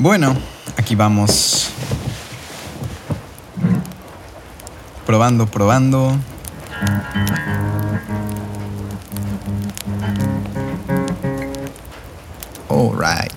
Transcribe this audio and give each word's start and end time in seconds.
Bueno, 0.00 0.32
aquí 0.76 0.94
vamos. 0.94 1.70
Probando, 5.04 5.46
probando. 5.46 6.16
All 12.68 12.92
right. 12.96 13.32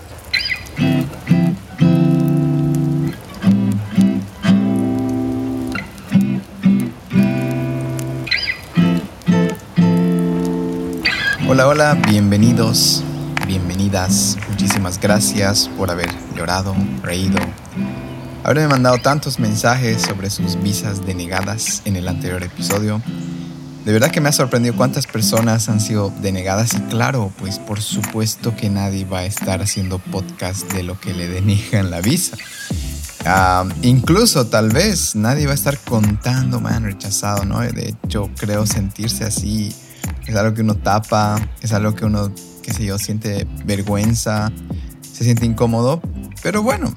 Hola, 11.50 11.68
hola, 11.68 11.98
bienvenidos, 12.08 13.04
bienvenidas. 13.48 14.38
Muchísimas 14.48 15.00
gracias 15.00 15.68
por 15.76 15.90
haber 15.90 16.31
llorado, 16.42 16.76
reído, 17.04 17.38
haberme 18.44 18.68
mandado 18.68 18.98
tantos 18.98 19.38
mensajes 19.38 20.02
sobre 20.02 20.32
sus 20.32 20.60
visas 20.60 21.06
denegadas 21.06 21.84
en 21.86 21.96
el 21.98 22.08
anterior 22.08 22.42
episodio. 22.42 23.00
De 23.86 23.94
verdad 23.94 24.10
que 24.10 24.22
me 24.22 24.30
ha 24.30 24.32
sorprendido 24.32 24.76
cuántas 24.76 25.06
personas 25.06 25.70
han 25.70 25.80
sido 25.80 26.12
denegadas 26.20 26.74
y 26.74 26.80
claro, 26.90 27.32
pues 27.38 27.60
por 27.60 27.80
supuesto 27.80 28.56
que 28.56 28.72
nadie 28.72 29.06
va 29.06 29.20
a 29.20 29.26
estar 29.26 29.62
haciendo 29.62 30.00
podcast 30.00 30.72
de 30.74 30.82
lo 30.82 31.00
que 31.00 31.14
le 31.14 31.28
denegan 31.28 31.92
la 31.92 32.02
visa. 32.02 32.36
Ah, 33.24 33.64
incluso 33.84 34.48
tal 34.48 34.70
vez 34.70 35.16
nadie 35.16 35.46
va 35.46 35.52
a 35.52 35.56
estar 35.56 35.78
contando, 35.78 36.60
me 36.60 36.72
han 36.72 36.86
rechazado, 36.86 37.46
¿no? 37.46 37.60
De 37.60 37.90
hecho, 37.90 38.32
creo 38.36 38.66
sentirse 38.66 39.26
así 39.26 39.76
es 40.26 40.36
algo 40.36 40.56
que 40.56 40.62
uno 40.62 40.76
tapa, 40.76 41.40
es 41.62 41.72
algo 41.72 41.94
que 41.94 42.06
uno, 42.06 42.34
qué 42.64 42.74
sé 42.74 42.86
yo, 42.86 42.98
siente 42.98 43.48
vergüenza, 43.64 44.52
se 45.12 45.24
siente 45.24 45.46
incómodo. 45.46 46.02
Pero 46.42 46.64
bueno, 46.64 46.94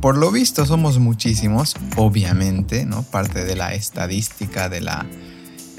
por 0.00 0.16
lo 0.16 0.30
visto 0.30 0.64
somos 0.66 0.98
muchísimos, 0.98 1.74
obviamente, 1.96 2.86
¿no? 2.86 3.02
Parte 3.02 3.44
de 3.44 3.56
la 3.56 3.74
estadística 3.74 4.68
de 4.68 4.80
la, 4.80 5.06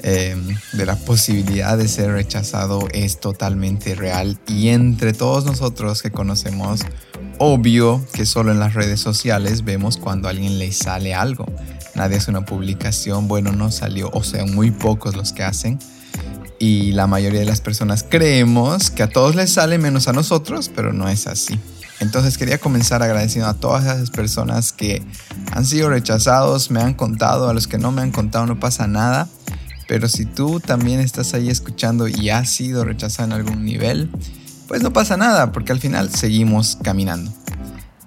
em, 0.02 0.56
de 0.72 0.86
posibilidad 0.96 1.78
de 1.78 1.88
ser 1.88 2.12
rechazado 2.12 2.88
es 2.92 3.20
totalmente 3.20 3.94
real. 3.94 4.38
Y 4.46 4.68
entre 4.68 5.12
todos 5.12 5.44
nosotros 5.44 6.02
que 6.02 6.10
conocemos, 6.10 6.80
obvio 7.38 8.04
que 8.12 8.26
solo 8.26 8.52
en 8.52 8.60
las 8.60 8.74
redes 8.74 9.00
sociales 9.00 9.64
vemos 9.64 9.96
cuando 9.96 10.28
a 10.28 10.30
alguien 10.30 10.58
le 10.58 10.72
sale 10.72 11.14
algo. 11.14 11.46
Nadie 11.94 12.16
hace 12.16 12.30
una 12.30 12.44
publicación, 12.44 13.28
bueno, 13.28 13.52
no 13.52 13.70
salió, 13.72 14.10
o 14.12 14.22
sea, 14.22 14.44
muy 14.46 14.70
pocos 14.70 15.16
los 15.16 15.32
que 15.32 15.42
hacen 15.42 15.78
y 16.58 16.92
la 16.92 17.06
mayoría 17.06 17.40
de 17.40 17.46
las 17.46 17.60
personas 17.60 18.04
creemos 18.08 18.90
que 18.90 19.02
a 19.02 19.08
todos 19.08 19.34
les 19.34 19.52
sale 19.52 19.78
menos 19.78 20.08
a 20.08 20.12
nosotros, 20.12 20.70
pero 20.74 20.92
no 20.92 21.08
es 21.08 21.26
así. 21.26 21.58
Entonces 22.00 22.38
quería 22.38 22.58
comenzar 22.58 23.02
agradeciendo 23.02 23.48
a 23.48 23.54
todas 23.54 23.84
esas 23.84 24.10
personas 24.10 24.72
que 24.72 25.02
han 25.52 25.64
sido 25.64 25.88
rechazados, 25.90 26.70
me 26.70 26.80
han 26.80 26.94
contado, 26.94 27.48
a 27.48 27.54
los 27.54 27.66
que 27.66 27.78
no 27.78 27.90
me 27.90 28.02
han 28.02 28.12
contado 28.12 28.46
no 28.46 28.60
pasa 28.60 28.86
nada, 28.86 29.28
pero 29.88 30.08
si 30.08 30.24
tú 30.24 30.60
también 30.60 31.00
estás 31.00 31.34
ahí 31.34 31.48
escuchando 31.48 32.06
y 32.06 32.30
has 32.30 32.50
sido 32.50 32.84
rechazado 32.84 33.28
en 33.28 33.32
algún 33.32 33.64
nivel, 33.64 34.10
pues 34.68 34.82
no 34.82 34.92
pasa 34.92 35.16
nada, 35.16 35.50
porque 35.50 35.72
al 35.72 35.80
final 35.80 36.10
seguimos 36.10 36.78
caminando. 36.82 37.32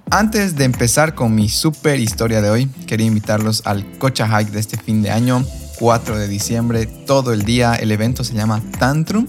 Antes 0.09 0.55
de 0.55 0.65
empezar 0.65 1.15
con 1.15 1.33
mi 1.33 1.49
super 1.49 1.99
historia 1.99 2.41
de 2.41 2.49
hoy, 2.49 2.67
quería 2.85 3.07
invitarlos 3.07 3.63
al 3.65 3.97
Cocha 3.97 4.27
Hike 4.27 4.51
de 4.51 4.59
este 4.59 4.77
fin 4.77 5.01
de 5.01 5.09
año. 5.09 5.43
4 5.79 6.19
de 6.19 6.27
diciembre, 6.27 6.85
todo 6.85 7.33
el 7.33 7.43
día. 7.43 7.73
El 7.73 7.91
evento 7.91 8.23
se 8.23 8.35
llama 8.35 8.61
Tantrum, 8.77 9.25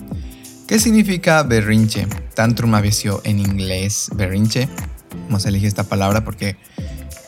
que 0.72 0.78
significa 0.78 1.42
berrinche. 1.42 2.06
Tantrum 2.34 2.74
avició 2.74 3.20
en 3.24 3.40
inglés 3.40 4.08
berrinche. 4.14 4.70
Hemos 5.28 5.44
elegido 5.44 5.68
esta 5.68 5.84
palabra 5.84 6.24
porque 6.24 6.56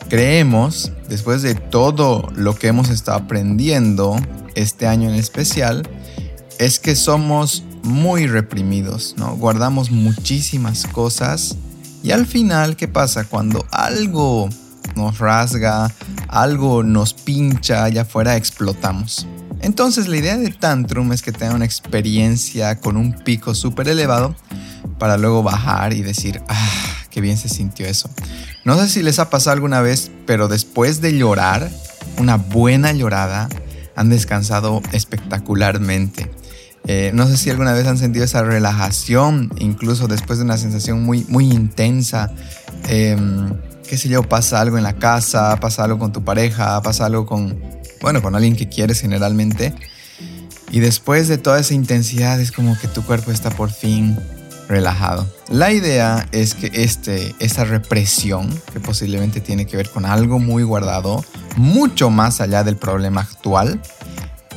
creemos, 0.09 0.91
después 1.09 1.43
de 1.43 1.53
todo 1.53 2.27
lo 2.35 2.55
que 2.55 2.69
hemos 2.69 2.89
estado 2.89 3.19
aprendiendo 3.19 4.15
este 4.55 4.87
año 4.87 5.09
en 5.09 5.13
especial, 5.13 5.87
es 6.57 6.79
que 6.79 6.95
somos 6.95 7.63
muy 7.83 8.25
reprimidos, 8.25 9.13
¿no? 9.15 9.35
Guardamos 9.35 9.91
muchísimas 9.91 10.87
cosas 10.87 11.55
y 12.01 12.09
al 12.09 12.25
final, 12.25 12.75
¿qué 12.75 12.87
pasa? 12.87 13.25
Cuando 13.25 13.63
algo 13.69 14.49
nos 14.95 15.19
rasga, 15.19 15.93
algo 16.29 16.81
nos 16.81 17.13
pincha, 17.13 17.83
allá 17.83 18.01
afuera 18.01 18.37
explotamos. 18.37 19.27
Entonces 19.65 20.07
la 20.07 20.17
idea 20.17 20.37
de 20.37 20.51
Tantrum 20.51 21.11
es 21.11 21.23
que 21.23 21.31
tenga 21.31 21.55
una 21.55 21.65
experiencia 21.65 22.79
con 22.79 22.97
un 22.97 23.13
pico 23.13 23.55
súper 23.55 23.87
elevado 23.87 24.35
para 24.99 25.17
luego 25.17 25.41
bajar 25.41 25.91
y 25.93 26.03
decir, 26.03 26.39
ah, 26.47 26.69
qué 27.09 27.19
bien 27.19 27.35
se 27.35 27.49
sintió 27.49 27.87
eso. 27.87 28.07
No 28.63 28.77
sé 28.77 28.87
si 28.87 29.01
les 29.01 29.17
ha 29.17 29.31
pasado 29.31 29.55
alguna 29.55 29.81
vez, 29.81 30.11
pero 30.27 30.47
después 30.47 31.01
de 31.01 31.17
llorar, 31.17 31.71
una 32.19 32.37
buena 32.37 32.93
llorada, 32.93 33.49
han 33.95 34.09
descansado 34.09 34.83
espectacularmente. 34.91 36.29
Eh, 36.85 37.09
no 37.15 37.25
sé 37.25 37.35
si 37.35 37.49
alguna 37.49 37.73
vez 37.73 37.87
han 37.87 37.97
sentido 37.97 38.23
esa 38.23 38.43
relajación, 38.43 39.51
incluso 39.57 40.07
después 40.07 40.37
de 40.37 40.45
una 40.45 40.59
sensación 40.59 41.01
muy, 41.03 41.25
muy 41.27 41.51
intensa. 41.51 42.31
Em, 42.87 43.51
qué 43.89 43.97
sé 43.97 44.09
yo, 44.09 44.21
pasa 44.21 44.61
algo 44.61 44.77
en 44.77 44.83
la 44.83 44.93
casa, 44.93 45.59
pasa 45.59 45.85
algo 45.85 45.97
con 45.97 46.11
tu 46.11 46.23
pareja, 46.23 46.79
pasa 46.83 47.07
algo 47.07 47.25
con, 47.25 47.74
bueno, 48.05 48.21
con 48.21 48.35
alguien 48.35 48.55
que 48.55 48.69
quieres 48.69 49.01
generalmente. 49.01 49.73
Y 50.69 50.79
después 50.79 51.27
de 51.27 51.39
toda 51.39 51.59
esa 51.59 51.73
intensidad 51.73 52.39
es 52.39 52.51
como 52.51 52.77
que 52.77 52.87
tu 52.87 53.03
cuerpo 53.03 53.31
está 53.31 53.49
por 53.49 53.71
fin 53.71 54.15
relajado. 54.69 55.27
La 55.49 55.71
idea 55.71 56.27
es 56.31 56.53
que 56.53 56.69
este, 56.71 57.33
esa 57.39 57.63
represión, 57.63 58.61
que 58.71 58.79
posiblemente 58.79 59.41
tiene 59.41 59.65
que 59.65 59.75
ver 59.75 59.89
con 59.89 60.05
algo 60.05 60.37
muy 60.37 60.61
guardado, 60.61 61.25
mucho 61.55 62.11
más 62.11 62.41
allá 62.41 62.63
del 62.63 62.75
problema 62.75 63.21
actual, 63.21 63.81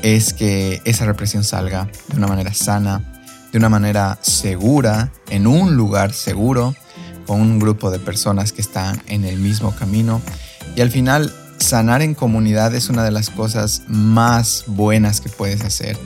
es 0.03 0.35
que 0.35 0.83
esa 0.85 1.07
represión 1.07 1.43
salga 1.43 1.89
de 2.09 2.19
una 2.19 2.27
manera 2.27 2.53
sana, 2.53 3.23
de 3.51 3.57
una 3.57 3.71
manera 3.71 4.19
segura, 4.21 5.11
en 5.31 5.47
un 5.47 5.75
lugar 5.75 6.13
seguro, 6.13 6.75
con 7.27 7.41
un 7.41 7.59
grupo 7.59 7.91
de 7.91 7.99
personas 7.99 8.53
que 8.53 8.61
están 8.61 9.01
en 9.07 9.25
el 9.25 9.39
mismo 9.39 9.75
camino. 9.75 10.21
Y 10.77 10.83
al 10.83 10.91
final, 10.91 11.33
sanar 11.59 12.03
en 12.03 12.15
comunidad 12.15 12.75
es 12.75 12.89
una 12.89 13.05
de 13.05 13.11
las 13.11 13.31
cosas 13.31 13.83
más 13.89 14.65
buenas 14.67 15.21
que 15.21 15.29
puedes 15.29 15.63
hacer. 15.63 15.97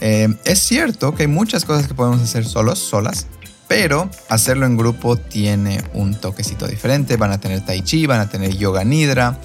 Eh, 0.00 0.34
es 0.44 0.60
cierto 0.60 1.14
que 1.14 1.24
hay 1.24 1.28
muchas 1.28 1.64
cosas 1.64 1.86
que 1.86 1.94
podemos 1.94 2.20
hacer 2.20 2.46
solos, 2.46 2.78
solas, 2.78 3.26
pero 3.68 4.10
hacerlo 4.28 4.66
en 4.66 4.76
grupo 4.76 5.16
tiene 5.16 5.82
un 5.94 6.14
toquecito 6.14 6.66
diferente. 6.66 7.16
Van 7.16 7.32
a 7.32 7.38
tener 7.38 7.64
tai 7.64 7.82
chi, 7.82 8.06
van 8.06 8.20
a 8.20 8.28
tener 8.28 8.56
yoga 8.56 8.82
nidra, 8.82 9.38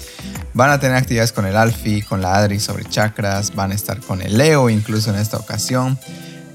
van 0.54 0.70
a 0.70 0.80
tener 0.80 0.96
actividades 0.96 1.32
con 1.32 1.46
el 1.46 1.56
alfi, 1.56 2.02
con 2.02 2.22
la 2.22 2.36
adri 2.36 2.58
sobre 2.58 2.84
chakras, 2.84 3.54
van 3.54 3.72
a 3.72 3.74
estar 3.74 4.00
con 4.00 4.22
el 4.22 4.38
leo 4.38 4.70
incluso 4.70 5.10
en 5.10 5.20
esta 5.20 5.36
ocasión. 5.36 5.98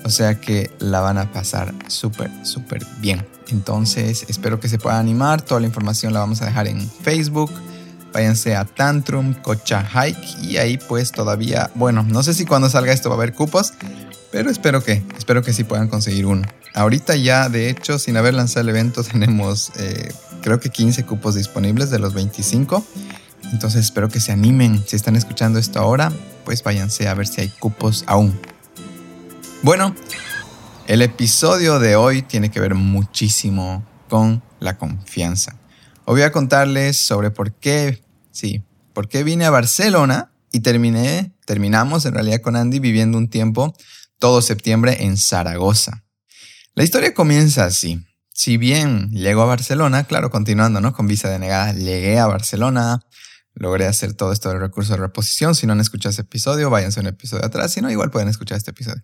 O 0.03 0.09
sea 0.09 0.41
que 0.41 0.71
la 0.79 0.99
van 0.99 1.17
a 1.17 1.31
pasar 1.31 1.73
súper, 1.87 2.31
súper 2.43 2.85
bien. 2.99 3.25
Entonces 3.51 4.25
espero 4.27 4.59
que 4.59 4.67
se 4.67 4.79
puedan 4.79 4.99
animar. 4.99 5.41
Toda 5.41 5.61
la 5.61 5.67
información 5.67 6.11
la 6.11 6.19
vamos 6.19 6.41
a 6.41 6.45
dejar 6.45 6.67
en 6.67 6.89
Facebook. 7.03 7.51
Váyanse 8.13 8.55
a 8.55 8.65
Tantrum 8.65 9.33
Cocha 9.35 9.83
Hike 9.83 10.41
y 10.41 10.57
ahí 10.57 10.77
pues 10.77 11.11
todavía, 11.11 11.71
bueno, 11.75 12.03
no 12.03 12.23
sé 12.23 12.33
si 12.33 12.45
cuando 12.45 12.69
salga 12.69 12.91
esto 12.91 13.09
va 13.09 13.15
a 13.15 13.17
haber 13.17 13.33
cupos, 13.33 13.73
pero 14.31 14.49
espero 14.49 14.83
que, 14.83 15.03
espero 15.17 15.41
que 15.43 15.53
sí 15.53 15.63
puedan 15.63 15.87
conseguir 15.87 16.25
uno. 16.25 16.47
Ahorita 16.73 17.15
ya, 17.15 17.49
de 17.49 17.69
hecho, 17.69 17.99
sin 17.99 18.17
haber 18.17 18.33
lanzado 18.33 18.61
el 18.61 18.69
evento, 18.69 19.03
tenemos 19.11 19.71
eh, 19.77 20.13
creo 20.41 20.59
que 20.59 20.69
15 20.69 21.05
cupos 21.05 21.35
disponibles 21.35 21.89
de 21.89 21.99
los 21.99 22.13
25. 22.13 22.85
Entonces 23.51 23.85
espero 23.85 24.09
que 24.09 24.19
se 24.19 24.31
animen. 24.31 24.83
Si 24.85 24.95
están 24.95 25.15
escuchando 25.15 25.59
esto 25.59 25.79
ahora, 25.79 26.11
pues 26.45 26.63
váyanse 26.63 27.07
a 27.07 27.13
ver 27.13 27.27
si 27.27 27.41
hay 27.41 27.49
cupos 27.49 28.03
aún. 28.07 28.39
Bueno, 29.63 29.95
el 30.87 31.01
episodio 31.01 31.79
de 31.79 31.95
hoy 31.95 32.21
tiene 32.21 32.49
que 32.49 32.59
ver 32.59 32.75
muchísimo 32.75 33.83
con 34.09 34.41
la 34.59 34.77
confianza. 34.77 35.55
Hoy 36.05 36.15
voy 36.15 36.23
a 36.23 36.31
contarles 36.31 36.99
sobre 36.99 37.29
por 37.29 37.53
qué, 37.53 38.03
sí, 38.31 38.63
por 38.93 39.07
qué 39.07 39.23
vine 39.23 39.45
a 39.45 39.51
Barcelona 39.51 40.31
y 40.51 40.61
terminé, 40.61 41.31
terminamos 41.45 42.05
en 42.05 42.15
realidad 42.15 42.41
con 42.41 42.55
Andy 42.55 42.79
viviendo 42.79 43.19
un 43.19 43.29
tiempo 43.29 43.75
todo 44.17 44.41
septiembre 44.41 45.03
en 45.05 45.15
Zaragoza. 45.17 46.03
La 46.73 46.83
historia 46.83 47.13
comienza 47.13 47.65
así. 47.65 48.03
Si 48.33 48.57
bien 48.57 49.11
llego 49.11 49.43
a 49.43 49.45
Barcelona, 49.45 50.05
claro, 50.05 50.31
continuando, 50.31 50.81
¿no? 50.81 50.91
Con 50.91 51.05
visa 51.05 51.29
denegada, 51.29 51.73
llegué 51.73 52.17
a 52.17 52.25
Barcelona, 52.25 53.01
logré 53.53 53.85
hacer 53.85 54.13
todo 54.13 54.31
esto 54.31 54.49
del 54.49 54.59
recurso 54.59 54.93
de 54.93 54.99
reposición. 54.99 55.53
Si 55.53 55.67
no 55.67 55.73
han 55.73 55.81
escuchado 55.81 56.11
ese 56.11 56.21
episodio, 56.21 56.71
váyanse 56.71 56.99
a 56.99 57.01
un 57.01 57.07
episodio 57.07 57.45
atrás. 57.45 57.73
Si 57.73 57.81
no, 57.81 57.91
igual 57.91 58.09
pueden 58.09 58.27
escuchar 58.27 58.57
este 58.57 58.71
episodio. 58.71 59.03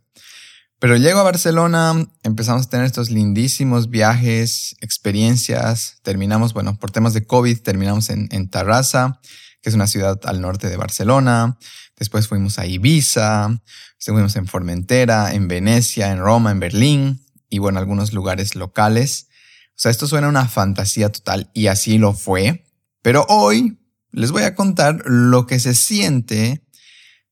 Pero 0.80 0.96
llego 0.96 1.20
a 1.20 1.24
Barcelona, 1.24 2.08
empezamos 2.22 2.68
a 2.68 2.70
tener 2.70 2.86
estos 2.86 3.10
lindísimos 3.10 3.90
viajes, 3.90 4.76
experiencias. 4.80 5.98
Terminamos, 6.04 6.54
bueno, 6.54 6.78
por 6.78 6.92
temas 6.92 7.14
de 7.14 7.26
COVID, 7.26 7.60
terminamos 7.62 8.12
en, 8.12 8.28
en 8.32 8.48
Tarrasa, 8.48 9.20
que 9.62 9.70
es 9.70 9.76
una 9.76 9.88
ciudad 9.88 10.20
al 10.26 10.40
norte 10.40 10.70
de 10.70 10.78
Barcelona. 10.78 11.58
Después 11.98 12.28
fuimos 12.28 12.60
a 12.60 12.68
Ibiza, 12.68 13.60
estuvimos 13.98 14.36
en 14.36 14.46
Formentera, 14.46 15.34
en 15.34 15.48
Venecia, 15.48 16.12
en 16.12 16.20
Roma, 16.20 16.52
en 16.52 16.60
Berlín 16.60 17.26
y 17.50 17.58
bueno, 17.58 17.80
algunos 17.80 18.14
lugares 18.14 18.54
locales. 18.56 19.30
O 19.70 19.80
sea, 19.80 19.90
esto 19.90 20.06
suena 20.06 20.30
una 20.30 20.48
fantasía 20.48 21.12
total 21.12 21.50
y 21.54 21.68
así 21.68 21.98
lo 21.98 22.14
fue. 22.14 22.66
Pero 23.02 23.26
hoy 23.30 23.80
les 24.12 24.32
voy 24.32 24.44
a 24.44 24.54
contar 24.54 25.02
lo 25.06 25.48
que 25.48 25.60
se 25.60 25.74
siente 25.74 26.67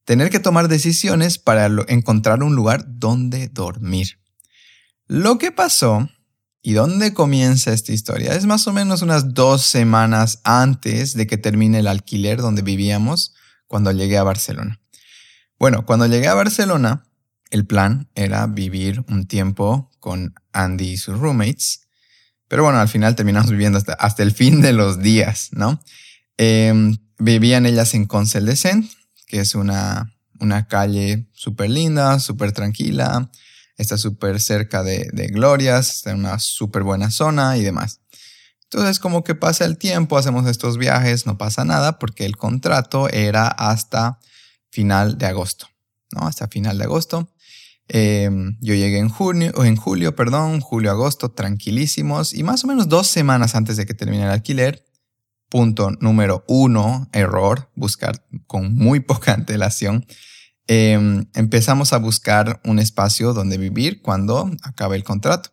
tener 0.05 0.29
que 0.29 0.39
tomar 0.39 0.67
decisiones 0.67 1.37
para 1.37 1.69
encontrar 1.87 2.43
un 2.43 2.55
lugar 2.55 2.85
donde 2.87 3.49
dormir. 3.49 4.19
Lo 5.07 5.37
que 5.37 5.51
pasó 5.51 6.09
y 6.61 6.73
dónde 6.73 7.13
comienza 7.13 7.73
esta 7.73 7.91
historia 7.91 8.33
es 8.35 8.45
más 8.45 8.67
o 8.67 8.73
menos 8.73 9.01
unas 9.01 9.33
dos 9.33 9.63
semanas 9.63 10.39
antes 10.43 11.13
de 11.13 11.27
que 11.27 11.37
termine 11.37 11.79
el 11.79 11.87
alquiler 11.87 12.41
donde 12.41 12.61
vivíamos 12.61 13.35
cuando 13.67 13.91
llegué 13.91 14.17
a 14.17 14.23
Barcelona. 14.23 14.79
Bueno, 15.59 15.85
cuando 15.85 16.07
llegué 16.07 16.27
a 16.27 16.33
Barcelona, 16.33 17.03
el 17.51 17.65
plan 17.65 18.09
era 18.15 18.47
vivir 18.47 19.03
un 19.09 19.27
tiempo 19.27 19.91
con 19.99 20.33
Andy 20.53 20.91
y 20.91 20.97
sus 20.97 21.19
roommates, 21.19 21.81
pero 22.47 22.63
bueno, 22.63 22.79
al 22.79 22.89
final 22.89 23.15
terminamos 23.15 23.51
viviendo 23.51 23.77
hasta, 23.77 23.93
hasta 23.93 24.23
el 24.23 24.31
fin 24.31 24.61
de 24.61 24.73
los 24.73 24.99
días, 24.99 25.49
¿no? 25.51 25.79
Em, 26.37 26.97
vivían 27.17 27.65
ellas 27.65 27.93
en 27.93 28.05
Consell 28.05 28.45
de 28.45 28.55
Cent, 28.55 28.91
que 29.35 29.41
es 29.41 29.53
una, 29.53 30.13
una 30.39 30.65
calle 30.65 31.27
súper 31.33 31.69
linda, 31.69 32.19
súper 32.19 32.53
tranquila, 32.53 33.29
está 33.75 33.97
súper 33.97 34.39
cerca 34.39 34.81
de, 34.81 35.09
de, 35.11 35.27
Glorias, 35.27 35.93
está 35.93 36.11
en 36.11 36.19
una 36.19 36.39
súper 36.39 36.83
buena 36.83 37.11
zona 37.11 37.57
y 37.57 37.61
demás. 37.61 37.99
Entonces, 38.63 38.97
como 38.99 39.25
que 39.25 39.35
pasa 39.35 39.65
el 39.65 39.77
tiempo, 39.77 40.17
hacemos 40.17 40.47
estos 40.47 40.77
viajes, 40.77 41.25
no 41.25 41.37
pasa 41.37 41.65
nada, 41.65 41.99
porque 41.99 42.25
el 42.25 42.37
contrato 42.37 43.09
era 43.09 43.49
hasta 43.49 44.19
final 44.71 45.17
de 45.17 45.25
agosto, 45.25 45.67
¿no? 46.11 46.27
Hasta 46.27 46.47
final 46.47 46.77
de 46.77 46.85
agosto. 46.85 47.29
Em, 47.89 48.57
yo 48.61 48.73
llegué 48.73 48.99
en 48.99 49.09
junio, 49.09 49.51
o 49.57 49.65
en 49.65 49.75
julio, 49.75 50.15
perdón, 50.15 50.61
julio, 50.61 50.91
agosto, 50.91 51.31
tranquilísimos, 51.31 52.33
y 52.33 52.43
más 52.43 52.63
o 52.63 52.67
menos 52.67 52.87
dos 52.87 53.07
semanas 53.07 53.53
antes 53.53 53.75
de 53.75 53.85
que 53.85 53.93
termine 53.93 54.23
el 54.23 54.31
alquiler, 54.31 54.85
Punto 55.55 55.91
número 56.01 56.43
uno, 56.49 57.07
error, 57.13 57.71
buscar 57.75 58.25
con 58.45 58.75
muy 58.75 58.99
poca 58.99 59.33
antelación. 59.35 60.05
Em, 60.67 61.27
empezamos 61.33 61.93
a 61.93 61.97
buscar 61.97 62.59
un 62.65 62.77
espacio 62.77 63.31
donde 63.31 63.57
vivir 63.57 64.01
cuando 64.01 64.51
acabe 64.63 64.97
el 64.97 65.05
contrato. 65.05 65.51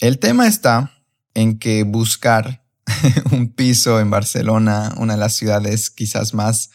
El 0.00 0.18
tema 0.18 0.48
está 0.48 0.90
en 1.34 1.60
que 1.60 1.84
buscar 1.84 2.64
un 3.30 3.52
piso 3.52 4.00
en 4.00 4.10
Barcelona, 4.10 4.92
una 4.96 5.12
de 5.12 5.20
las 5.20 5.36
ciudades 5.36 5.88
quizás 5.88 6.34
más, 6.34 6.70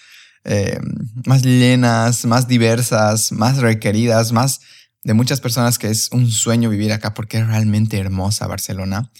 em, 0.46 0.82
más 1.26 1.42
llenas, 1.44 2.24
más 2.24 2.48
diversas, 2.48 3.34
más 3.34 3.58
requeridas, 3.58 4.32
más 4.32 4.62
de 5.04 5.14
muchas 5.14 5.42
personas 5.42 5.78
que 5.78 5.90
es 5.90 6.08
un 6.14 6.32
sueño 6.32 6.70
vivir 6.70 6.94
acá 6.94 7.14
porque 7.14 7.40
es 7.40 7.48
realmente 7.48 7.98
hermosa 7.98 8.48
Barcelona 8.48 9.12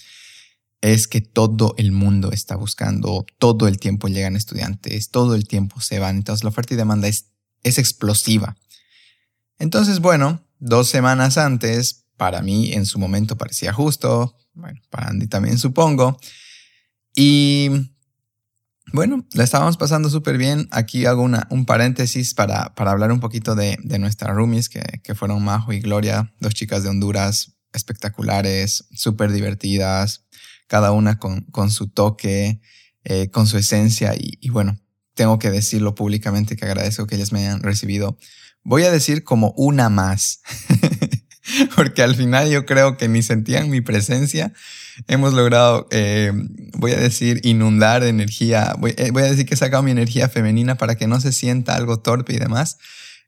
es 0.82 1.06
que 1.08 1.20
todo 1.20 1.74
el 1.78 1.92
mundo 1.92 2.32
está 2.32 2.56
buscando, 2.56 3.24
todo 3.38 3.68
el 3.68 3.78
tiempo 3.78 4.08
llegan 4.08 4.36
estudiantes, 4.36 5.10
todo 5.10 5.34
el 5.34 5.46
tiempo 5.46 5.80
se 5.80 6.00
van, 6.00 6.16
entonces 6.16 6.44
la 6.44 6.50
oferta 6.50 6.74
y 6.74 6.76
demanda 6.76 7.08
es, 7.08 7.30
es 7.62 7.78
explosiva. 7.78 8.56
Entonces, 9.58 10.00
bueno, 10.00 10.44
dos 10.58 10.88
semanas 10.88 11.38
antes, 11.38 12.04
para 12.16 12.42
mí 12.42 12.72
en 12.72 12.84
su 12.84 12.98
momento 12.98 13.38
parecía 13.38 13.72
justo, 13.72 14.36
bueno, 14.54 14.80
para 14.90 15.08
Andy 15.08 15.28
también 15.28 15.56
supongo, 15.56 16.18
y 17.14 17.70
bueno, 18.92 19.24
la 19.32 19.44
estábamos 19.44 19.76
pasando 19.76 20.10
súper 20.10 20.36
bien. 20.36 20.68
Aquí 20.70 21.06
hago 21.06 21.22
una, 21.22 21.46
un 21.50 21.64
paréntesis 21.64 22.34
para, 22.34 22.74
para 22.74 22.90
hablar 22.90 23.12
un 23.12 23.20
poquito 23.20 23.54
de, 23.54 23.78
de 23.82 23.98
nuestras 23.98 24.34
roomies, 24.34 24.68
que, 24.68 24.82
que 25.04 25.14
fueron 25.14 25.44
Majo 25.44 25.72
y 25.72 25.80
Gloria, 25.80 26.32
dos 26.40 26.54
chicas 26.54 26.82
de 26.82 26.88
Honduras 26.88 27.52
espectaculares, 27.72 28.84
súper 28.92 29.32
divertidas, 29.32 30.21
cada 30.72 30.92
una 30.92 31.18
con, 31.18 31.42
con 31.50 31.70
su 31.70 31.88
toque, 31.88 32.62
eh, 33.04 33.28
con 33.28 33.46
su 33.46 33.58
esencia 33.58 34.14
y, 34.16 34.48
bueno, 34.48 34.80
tengo 35.12 35.38
que 35.38 35.50
decirlo 35.50 35.94
públicamente 35.94 36.56
que 36.56 36.64
agradezco 36.64 37.06
que 37.06 37.16
ellas 37.16 37.30
me 37.30 37.40
hayan 37.40 37.62
recibido. 37.62 38.18
Voy 38.64 38.84
a 38.84 38.90
decir 38.90 39.22
como 39.22 39.52
una 39.58 39.90
más, 39.90 40.40
porque 41.76 42.02
al 42.02 42.14
final 42.14 42.48
yo 42.48 42.64
creo 42.64 42.96
que 42.96 43.06
ni 43.06 43.22
sentían 43.22 43.68
mi 43.68 43.82
presencia. 43.82 44.54
Hemos 45.08 45.34
logrado, 45.34 45.88
eh, 45.90 46.32
voy 46.72 46.92
a 46.92 46.98
decir, 46.98 47.42
inundar 47.42 48.02
energía. 48.02 48.74
Voy, 48.78 48.94
eh, 48.96 49.10
voy, 49.10 49.24
a 49.24 49.26
decir 49.26 49.44
que 49.44 49.52
he 49.52 49.58
sacado 49.58 49.82
mi 49.82 49.90
energía 49.90 50.30
femenina 50.30 50.76
para 50.76 50.94
que 50.94 51.06
no 51.06 51.20
se 51.20 51.32
sienta 51.32 51.76
algo 51.76 52.00
torpe 52.00 52.32
y 52.32 52.38
demás. 52.38 52.78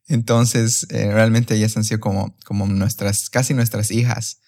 Entonces, 0.09 0.87
realmente 0.89 1.57
ellas 1.57 1.77
han 1.77 1.85
sido 1.85 2.01
como, 2.01 2.35
como 2.47 2.67
nuestras, 2.67 3.29
casi 3.29 3.53
nuestras 3.53 3.91
hijas. 3.91 4.39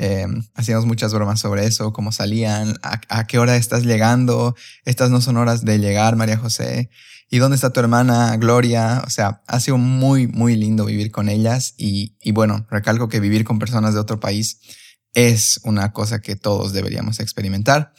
Em, 0.00 0.44
hacíamos 0.54 0.86
muchas 0.86 1.12
bromas 1.12 1.40
sobre 1.40 1.66
eso, 1.66 1.92
cómo 1.92 2.12
salían, 2.12 2.78
a, 2.82 3.26
qué 3.26 3.40
hora 3.40 3.56
estás 3.56 3.82
llegando, 3.82 4.54
estas 4.84 5.10
no 5.10 5.20
son 5.20 5.36
horas 5.36 5.64
de 5.64 5.80
llegar, 5.80 6.14
María 6.14 6.38
José, 6.38 6.88
y 7.28 7.38
dónde 7.38 7.56
está 7.56 7.72
tu 7.72 7.80
hermana 7.80 8.36
Gloria, 8.36 9.02
o 9.04 9.10
sea, 9.10 9.42
ha 9.48 9.58
sido 9.58 9.76
muy, 9.76 10.28
muy 10.28 10.54
lindo 10.54 10.84
vivir 10.84 11.10
con 11.10 11.28
ellas 11.28 11.74
y, 11.76 12.16
y 12.22 12.30
bueno, 12.30 12.64
recalco 12.70 13.08
que 13.08 13.18
vivir 13.18 13.42
con 13.42 13.58
personas 13.58 13.92
de 13.92 13.98
otro 13.98 14.20
país 14.20 14.60
es 15.14 15.58
una 15.64 15.92
cosa 15.92 16.20
que 16.20 16.36
todos 16.36 16.72
deberíamos 16.72 17.18
experimentar. 17.18 17.92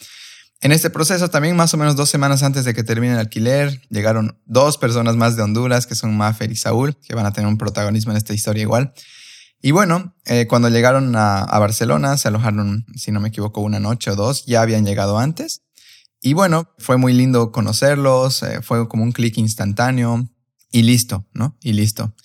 En 0.62 0.72
este 0.72 0.90
proceso, 0.90 1.30
también 1.30 1.58
más 1.58 1.74
o 1.74 1.78
menos 1.78 1.98
dos 1.98 2.10
semanas 2.10 2.44
antes 2.44 2.64
de 2.64 2.74
que 2.74 2.84
termine 2.84 3.14
el 3.14 3.20
alquiler, 3.20 3.82
llegaron 3.90 4.40
dos 4.46 4.78
personas 4.78 5.18
más 5.18 5.36
de 5.36 5.44
Honduras, 5.44 5.86
que 5.86 5.96
son 5.96 6.16
Mafer 6.16 6.50
y 6.50 6.56
Saúl, 6.56 6.96
que 6.96 7.14
van 7.14 7.26
a 7.26 7.34
tener 7.34 7.50
un 7.50 7.58
protagonismo 7.58 8.14
en 8.14 8.18
esta 8.18 8.34
historia 8.34 8.62
igual. 8.62 8.94
Y 9.62 9.72
bueno, 9.72 10.16
eh, 10.26 10.48
cuando 10.48 10.70
llegaron 10.70 11.16
a, 11.16 11.46
Barcelona, 11.60 12.18
se 12.18 12.30
alojaron, 12.30 12.86
si 12.96 13.12
no 13.12 13.20
me 13.20 13.28
equivoco, 13.28 13.62
una 13.62 13.80
noche 13.80 14.12
o 14.12 14.16
dos, 14.16 14.46
ya 14.46 14.62
habían 14.62 14.86
llegado 14.86 15.20
antes. 15.20 15.64
Y 16.22 16.34
bueno, 16.34 16.70
fue 16.78 16.98
muy 16.98 17.14
lindo 17.14 17.52
conocerlos, 17.52 18.44
eh, 18.44 18.62
fue 18.62 18.88
como 18.88 19.04
un 19.04 19.12
clic 19.12 19.38
instantáneo 19.38 20.30
y 20.72 20.84
listo, 20.84 21.28
¿no? 21.34 21.58
Y 21.62 21.74
listo. 21.74 22.16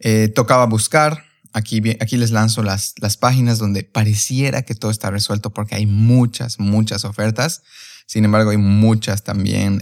Eh, 0.00 0.28
tocaba 0.28 0.66
buscar, 0.66 1.24
aquí, 1.52 1.80
aquí 2.00 2.16
les 2.16 2.30
lanzo 2.30 2.62
las, 2.62 2.94
las 3.00 3.16
páginas 3.16 3.58
donde 3.58 3.84
pareciera 3.84 4.62
que 4.62 4.74
todo 4.74 4.90
está 4.90 5.10
resuelto 5.10 5.50
porque 5.50 5.76
hay 5.76 5.86
muchas, 5.86 6.58
muchas 6.58 7.04
ofertas. 7.06 7.62
Sin 8.06 8.24
embargo, 8.26 8.50
hay 8.50 8.58
muchas 8.58 9.22
también 9.22 9.80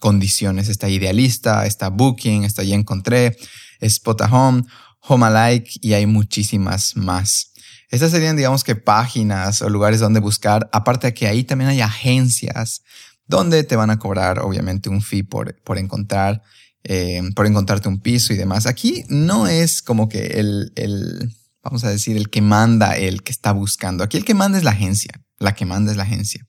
condiciones. 0.00 0.68
Está 0.68 0.88
Idealista, 0.88 1.66
está 1.66 1.90
Booking, 1.90 2.42
está 2.42 2.64
Ya 2.64 2.74
Encontré, 2.74 3.36
Spot 3.80 4.20
a 4.22 4.26
Home 4.26 4.64
Home 5.02 5.26
Alike 5.26 5.78
y 5.80 5.94
hay 5.94 6.06
muchísimas 6.06 6.96
más. 6.96 7.52
Estas 7.90 8.10
serían, 8.10 8.36
digamos 8.36 8.64
que 8.64 8.74
páginas 8.74 9.60
o 9.60 9.68
lugares 9.68 10.00
donde 10.00 10.20
buscar, 10.20 10.70
aparte 10.72 11.08
de 11.08 11.14
que 11.14 11.26
ahí 11.26 11.44
también 11.44 11.70
hay 11.70 11.80
agencias 11.80 12.82
donde 13.26 13.64
te 13.64 13.76
van 13.76 13.90
a 13.90 13.98
cobrar, 13.98 14.38
obviamente, 14.40 14.88
un 14.88 15.02
fee 15.02 15.22
por, 15.22 15.60
por 15.62 15.78
encontrar, 15.78 16.42
eh, 16.84 17.22
por 17.34 17.46
encontrarte 17.46 17.88
un 17.88 18.00
piso 18.00 18.32
y 18.32 18.36
demás. 18.36 18.66
Aquí 18.66 19.04
no 19.08 19.46
es 19.46 19.82
como 19.82 20.08
que 20.08 20.38
el, 20.38 20.72
el, 20.76 21.34
vamos 21.62 21.84
a 21.84 21.90
decir, 21.90 22.16
el 22.16 22.30
que 22.30 22.40
manda, 22.40 22.96
el 22.96 23.22
que 23.22 23.32
está 23.32 23.52
buscando. 23.52 24.04
Aquí 24.04 24.16
el 24.16 24.24
que 24.24 24.34
manda 24.34 24.58
es 24.58 24.64
la 24.64 24.70
agencia, 24.70 25.12
la 25.38 25.54
que 25.54 25.66
manda 25.66 25.90
es 25.90 25.96
la 25.96 26.04
agencia. 26.04 26.46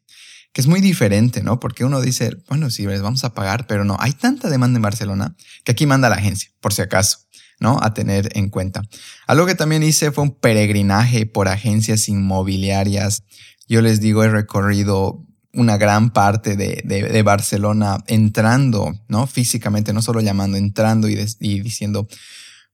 Que 0.53 0.61
es 0.61 0.67
muy 0.67 0.81
diferente, 0.81 1.41
¿no? 1.41 1.59
Porque 1.59 1.83
uno 1.83 1.99
dice, 1.99 2.37
bueno, 2.47 2.69
sí, 2.69 2.85
les 2.85 3.01
vamos 3.01 3.23
a 3.23 3.33
pagar, 3.33 3.65
pero 3.65 3.83
no, 3.85 3.97
hay 3.99 4.13
tanta 4.13 4.49
demanda 4.49 4.77
en 4.77 4.83
Barcelona 4.83 5.35
que 5.63 5.71
aquí 5.71 5.85
manda 5.85 6.09
la 6.09 6.15
agencia, 6.15 6.51
por 6.61 6.73
si 6.73 6.83
acaso. 6.83 7.19
¿No? 7.63 7.79
A 7.81 7.93
tener 7.93 8.29
en 8.37 8.49
cuenta. 8.49 8.81
Algo 9.25 9.45
que 9.45 9.55
también 9.55 9.83
hice 9.83 10.11
fue 10.11 10.25
un 10.25 10.31
peregrinaje 10.31 11.25
por 11.25 11.47
agencias 11.47 12.09
inmobiliarias. 12.09 13.23
Yo 13.69 13.81
les 13.81 14.01
digo, 14.01 14.21
he 14.23 14.29
recorrido 14.29 15.25
una 15.53 15.77
gran 15.77 16.11
parte 16.11 16.57
de, 16.57 17.23
Barcelona 17.23 18.03
entrando, 18.07 18.93
¿no? 19.07 19.27
Físicamente, 19.27 19.93
no 19.93 20.01
solo 20.01 20.19
llamando, 20.19 20.57
entrando 20.57 21.07
y, 21.07 21.15
diciendo, 21.61 22.07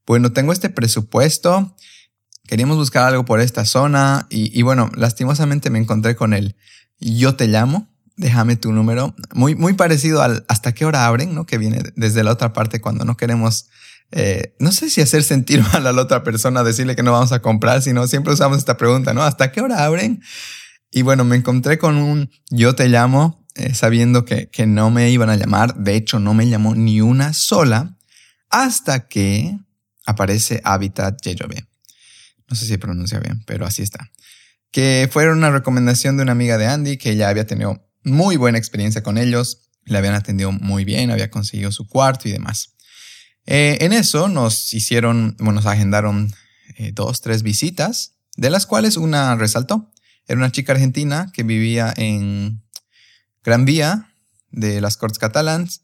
bueno, 0.08 0.32
tengo 0.32 0.54
este 0.54 0.72
presupuesto, 0.72 1.76
queríamos 2.48 2.78
buscar 2.78 3.06
algo 3.06 3.26
por 3.26 3.42
esta 3.42 3.66
zona 3.66 4.26
y, 4.32 4.58
y, 4.58 4.64
bueno, 4.64 4.90
lastimosamente 4.96 5.70
me 5.70 5.78
encontré 5.78 6.16
con 6.16 6.34
el 6.34 6.56
yo 7.00 7.36
te 7.36 7.48
llamo, 7.48 7.88
déjame 8.18 8.56
tu 8.56 8.72
número, 8.72 9.14
muy, 9.36 9.54
muy 9.54 9.74
parecido 9.74 10.24
al 10.24 10.46
hasta 10.48 10.74
qué 10.74 10.86
hora 10.86 11.06
abren, 11.06 11.36
¿no? 11.36 11.46
Que 11.46 11.60
viene 11.60 11.84
desde 11.96 12.24
la 12.24 12.32
otra 12.32 12.54
parte 12.54 12.82
cuando 12.82 13.06
no 13.06 13.18
queremos 13.18 13.70
eh, 14.12 14.56
no 14.60 14.72
sé 14.72 14.90
si 14.90 15.02
hacer 15.02 15.24
sentir 15.24 15.62
mal 15.74 15.86
a 15.86 15.94
la 15.94 16.02
otra 16.02 16.24
persona, 16.24 16.64
decirle 16.64 16.96
que 16.96 17.04
no 17.04 17.12
vamos 17.12 17.32
a 17.32 17.42
comprar, 17.42 17.82
sino 17.82 18.08
siempre 18.08 18.34
usamos 18.34 18.58
esta 18.58 18.78
pregunta, 18.78 19.14
¿no? 19.14 19.24
¿Hasta 19.24 19.52
qué 19.52 19.62
hora 19.62 19.86
abren? 19.86 20.22
Y 20.92 21.04
bueno, 21.04 21.24
me 21.24 21.36
encontré 21.36 21.78
con 21.78 21.98
un 21.98 22.32
yo 22.50 22.74
te 22.76 22.88
llamo, 22.88 23.46
eh, 23.56 23.74
sabiendo 23.74 24.26
que, 24.26 24.50
que 24.50 24.66
no 24.66 24.90
me 24.90 25.10
iban 25.10 25.30
a 25.30 25.36
llamar. 25.36 25.76
De 25.76 25.96
hecho, 25.96 26.20
no 26.20 26.34
me 26.34 26.48
llamó 26.48 26.76
ni 26.76 27.02
una 27.02 27.34
sola 27.34 27.98
hasta 28.50 29.08
que 29.08 29.58
aparece 30.06 30.62
Habitat 30.64 31.20
Jejove. 31.24 31.68
No 32.50 32.56
sé 32.56 32.66
si 32.66 32.78
pronuncia 32.78 33.20
bien, 33.20 33.44
pero 33.46 33.66
así 33.66 33.84
está. 33.84 34.12
Que 34.72 35.08
fue 35.12 35.32
una 35.32 35.52
recomendación 35.52 36.18
de 36.18 36.24
una 36.24 36.32
amiga 36.32 36.58
de 36.58 36.68
Andy 36.68 36.98
que 36.98 37.16
ya 37.16 37.30
había 37.30 37.46
tenido 37.46 37.88
muy 38.04 38.38
buena 38.38 38.58
experiencia 38.58 39.04
con 39.04 39.18
ellos. 39.18 39.70
Le 39.86 39.98
habían 39.98 40.16
atendido 40.16 40.52
muy 40.52 40.84
bien, 40.84 41.12
había 41.12 41.30
conseguido 41.30 41.72
su 41.72 41.88
cuarto 41.88 42.28
y 42.28 42.32
demás. 42.32 42.76
Eh, 43.52 43.84
en 43.84 43.94
eso 43.94 44.30
nos 44.30 44.76
hicieron, 44.76 45.36
bueno, 45.40 45.54
nos 45.54 45.66
agendaron 45.66 46.32
eh, 46.78 46.92
dos, 46.94 47.20
tres 47.22 47.42
visitas, 47.42 48.14
de 48.38 48.52
las 48.52 48.68
cuales 48.68 48.96
una 48.96 49.36
resaltó. 49.36 49.92
Era 50.28 50.38
una 50.38 50.52
chica 50.52 50.74
argentina 50.74 51.32
que 51.34 51.42
vivía 51.42 51.92
en 51.98 52.62
Gran 53.44 53.66
Vía 53.66 54.14
de 54.52 54.82
las 54.82 54.98
Cortes 54.98 55.18
Catalans 55.18 55.82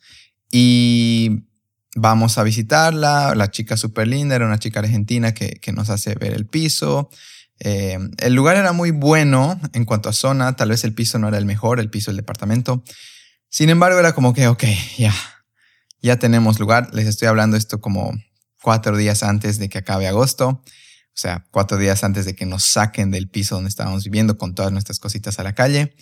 y 0.51 1.48
vamos 1.95 2.38
a 2.38 2.43
visitarla. 2.43 3.34
La 3.34 3.50
chica 3.50 3.77
súper 3.77 4.10
linda, 4.10 4.36
era 4.36 4.45
una 4.45 4.60
chica 4.60 4.81
argentina 4.81 5.34
que, 5.34 5.60
nos 5.74 5.89
hace 5.89 6.13
ver 6.13 6.34
el 6.34 6.45
piso. 6.45 7.10
Eh, 7.60 7.98
el 8.19 8.36
lugar 8.36 8.57
era 8.57 8.74
muy 8.74 8.91
bueno 8.91 9.60
en 9.74 9.86
cuanto 9.86 10.10
a 10.10 10.13
zona, 10.13 10.55
tal 10.55 10.69
vez 10.69 10.84
el 10.84 10.93
piso 10.93 11.17
no 11.17 11.29
era 11.29 11.39
el 11.39 11.45
mejor, 11.45 11.79
el 11.79 11.89
piso 11.89 12.12
del 12.12 12.17
departamento. 12.17 12.84
Sin 13.50 13.72
embargo, 13.72 13.98
era 13.98 14.13
como 14.13 14.36
que, 14.36 14.48
ok, 14.48 14.65
ya, 15.00 15.15
ya 16.05 16.19
tenemos 16.19 16.59
lugar. 16.59 16.93
Les 16.93 17.07
estoy 17.07 17.27
hablando 17.27 17.57
esto 17.57 17.81
como 17.81 18.13
cuatro 18.62 18.95
días 18.95 19.24
antes 19.24 19.57
de 19.57 19.69
que 19.69 19.79
acabe 19.79 20.07
agosto. 20.07 20.47
O 20.47 21.17
sea, 21.17 21.45
cuatro 21.50 21.77
días 21.77 22.03
antes 22.03 22.25
de 22.25 22.35
que 22.35 22.45
nos 22.45 22.63
saquen 22.63 23.09
del 23.09 23.27
piso 23.27 23.55
donde 23.55 23.69
estábamos 23.69 24.03
viviendo 24.03 24.38
con 24.38 24.53
todas 24.53 24.71
nuestras 24.71 25.00
cositas 25.00 25.39
a 25.39 25.43
la 25.43 25.55
calle. 25.55 25.95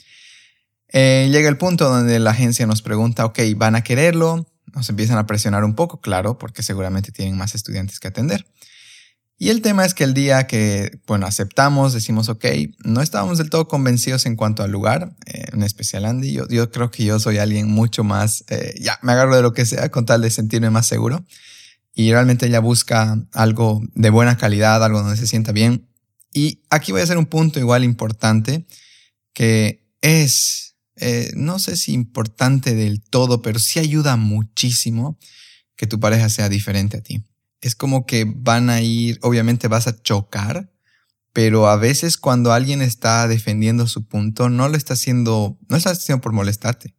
Eh, 0.90 1.30
llega 1.32 1.48
el 1.48 1.58
punto 1.58 1.88
donde 1.88 2.20
la 2.20 2.32
agencia 2.32 2.68
nos 2.68 2.82
pregunta, 2.82 3.26
ok, 3.26 3.40
¿van 3.56 3.76
a 3.76 3.84
quererlo? 3.84 4.46
Nos 4.74 4.90
empiezan 4.90 5.18
a 5.18 5.26
presionar 5.26 5.64
un 5.64 5.74
poco, 5.74 6.02
claro, 6.02 6.38
porque 6.38 6.64
seguramente 6.64 7.12
tienen 7.12 7.38
más 7.38 7.56
estudiantes 7.56 8.00
que 8.00 8.10
atender. 8.10 8.46
Y 9.38 9.50
el 9.50 9.62
tema 9.62 9.84
es 9.86 9.94
que 9.94 10.04
el 10.04 10.14
día 10.14 10.48
que, 10.48 11.02
bueno, 11.08 11.26
aceptamos, 11.26 11.94
decimos, 11.94 12.30
ok, 12.30 12.46
no 12.86 13.02
estábamos 13.02 13.40
del 13.40 13.50
todo 13.50 13.68
convencidos 13.68 14.26
en 14.26 14.36
cuanto 14.36 14.64
al 14.64 14.72
lugar, 14.72 15.16
eh, 15.26 15.46
en 15.52 15.64
especial 15.64 16.06
Andy. 16.06 16.32
Yo, 16.32 16.48
yo, 16.48 16.72
creo 16.72 16.92
que 16.92 17.04
yo 17.04 17.20
soy 17.20 17.40
alguien 17.40 17.70
mucho 17.70 18.04
más, 18.04 18.46
eh, 18.50 18.76
ya, 18.80 19.00
me 19.02 19.12
agarro 19.12 19.36
de 19.36 19.42
lo 19.42 19.54
que 19.54 19.66
sea 19.66 19.90
con 19.90 20.06
tal 20.06 20.22
de 20.22 20.30
sentirme 20.30 20.70
más 20.70 20.88
seguro. 20.88 21.26
Y 21.94 22.12
realmente 22.12 22.48
ella 22.48 22.60
busca 22.60 23.18
algo 23.34 23.82
de 23.94 24.10
buena 24.10 24.38
calidad, 24.38 24.84
algo 24.84 25.02
donde 25.02 25.18
se 25.18 25.28
sienta 25.28 25.52
bien. 25.52 25.90
Y 26.34 26.64
aquí 26.70 26.92
voy 26.92 27.02
a 27.02 27.04
hacer 27.04 27.18
un 27.18 27.26
punto 27.26 27.60
igual 27.60 27.84
importante, 27.84 28.66
que 29.34 29.86
es 30.02 30.74
eh, 30.96 31.32
no 31.36 31.60
sé 31.60 31.76
si 31.76 31.94
importante 31.94 32.76
del 32.76 33.02
todo, 33.02 33.42
pero 33.42 33.60
sí 33.60 33.80
ayuda 33.80 34.16
muchísimo 34.16 35.18
que 35.76 35.88
tu 35.88 36.00
pareja 36.00 36.30
sea 36.30 36.50
diferente 36.50 36.98
a 36.98 37.02
ti. 37.02 37.24
Es 37.64 37.76
como 37.76 38.06
que 38.06 38.26
van 38.28 38.70
a 38.70 38.82
ir, 38.82 39.20
obviamente 39.22 39.68
vas 39.68 39.88
a 39.88 40.02
chocar, 40.02 40.70
pero 41.32 41.68
a 41.68 41.78
veces 41.78 42.18
cuando 42.18 42.52
alguien 42.52 42.82
está 42.82 43.28
defendiendo 43.28 43.88
su 43.88 44.06
punto, 44.06 44.50
no 44.50 44.68
lo 44.68 44.76
está 44.76 44.94
haciendo, 44.94 45.58
no 45.70 45.78
está 45.78 45.92
haciendo 45.92 46.22
por 46.22 46.34
molestarte, 46.34 46.96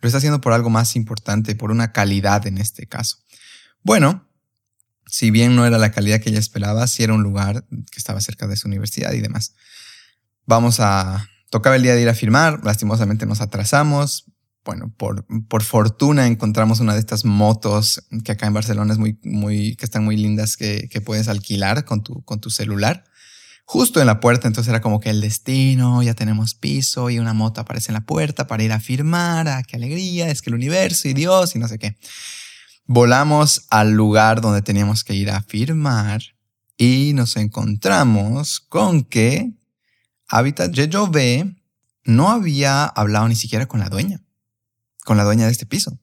lo 0.00 0.08
está 0.08 0.18
haciendo 0.18 0.40
por 0.40 0.52
algo 0.52 0.70
más 0.70 0.96
importante, 0.96 1.54
por 1.54 1.70
una 1.70 1.92
calidad 1.92 2.46
en 2.46 2.58
este 2.58 2.86
caso. 2.86 3.18
Bueno, 3.82 4.28
si 5.06 5.30
bien 5.30 5.54
no 5.54 5.64
era 5.64 5.78
la 5.78 5.92
calidad 5.92 6.20
que 6.20 6.30
ella 6.30 6.38
esperaba, 6.38 6.86
sí 6.88 7.04
era 7.04 7.14
un 7.14 7.22
lugar 7.22 7.64
que 7.70 7.98
estaba 7.98 8.20
cerca 8.20 8.46
de 8.46 8.56
su 8.56 8.66
universidad 8.68 9.12
y 9.12 9.20
demás. 9.20 9.54
Vamos 10.46 10.80
a 10.80 11.28
Tocaba 11.50 11.76
el 11.76 11.82
día 11.82 11.94
de 11.94 12.02
ir 12.02 12.08
a 12.08 12.14
firmar, 12.14 12.60
lastimosamente 12.62 13.24
nos 13.24 13.40
atrasamos. 13.40 14.26
Bueno, 14.68 14.92
por, 14.98 15.24
por 15.48 15.62
fortuna 15.62 16.26
encontramos 16.26 16.80
una 16.80 16.92
de 16.92 17.00
estas 17.00 17.24
motos 17.24 18.06
que 18.22 18.32
acá 18.32 18.46
en 18.46 18.52
Barcelona 18.52 18.92
es 18.92 18.98
muy, 18.98 19.18
muy, 19.24 19.76
que 19.76 19.86
están 19.86 20.04
muy 20.04 20.18
lindas 20.18 20.58
que, 20.58 20.90
que 20.90 21.00
puedes 21.00 21.28
alquilar 21.28 21.86
con 21.86 22.02
tu, 22.02 22.22
con 22.24 22.38
tu 22.38 22.50
celular. 22.50 23.04
Justo 23.64 23.98
en 23.98 24.06
la 24.06 24.20
puerta, 24.20 24.46
entonces 24.46 24.68
era 24.68 24.82
como 24.82 25.00
que 25.00 25.08
el 25.08 25.22
destino, 25.22 26.02
ya 26.02 26.12
tenemos 26.12 26.54
piso 26.54 27.08
y 27.08 27.18
una 27.18 27.32
moto 27.32 27.62
aparece 27.62 27.92
en 27.92 27.94
la 27.94 28.04
puerta 28.04 28.46
para 28.46 28.62
ir 28.62 28.72
a 28.72 28.78
firmar, 28.78 29.48
ah, 29.48 29.62
qué 29.66 29.76
alegría, 29.76 30.28
es 30.28 30.42
que 30.42 30.50
el 30.50 30.56
universo 30.56 31.08
y 31.08 31.14
Dios 31.14 31.56
y 31.56 31.58
no 31.58 31.66
sé 31.66 31.78
qué. 31.78 31.96
Volamos 32.84 33.64
al 33.70 33.92
lugar 33.92 34.42
donde 34.42 34.60
teníamos 34.60 35.02
que 35.02 35.14
ir 35.14 35.30
a 35.30 35.40
firmar 35.40 36.20
y 36.76 37.12
nos 37.14 37.38
encontramos 37.38 38.60
con 38.60 39.02
que 39.02 39.50
Habitat 40.28 40.76
ve 41.10 41.56
no 42.04 42.28
había 42.30 42.84
hablado 42.84 43.28
ni 43.28 43.34
siquiera 43.34 43.64
con 43.64 43.80
la 43.80 43.88
dueña, 43.88 44.20
con 45.08 45.16
la 45.16 45.24
dueña 45.24 45.46
de 45.46 45.52
este 45.52 45.64
piso. 45.64 45.98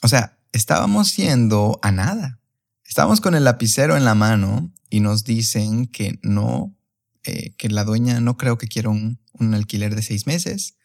O 0.00 0.06
sea, 0.06 0.38
estábamos 0.52 1.16
yendo 1.16 1.80
a 1.82 1.90
nada. 1.90 2.40
Estábamos 2.84 3.20
con 3.20 3.34
el 3.34 3.42
lapicero 3.42 3.96
en 3.96 4.04
la 4.04 4.14
mano 4.14 4.72
y 4.88 5.00
nos 5.00 5.24
dicen 5.24 5.88
que 5.88 6.20
no, 6.22 6.78
eh, 7.24 7.56
que 7.56 7.68
la 7.68 7.82
dueña 7.82 8.20
no 8.20 8.36
creo 8.36 8.56
que 8.56 8.68
quiera 8.68 8.90
un, 8.90 9.18
un 9.32 9.52
alquiler 9.52 9.96
de 9.96 10.02
seis 10.02 10.28
meses 10.28 10.76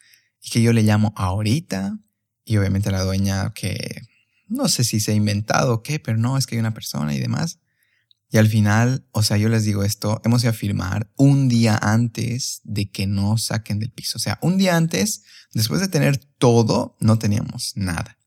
y 0.41 0.49
que 0.49 0.63
yo 0.63 0.73
le 0.73 0.81
llamo 0.81 1.13
ahorita 1.15 1.99
y 2.45 2.57
obviamente 2.57 2.89
la 2.89 3.03
dueña 3.03 3.53
que 3.53 4.01
no 4.47 4.67
sé 4.67 4.83
si 4.83 4.99
se 4.99 5.11
ha 5.11 5.15
inventado 5.15 5.75
o 5.75 5.83
qué, 5.83 5.99
pero 5.99 6.17
no, 6.17 6.35
es 6.35 6.47
que 6.47 6.55
hay 6.55 6.61
una 6.61 6.73
persona 6.73 7.13
y 7.13 7.19
demás. 7.19 7.59
Y 8.31 8.37
al 8.37 8.47
final, 8.47 9.05
o 9.11 9.21
sea, 9.21 9.37
yo 9.37 9.49
les 9.49 9.65
digo 9.65 9.83
esto, 9.83 10.19
hemos 10.25 10.41
ido 10.41 10.49
a 10.49 10.53
firmar 10.53 11.11
un 11.15 11.47
día 11.47 11.77
antes 11.79 12.61
de 12.63 12.89
que 12.89 13.05
nos 13.05 13.45
saquen 13.45 13.77
del 13.77 13.91
piso. 13.91 14.17
O 14.17 14.19
sea, 14.19 14.39
un 14.41 14.57
día 14.57 14.77
antes, 14.77 15.21
después 15.53 15.81
de 15.81 15.87
tener 15.87 16.17
todo, 16.37 16.95
no 16.99 17.19
teníamos 17.19 17.73
nada. 17.75 18.17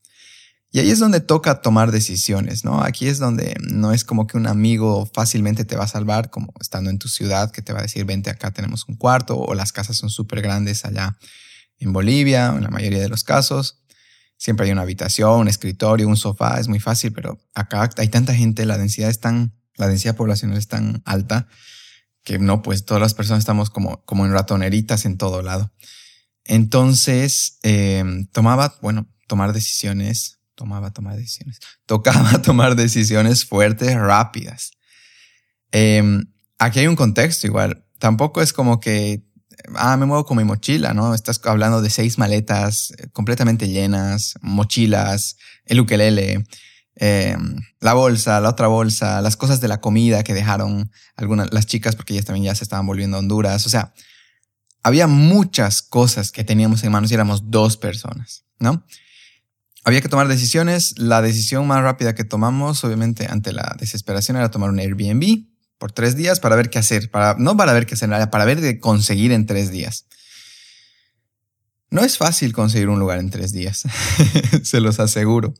Y 0.70 0.80
ahí 0.80 0.90
es 0.90 0.98
donde 0.98 1.20
toca 1.20 1.62
tomar 1.62 1.92
decisiones, 1.92 2.64
¿no? 2.64 2.82
Aquí 2.82 3.06
es 3.06 3.20
donde 3.20 3.56
no 3.60 3.92
es 3.92 4.04
como 4.04 4.26
que 4.26 4.36
un 4.36 4.48
amigo 4.48 5.08
fácilmente 5.14 5.64
te 5.64 5.76
va 5.76 5.84
a 5.84 5.88
salvar, 5.88 6.30
como 6.30 6.52
estando 6.60 6.90
en 6.90 6.98
tu 6.98 7.08
ciudad, 7.08 7.52
que 7.52 7.62
te 7.62 7.72
va 7.72 7.78
a 7.78 7.82
decir, 7.82 8.04
vente 8.04 8.30
acá, 8.30 8.50
tenemos 8.50 8.88
un 8.88 8.96
cuarto, 8.96 9.38
o 9.38 9.54
las 9.54 9.72
casas 9.72 9.96
son 9.96 10.10
súper 10.10 10.42
grandes 10.42 10.84
allá 10.84 11.16
en 11.78 11.92
Bolivia, 11.92 12.48
en 12.48 12.62
la 12.64 12.70
mayoría 12.70 13.00
de 13.00 13.08
los 13.08 13.22
casos. 13.22 13.82
Siempre 14.36 14.66
hay 14.66 14.72
una 14.72 14.82
habitación, 14.82 15.40
un 15.40 15.48
escritorio, 15.48 16.08
un 16.08 16.16
sofá, 16.16 16.58
es 16.58 16.66
muy 16.66 16.80
fácil, 16.80 17.12
pero 17.12 17.38
acá 17.54 17.88
hay 17.96 18.08
tanta 18.08 18.34
gente, 18.34 18.66
la 18.66 18.76
densidad 18.76 19.10
es 19.10 19.20
tan 19.20 19.52
la 19.76 19.88
densidad 19.88 20.16
poblacional 20.16 20.56
es 20.56 20.68
tan 20.68 21.02
alta 21.04 21.46
que 22.22 22.38
no, 22.38 22.62
pues 22.62 22.84
todas 22.84 23.00
las 23.00 23.14
personas 23.14 23.40
estamos 23.40 23.70
como, 23.70 24.02
como 24.04 24.24
en 24.24 24.32
ratoneritas 24.32 25.04
en 25.04 25.18
todo 25.18 25.42
lado. 25.42 25.72
Entonces, 26.44 27.58
em, 27.62 28.26
tomaba, 28.26 28.76
bueno, 28.82 29.08
tomar 29.26 29.52
decisiones, 29.52 30.40
tomaba 30.54 30.92
tomar 30.92 31.16
decisiones, 31.16 31.58
tocaba 31.86 32.42
tomar 32.42 32.76
decisiones 32.76 33.44
fuertes, 33.44 33.94
rápidas. 33.94 34.72
Em, 35.72 36.24
aquí 36.58 36.80
hay 36.80 36.86
un 36.86 36.96
contexto 36.96 37.46
igual. 37.46 37.86
Tampoco 37.98 38.42
es 38.42 38.52
como 38.52 38.80
que, 38.80 39.24
ah, 39.74 39.96
me 39.96 40.06
muevo 40.06 40.26
con 40.26 40.36
mi 40.36 40.44
mochila, 40.44 40.94
¿no? 40.94 41.14
Estás 41.14 41.40
hablando 41.44 41.80
de 41.80 41.90
seis 41.90 42.18
maletas 42.18 42.92
eh, 42.98 43.08
completamente 43.12 43.68
llenas, 43.68 44.34
mochilas, 44.42 45.36
el 45.64 45.80
ukelele, 45.80 46.44
Em, 46.96 47.56
la 47.80 47.94
bolsa, 47.94 48.40
la 48.40 48.50
otra 48.50 48.68
bolsa, 48.68 49.20
las 49.20 49.36
cosas 49.36 49.60
de 49.60 49.66
la 49.66 49.80
comida 49.80 50.22
que 50.22 50.32
dejaron 50.32 50.92
algunas, 51.16 51.52
las 51.52 51.66
chicas, 51.66 51.96
porque 51.96 52.12
ellas 52.12 52.24
también 52.24 52.44
ya 52.44 52.54
se 52.54 52.64
estaban 52.64 52.86
volviendo 52.86 53.16
a 53.16 53.20
Honduras. 53.20 53.66
O 53.66 53.68
sea, 53.68 53.92
había 54.84 55.06
muchas 55.06 55.82
cosas 55.82 56.30
que 56.30 56.44
teníamos 56.44 56.84
en 56.84 56.92
manos 56.92 57.10
y 57.10 57.14
éramos 57.14 57.50
dos 57.50 57.78
personas, 57.78 58.44
¿no? 58.60 58.84
Había 59.82 60.02
que 60.02 60.08
tomar 60.08 60.28
decisiones. 60.28 60.98
La 60.98 61.22
decisión 61.22 61.66
más 61.66 61.82
rápida 61.82 62.14
que 62.14 62.24
tomamos, 62.24 62.84
obviamente, 62.84 63.26
ante 63.28 63.52
la 63.52 63.76
desesperación, 63.78 64.36
era 64.36 64.50
tomar 64.50 64.70
un 64.70 64.78
Airbnb 64.78 65.46
por 65.78 65.90
tres 65.90 66.16
días 66.16 66.38
para 66.38 66.54
ver 66.54 66.68
qué 66.68 66.78
hacer. 66.78 67.10
Para, 67.10 67.34
no 67.38 67.56
para 67.56 67.72
ver 67.72 67.86
qué 67.86 67.94
hacer, 67.94 68.10
para 68.30 68.44
ver 68.44 68.60
de 68.60 68.78
conseguir 68.78 69.32
en 69.32 69.46
tres 69.46 69.70
días. 69.70 70.06
No 71.90 72.02
es 72.02 72.18
fácil 72.18 72.52
conseguir 72.52 72.88
un 72.88 72.98
lugar 72.98 73.18
en 73.18 73.30
tres 73.30 73.52
días, 73.52 73.84
se 74.62 74.80
los 74.80 75.00
aseguro. 75.00 75.54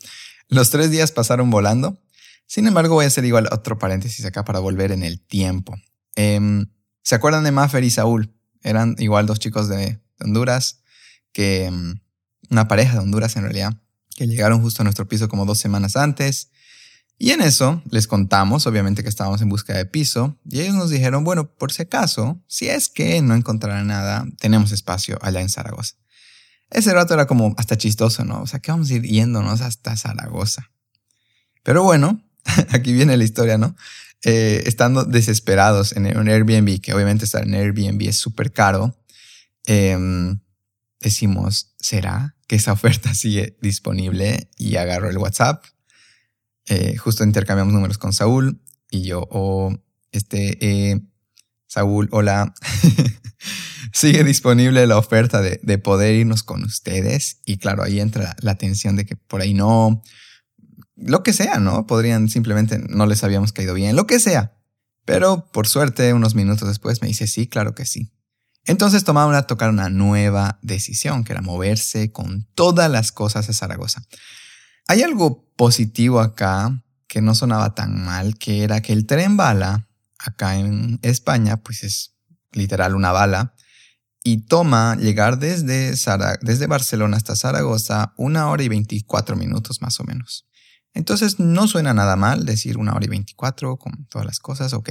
Los 0.49 0.71
tres 0.71 0.91
días 0.91 1.13
pasaron 1.13 1.51
volando. 1.51 1.99
Sin 2.47 2.67
embargo, 2.67 2.95
voy 2.95 3.07
a 3.07 3.09
hacer 3.09 3.25
igual 3.25 3.49
otro 3.51 3.79
paréntesis 3.79 4.25
acá 4.27 4.45
para 4.45 4.59
volver 4.59 4.93
en 4.93 5.03
el 5.03 5.21
tiempo. 5.21 5.77
Em, 6.15 6.67
¿Se 7.03 7.15
acuerdan 7.15 7.45
de 7.45 7.53
Maffer 7.53 7.85
y 7.85 7.91
Saúl? 7.91 8.35
Eran 8.65 8.97
igual 8.99 9.27
dos 9.27 9.39
chicos 9.39 9.69
de 9.69 10.01
Honduras, 10.21 10.81
que 11.33 11.67
em, 11.67 12.01
una 12.51 12.67
pareja 12.67 12.95
de 12.95 12.99
Honduras 13.01 13.37
en 13.37 13.43
realidad, 13.43 13.81
que 14.17 14.27
llegaron 14.27 14.61
justo 14.61 14.83
a 14.83 14.85
nuestro 14.85 15.07
piso 15.07 15.29
como 15.29 15.47
dos 15.47 15.59
semanas 15.59 15.95
antes. 15.95 16.51
Y 17.19 17.31
en 17.31 17.43
eso 17.43 17.83
les 17.91 18.09
contamos, 18.09 18.67
obviamente 18.67 19.03
que 19.03 19.09
estábamos 19.09 19.41
en 19.41 19.49
busca 19.49 19.77
de 19.77 19.87
piso, 19.87 20.37
y 20.51 20.61
ellos 20.61 20.75
nos 20.75 20.91
dijeron, 20.91 21.23
bueno, 21.23 21.49
por 21.49 21.71
si 21.71 21.83
acaso, 21.83 22.43
si 22.49 22.69
es 22.69 22.89
que 22.89 23.23
no 23.23 23.35
encontrarán 23.35 23.87
nada, 23.87 24.27
tenemos 24.41 24.73
espacio 24.73 25.19
allá 25.23 25.41
en 25.41 25.49
Zaragoza. 25.49 25.95
Ese 26.71 26.93
rato 26.93 27.15
era 27.15 27.27
como 27.27 27.55
hasta 27.57 27.79
chistoso, 27.79 28.25
¿no? 28.25 28.43
O 28.43 28.47
sea, 28.47 28.59
que 28.59 28.73
vamos 28.73 28.91
a 28.91 28.95
ir 28.95 29.03
yéndonos 29.03 29.61
hasta 29.61 29.97
Zaragoza. 29.97 30.71
Pero 31.63 31.85
bueno, 31.85 32.21
aquí 32.71 32.93
viene 32.93 33.17
la 33.17 33.25
historia, 33.25 33.59
¿no? 33.59 33.77
Eh, 34.23 34.63
estando 34.67 35.05
desesperados 35.05 35.93
en 35.93 36.17
un 36.17 36.29
Airbnb, 36.29 36.81
que 36.81 36.95
obviamente 36.95 37.27
estar 37.27 37.43
en 37.43 37.55
Airbnb 37.55 38.09
es 38.09 38.17
súper 38.17 38.53
caro, 38.53 38.99
em, 39.67 40.41
decimos, 41.01 41.75
¿será 41.79 42.35
que 42.47 42.57
esa 42.57 42.73
oferta 42.73 43.13
sigue 43.15 43.59
disponible? 43.61 44.51
Y 44.57 44.77
agarro 44.77 45.11
el 45.11 45.19
WhatsApp. 45.19 45.65
Eh, 46.67 46.97
justo 46.97 47.23
intercambiamos 47.25 47.75
números 47.75 47.99
con 47.99 48.15
Saúl 48.15 48.63
y 48.91 49.03
yo, 49.03 49.29
oh, 49.31 49.75
este, 50.13 50.57
eh, 50.61 51.01
Saúl, 51.67 52.09
hola. 52.11 52.55
sigue 53.93 54.25
disponible 54.25 54.87
la 54.87 54.97
oferta 54.97 55.43
de, 55.43 55.61
de, 55.63 55.79
poder 55.79 56.15
irnos 56.15 56.43
con 56.43 56.65
ustedes. 56.65 57.41
Y 57.45 57.59
claro, 57.59 57.83
ahí 57.83 58.01
entra 58.01 58.35
la 58.41 58.55
tensión 58.57 58.97
de 58.97 59.05
que 59.05 59.17
por 59.17 59.43
ahí 59.43 59.53
no, 59.53 60.03
lo 60.97 61.23
que 61.23 61.33
sea, 61.33 61.59
¿no? 61.59 61.87
Podrían 61.87 62.29
simplemente 62.29 62.79
no 62.79 63.07
les 63.07 63.25
habíamos 63.25 63.53
caído 63.53 63.75
bien, 63.75 63.97
lo 63.97 64.07
que 64.07 64.21
sea. 64.21 64.57
Pero 65.05 65.51
por 65.53 65.67
suerte, 65.67 66.13
unos 66.13 66.35
minutos 66.35 66.69
después 66.69 67.03
me 67.03 67.09
dice, 67.09 67.27
sí, 67.27 67.47
claro 67.47 67.75
que 67.75 67.85
sí. 67.85 68.13
Entonces 68.67 69.05
tomaron 69.05 69.35
a 69.35 69.43
tocar 69.43 69.69
una 69.69 69.91
nueva 69.91 70.59
decisión, 70.63 71.25
que 71.25 71.33
era 71.33 71.43
moverse 71.43 72.11
con 72.13 72.47
todas 72.55 72.91
las 72.91 73.13
cosas 73.13 73.49
a 73.49 73.53
Zaragoza. 73.53 74.03
Hay 74.89 75.03
algo 75.03 75.53
positivo 75.57 76.21
acá 76.21 76.83
que 77.07 77.21
no 77.21 77.35
sonaba 77.35 77.75
tan 77.75 78.05
mal, 78.05 78.39
que 78.39 78.65
era 78.65 78.81
que 78.81 78.93
el 78.93 79.07
tren 79.07 79.37
bala, 79.37 79.89
acá 80.19 80.57
en 80.57 80.99
España, 81.03 81.59
pues 81.59 81.85
es 81.85 82.15
literal 82.53 82.95
una 82.95 83.13
bala, 83.13 83.55
y 84.23 84.47
toma 84.47 84.97
llegar 84.97 85.39
desde, 85.39 85.95
desde 86.41 86.67
Barcelona 86.67 87.19
hasta 87.19 87.37
Zaragoza 87.37 88.15
una 88.17 88.49
hora 88.49 88.63
y 88.63 88.69
24 88.69 89.37
minutos 89.37 89.83
más 89.83 90.01
o 90.01 90.05
menos. 90.05 90.47
Entonces 90.95 91.41
no 91.41 91.67
suena 91.69 91.93
nada 91.93 92.17
mal 92.17 92.47
decir 92.47 92.79
una 92.79 92.95
hora 92.95 93.05
y 93.05 93.09
24 93.09 93.77
con 93.77 94.07
todas 94.07 94.27
las 94.27 94.39
cosas, 94.39 94.73
ok. 94.73 94.91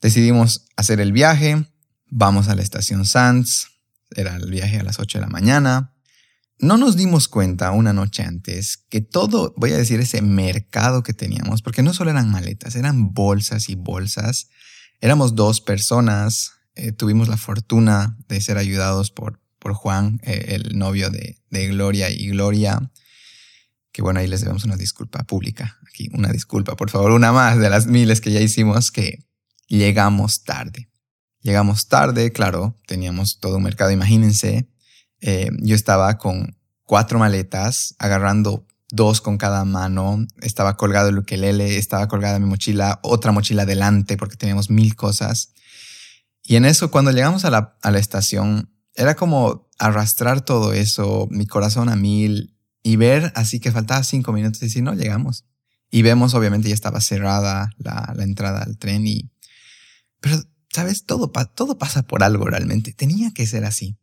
Decidimos 0.00 0.66
hacer 0.76 1.00
el 1.00 1.12
viaje, 1.12 1.66
vamos 2.10 2.48
a 2.48 2.54
la 2.54 2.62
estación 2.62 3.06
Sands, 3.06 3.68
era 4.10 4.36
el 4.36 4.50
viaje 4.50 4.78
a 4.78 4.82
las 4.82 4.98
8 4.98 5.18
de 5.18 5.22
la 5.24 5.30
mañana. 5.30 5.94
No 6.58 6.76
nos 6.76 6.96
dimos 6.96 7.28
cuenta 7.28 7.72
una 7.72 7.92
noche 7.92 8.22
antes 8.22 8.76
que 8.88 9.00
todo, 9.00 9.54
voy 9.56 9.72
a 9.72 9.76
decir, 9.76 10.00
ese 10.00 10.22
mercado 10.22 11.02
que 11.02 11.12
teníamos, 11.12 11.62
porque 11.62 11.82
no 11.82 11.92
solo 11.94 12.10
eran 12.10 12.30
maletas, 12.30 12.76
eran 12.76 13.12
bolsas 13.12 13.68
y 13.68 13.74
bolsas. 13.74 14.48
Éramos 15.00 15.34
dos 15.34 15.60
personas, 15.60 16.52
eh, 16.76 16.92
tuvimos 16.92 17.28
la 17.28 17.36
fortuna 17.36 18.16
de 18.28 18.40
ser 18.40 18.58
ayudados 18.58 19.10
por, 19.10 19.40
por 19.58 19.74
Juan, 19.74 20.20
eh, 20.22 20.56
el 20.60 20.78
novio 20.78 21.10
de, 21.10 21.38
de, 21.50 21.68
Gloria 21.68 22.10
y 22.10 22.28
Gloria, 22.28 22.90
que 23.94 24.02
bueno, 24.02 24.18
ahí 24.18 24.26
les 24.26 24.40
debemos 24.40 24.64
una 24.64 24.76
disculpa 24.76 25.22
pública, 25.22 25.78
aquí 25.88 26.10
una 26.12 26.32
disculpa, 26.32 26.74
por 26.74 26.90
favor, 26.90 27.12
una 27.12 27.30
más 27.30 27.60
de 27.60 27.70
las 27.70 27.86
miles 27.86 28.20
que 28.20 28.32
ya 28.32 28.40
hicimos, 28.40 28.90
que 28.90 29.24
llegamos 29.68 30.42
tarde. 30.42 30.90
Llegamos 31.42 31.86
tarde, 31.86 32.32
claro, 32.32 32.76
teníamos 32.88 33.38
todo 33.38 33.58
un 33.58 33.62
mercado, 33.62 33.92
imagínense, 33.92 34.68
eh, 35.20 35.48
yo 35.60 35.76
estaba 35.76 36.18
con 36.18 36.58
cuatro 36.82 37.20
maletas, 37.20 37.94
agarrando 38.00 38.66
dos 38.88 39.20
con 39.20 39.38
cada 39.38 39.64
mano, 39.64 40.26
estaba 40.42 40.76
colgado 40.76 41.10
el 41.10 41.18
ukelele, 41.18 41.78
estaba 41.78 42.08
colgada 42.08 42.40
mi 42.40 42.46
mochila, 42.46 42.98
otra 43.04 43.30
mochila 43.30 43.64
delante 43.64 44.16
porque 44.16 44.36
teníamos 44.36 44.70
mil 44.70 44.96
cosas. 44.96 45.52
Y 46.42 46.56
en 46.56 46.64
eso, 46.64 46.90
cuando 46.90 47.12
llegamos 47.12 47.44
a 47.44 47.50
la, 47.50 47.78
a 47.80 47.92
la 47.92 48.00
estación, 48.00 48.74
era 48.96 49.14
como 49.14 49.70
arrastrar 49.78 50.40
todo 50.40 50.72
eso, 50.72 51.28
mi 51.30 51.46
corazón 51.46 51.88
a 51.88 51.94
mil, 51.94 52.53
y 52.84 52.96
ver 52.96 53.32
así 53.34 53.58
que 53.58 53.72
faltaba 53.72 54.04
cinco 54.04 54.32
minutos 54.32 54.62
y 54.62 54.66
decir, 54.66 54.82
no, 54.82 54.92
llegamos. 54.94 55.46
Y 55.90 56.02
vemos, 56.02 56.34
obviamente, 56.34 56.68
ya 56.68 56.74
estaba 56.74 57.00
cerrada 57.00 57.70
la, 57.78 58.12
la 58.14 58.22
entrada 58.22 58.62
al 58.62 58.76
tren 58.76 59.06
y... 59.06 59.30
Pero, 60.20 60.42
¿sabes? 60.70 61.06
Todo, 61.06 61.32
todo 61.54 61.78
pasa 61.78 62.02
por 62.02 62.22
algo 62.22 62.44
realmente. 62.44 62.92
Tenía 62.92 63.32
que 63.32 63.46
ser 63.46 63.64
así. 63.64 63.96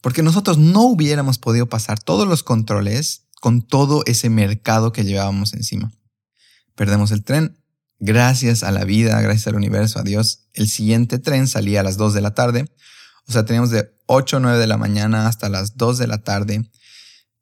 Porque 0.00 0.22
nosotros 0.22 0.58
no 0.58 0.82
hubiéramos 0.82 1.38
podido 1.38 1.68
pasar 1.68 2.00
todos 2.00 2.28
los 2.28 2.44
controles 2.44 3.26
con 3.40 3.62
todo 3.62 4.04
ese 4.06 4.30
mercado 4.30 4.92
que 4.92 5.04
llevábamos 5.04 5.52
encima. 5.52 5.90
Perdemos 6.76 7.10
el 7.10 7.24
tren, 7.24 7.58
gracias 7.98 8.62
a 8.62 8.70
la 8.70 8.84
vida, 8.84 9.20
gracias 9.20 9.48
al 9.48 9.56
universo, 9.56 9.98
a 9.98 10.02
Dios, 10.02 10.46
el 10.52 10.68
siguiente 10.68 11.18
tren 11.18 11.48
salía 11.48 11.80
a 11.80 11.82
las 11.82 11.96
2 11.96 12.14
de 12.14 12.20
la 12.20 12.32
tarde. 12.32 12.70
O 13.26 13.32
sea, 13.32 13.44
teníamos 13.44 13.70
de 13.70 13.90
8 14.06 14.36
o 14.36 14.40
9 14.40 14.58
de 14.58 14.66
la 14.68 14.76
mañana 14.76 15.26
hasta 15.26 15.48
las 15.48 15.76
2 15.76 15.98
de 15.98 16.06
la 16.06 16.18
tarde 16.18 16.70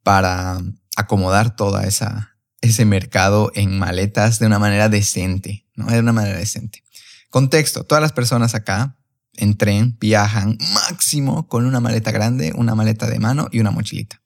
para 0.03 0.59
acomodar 0.99 1.55
toda 1.55 1.83
esa 1.83 2.35
ese 2.61 2.85
mercado 2.85 3.51
en 3.55 3.79
maletas 3.79 4.39
de 4.39 4.45
una 4.45 4.59
manera 4.59 4.89
decente, 4.89 5.65
¿no? 5.75 5.87
De 5.87 5.99
una 5.99 6.11
manera 6.11 6.37
decente. 6.37 6.83
Contexto, 7.29 7.83
todas 7.85 8.01
las 8.01 8.11
personas 8.11 8.53
acá 8.53 8.97
en 9.35 9.55
tren 9.55 9.97
viajan 9.99 10.57
máximo 10.73 11.47
con 11.47 11.65
una 11.65 11.79
maleta 11.79 12.11
grande, 12.11 12.51
una 12.55 12.75
maleta 12.75 13.07
de 13.07 13.19
mano 13.19 13.47
y 13.51 13.59
una 13.59 13.71
mochilita. 13.71 14.21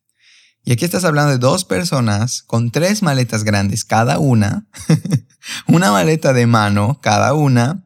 Y 0.65 0.71
aquí 0.71 0.85
estás 0.85 1.03
hablando 1.03 1.31
de 1.31 1.37
dos 1.37 1.65
personas 1.65 2.41
con 2.41 2.71
tres 2.71 3.03
maletas 3.03 3.43
grandes 3.43 3.85
cada 3.85 4.17
una, 4.17 4.67
una 5.67 5.91
maleta 5.91 6.33
de 6.33 6.47
mano 6.47 6.99
cada 7.01 7.33
una, 7.33 7.83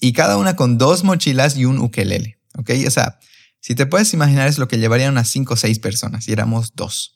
y 0.00 0.12
cada 0.12 0.36
una 0.36 0.54
con 0.54 0.78
dos 0.78 1.04
mochilas 1.04 1.56
y 1.56 1.64
un 1.64 1.78
ukelele. 1.78 2.38
¿Ok? 2.56 2.70
O 2.86 2.90
sea, 2.90 3.18
si 3.60 3.74
te 3.74 3.86
puedes 3.86 4.12
imaginar 4.14 4.48
es 4.48 4.58
lo 4.58 4.68
que 4.68 4.78
llevarían 4.78 5.12
unas 5.12 5.28
cinco 5.28 5.54
o 5.54 5.56
seis 5.56 5.78
personas 5.78 6.28
y 6.28 6.32
éramos 6.32 6.74
dos. 6.74 7.14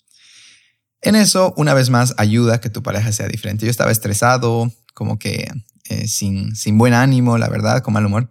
En 1.03 1.17
eso, 1.17 1.53
una 1.57 1.75
vez 1.75 1.91
más, 1.91 2.15
ayuda 2.17 2.55
a 2.55 2.61
que 2.61 2.71
tu 2.71 2.83
pareja 2.83 3.13
sea 3.13 3.29
diferente. 3.29 3.67
Yo 3.67 3.71
estaba 3.71 3.91
estresado, 3.91 4.73
como 4.95 5.19
que 5.19 5.51
eh, 5.89 6.09
sin, 6.09 6.55
sin 6.57 6.79
buen 6.79 6.95
ánimo, 6.95 7.37
la 7.39 7.49
verdad, 7.49 7.83
con 7.83 7.95
mal 7.95 8.07
humor. 8.07 8.31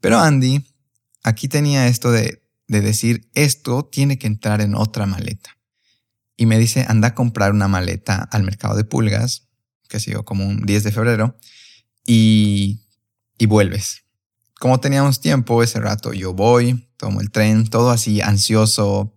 Pero 0.00 0.20
Andy 0.20 0.64
aquí 1.22 1.48
tenía 1.48 1.88
esto 1.88 2.12
de, 2.12 2.42
de 2.68 2.80
decir, 2.80 3.30
esto 3.34 3.84
tiene 3.84 4.18
que 4.18 4.26
entrar 4.26 4.60
en 4.60 4.74
otra 4.74 5.06
maleta 5.06 5.56
y 6.36 6.46
me 6.46 6.58
dice, 6.58 6.84
anda 6.88 7.08
a 7.08 7.14
comprar 7.14 7.52
una 7.52 7.68
maleta 7.68 8.28
al 8.32 8.42
mercado 8.42 8.76
de 8.76 8.84
pulgas, 8.84 9.48
que 9.88 9.98
ha 9.98 10.00
sido 10.00 10.24
como 10.24 10.44
un 10.44 10.62
10 10.66 10.84
de 10.84 10.92
febrero, 10.92 11.38
y, 12.06 12.80
y 13.38 13.46
vuelves. 13.46 14.02
Como 14.58 14.80
teníamos 14.80 15.20
tiempo 15.20 15.62
ese 15.62 15.80
rato, 15.80 16.12
yo 16.12 16.32
voy, 16.34 16.88
tomo 16.96 17.20
el 17.20 17.30
tren, 17.30 17.68
todo 17.68 17.90
así 17.90 18.20
ansioso, 18.20 19.14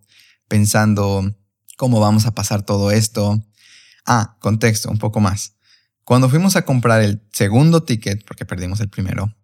pensando 0.48 1.36
cómo 1.76 2.00
vamos 2.00 2.26
a 2.26 2.34
pasar 2.34 2.64
todo 2.64 2.92
esto. 2.92 3.44
Ah, 4.06 4.38
contexto, 4.40 4.90
un 4.90 4.98
poco 4.98 5.20
más. 5.20 5.56
Cuando 6.04 6.30
fuimos 6.30 6.56
a 6.56 6.64
comprar 6.64 7.02
el 7.02 7.22
segundo 7.34 7.84
ticket, 7.84 8.24
porque 8.26 8.46
perdimos 8.46 8.80
el 8.80 8.90
primero, 8.90 9.36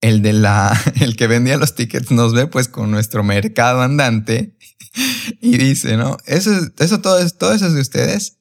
el 0.00 0.22
de 0.22 0.32
la, 0.32 0.78
el 1.00 1.16
que 1.16 1.26
vendía 1.26 1.56
los 1.58 1.74
tickets 1.74 2.10
nos 2.10 2.32
ve 2.32 2.46
pues 2.46 2.68
con 2.68 2.90
nuestro 2.90 3.22
mercado 3.22 3.82
andante 3.82 4.56
y 5.40 5.58
dice, 5.58 5.96
¿no? 5.96 6.16
Eso, 6.26 6.50
eso 6.78 7.00
todo, 7.00 7.18
es, 7.18 7.36
todo 7.36 7.52
eso 7.52 7.66
es 7.66 7.74
de 7.74 7.80
ustedes. 7.80 8.38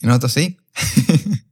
Y 0.00 0.06
nosotros 0.06 0.32
sí. 0.32 0.58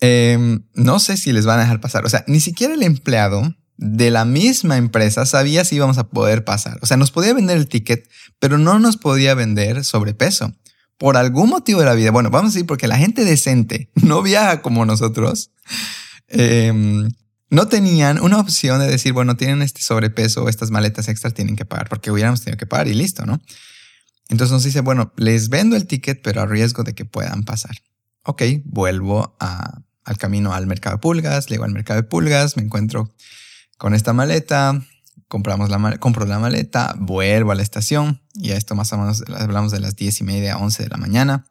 Em, 0.00 0.64
no 0.74 1.00
sé 1.00 1.16
si 1.16 1.32
les 1.32 1.44
van 1.44 1.58
a 1.58 1.62
dejar 1.62 1.80
pasar. 1.80 2.06
O 2.06 2.08
sea, 2.08 2.22
ni 2.28 2.38
siquiera 2.38 2.72
el 2.72 2.84
empleado 2.84 3.56
de 3.78 4.10
la 4.10 4.24
misma 4.24 4.76
empresa 4.76 5.24
sabía 5.24 5.64
si 5.64 5.76
íbamos 5.76 5.98
a 5.98 6.08
poder 6.08 6.44
pasar. 6.44 6.78
O 6.82 6.86
sea, 6.86 6.96
nos 6.96 7.10
podía 7.10 7.32
vender 7.32 7.56
el 7.56 7.68
ticket, 7.68 8.08
pero 8.38 8.58
no 8.58 8.78
nos 8.78 8.96
podía 8.96 9.34
vender 9.34 9.84
sobrepeso. 9.84 10.52
Por 10.98 11.16
algún 11.16 11.48
motivo 11.48 11.78
de 11.78 11.86
la 11.86 11.94
vida. 11.94 12.10
Bueno, 12.10 12.28
vamos 12.28 12.50
a 12.50 12.54
decir 12.54 12.66
porque 12.66 12.88
la 12.88 12.98
gente 12.98 13.24
decente 13.24 13.88
no 13.94 14.20
viaja 14.20 14.62
como 14.62 14.84
nosotros. 14.84 15.52
Eh, 16.26 17.08
no 17.50 17.68
tenían 17.68 18.20
una 18.20 18.40
opción 18.40 18.80
de 18.80 18.88
decir, 18.88 19.12
bueno, 19.12 19.36
tienen 19.36 19.62
este 19.62 19.80
sobrepeso, 19.80 20.48
estas 20.48 20.70
maletas 20.70 21.08
extras 21.08 21.32
tienen 21.32 21.56
que 21.56 21.64
pagar, 21.64 21.88
porque 21.88 22.10
hubiéramos 22.10 22.42
tenido 22.42 22.58
que 22.58 22.66
pagar 22.66 22.88
y 22.88 22.94
listo, 22.94 23.24
¿no? 23.24 23.40
Entonces 24.28 24.52
nos 24.52 24.64
dice, 24.64 24.80
bueno, 24.80 25.12
les 25.16 25.48
vendo 25.48 25.76
el 25.76 25.86
ticket, 25.86 26.20
pero 26.22 26.42
a 26.42 26.46
riesgo 26.46 26.82
de 26.84 26.94
que 26.94 27.06
puedan 27.06 27.44
pasar. 27.44 27.76
Ok, 28.24 28.42
vuelvo 28.64 29.36
al 29.38 30.18
camino 30.18 30.52
al 30.52 30.66
mercado 30.66 30.96
de 30.96 31.00
pulgas, 31.00 31.46
llego 31.46 31.64
al 31.64 31.72
mercado 31.72 32.02
de 32.02 32.06
pulgas, 32.06 32.56
me 32.56 32.62
encuentro 32.62 33.14
con 33.78 33.94
esta 33.94 34.12
maleta, 34.12 34.82
compramos 35.28 35.70
la, 35.70 35.98
compro 35.98 36.26
la 36.26 36.38
maleta, 36.38 36.94
vuelvo 36.98 37.52
a 37.52 37.54
la 37.54 37.62
estación 37.62 38.20
y 38.34 38.50
a 38.50 38.56
esto 38.56 38.74
más 38.74 38.92
o 38.92 38.98
menos 38.98 39.24
hablamos 39.36 39.72
de 39.72 39.80
las 39.80 39.96
10 39.96 40.20
y 40.20 40.24
media, 40.24 40.58
11 40.58 40.82
de 40.82 40.88
la 40.90 40.96
mañana 40.98 41.46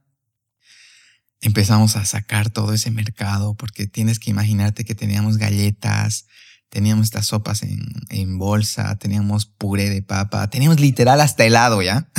empezamos 1.42 1.96
a 1.96 2.06
sacar 2.06 2.50
todo 2.50 2.74
ese 2.74 2.92
mercado 2.92 3.56
porque 3.56 3.88
tienes 3.88 4.20
que 4.20 4.30
imaginarte 4.32 4.86
que 4.86 4.96
teníamos 4.96 5.38
galletas, 5.38 6.28
teníamos 6.70 7.06
estas 7.06 7.28
sopas 7.28 7.64
en, 7.64 7.86
en 8.10 8.38
bolsa, 8.38 8.98
teníamos 8.98 9.46
puré 9.46 9.90
de 9.90 10.02
papa, 10.02 10.50
teníamos 10.50 10.80
literal 10.80 11.22
hasta 11.22 11.46
helado 11.46 11.82
ya. 11.82 12.10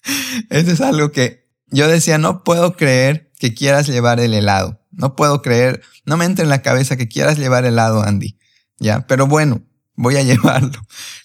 Eso 0.50 0.70
es 0.70 0.80
algo 0.80 1.10
que 1.10 1.46
yo 1.68 1.88
decía, 1.88 2.18
no 2.18 2.44
puedo 2.44 2.76
creer 2.76 3.32
que 3.38 3.54
quieras 3.54 3.88
llevar 3.88 4.20
el 4.20 4.34
helado. 4.34 4.80
No 4.92 5.16
puedo 5.16 5.42
creer, 5.42 5.82
no 6.04 6.16
me 6.16 6.24
entra 6.24 6.42
en 6.42 6.48
la 6.48 6.62
cabeza 6.62 6.96
que 6.96 7.08
quieras 7.08 7.38
llevar 7.38 7.66
helado, 7.66 8.02
Andy. 8.02 8.38
Ya, 8.78 9.06
pero 9.06 9.26
bueno, 9.26 9.62
voy 9.94 10.16
a 10.16 10.22
llevarlo. 10.24 10.80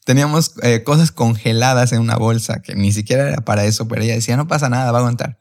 Teníamos 0.06 0.54
eh, 0.62 0.84
cosas 0.84 1.12
congeladas 1.12 1.92
en 1.92 2.02
una 2.02 2.18
bolsa 2.18 2.62
que 2.62 2.76
ni 2.76 2.92
siquiera 2.92 3.28
era 3.28 3.42
para 3.42 3.66
eso, 3.66 3.88
pero 3.88 4.02
ella 4.02 4.14
decía, 4.14 4.38
no 4.38 4.48
pasa 4.48 4.70
nada, 4.70 4.92
va 4.92 5.00
a 5.00 5.02
aguantar 5.02 5.38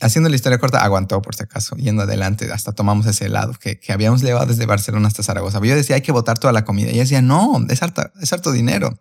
haciendo 0.00 0.28
la 0.28 0.36
historia 0.36 0.58
corta, 0.58 0.82
aguantó 0.82 1.22
por 1.22 1.34
si 1.34 1.42
acaso, 1.42 1.76
yendo 1.76 2.02
adelante, 2.02 2.50
hasta 2.52 2.72
tomamos 2.72 3.06
ese 3.06 3.26
helado 3.26 3.54
que, 3.54 3.78
que 3.78 3.92
habíamos 3.92 4.22
llevado 4.22 4.46
desde 4.46 4.66
Barcelona 4.66 5.08
hasta 5.08 5.22
Zaragoza. 5.22 5.60
yo 5.62 5.74
decía, 5.74 5.96
hay 5.96 6.02
que 6.02 6.12
botar 6.12 6.38
toda 6.38 6.52
la 6.52 6.64
comida. 6.64 6.88
Y 6.88 6.94
ella 6.94 7.02
decía, 7.02 7.22
no, 7.22 7.64
es, 7.68 7.80
es 8.20 8.32
harto 8.32 8.52
dinero. 8.52 9.00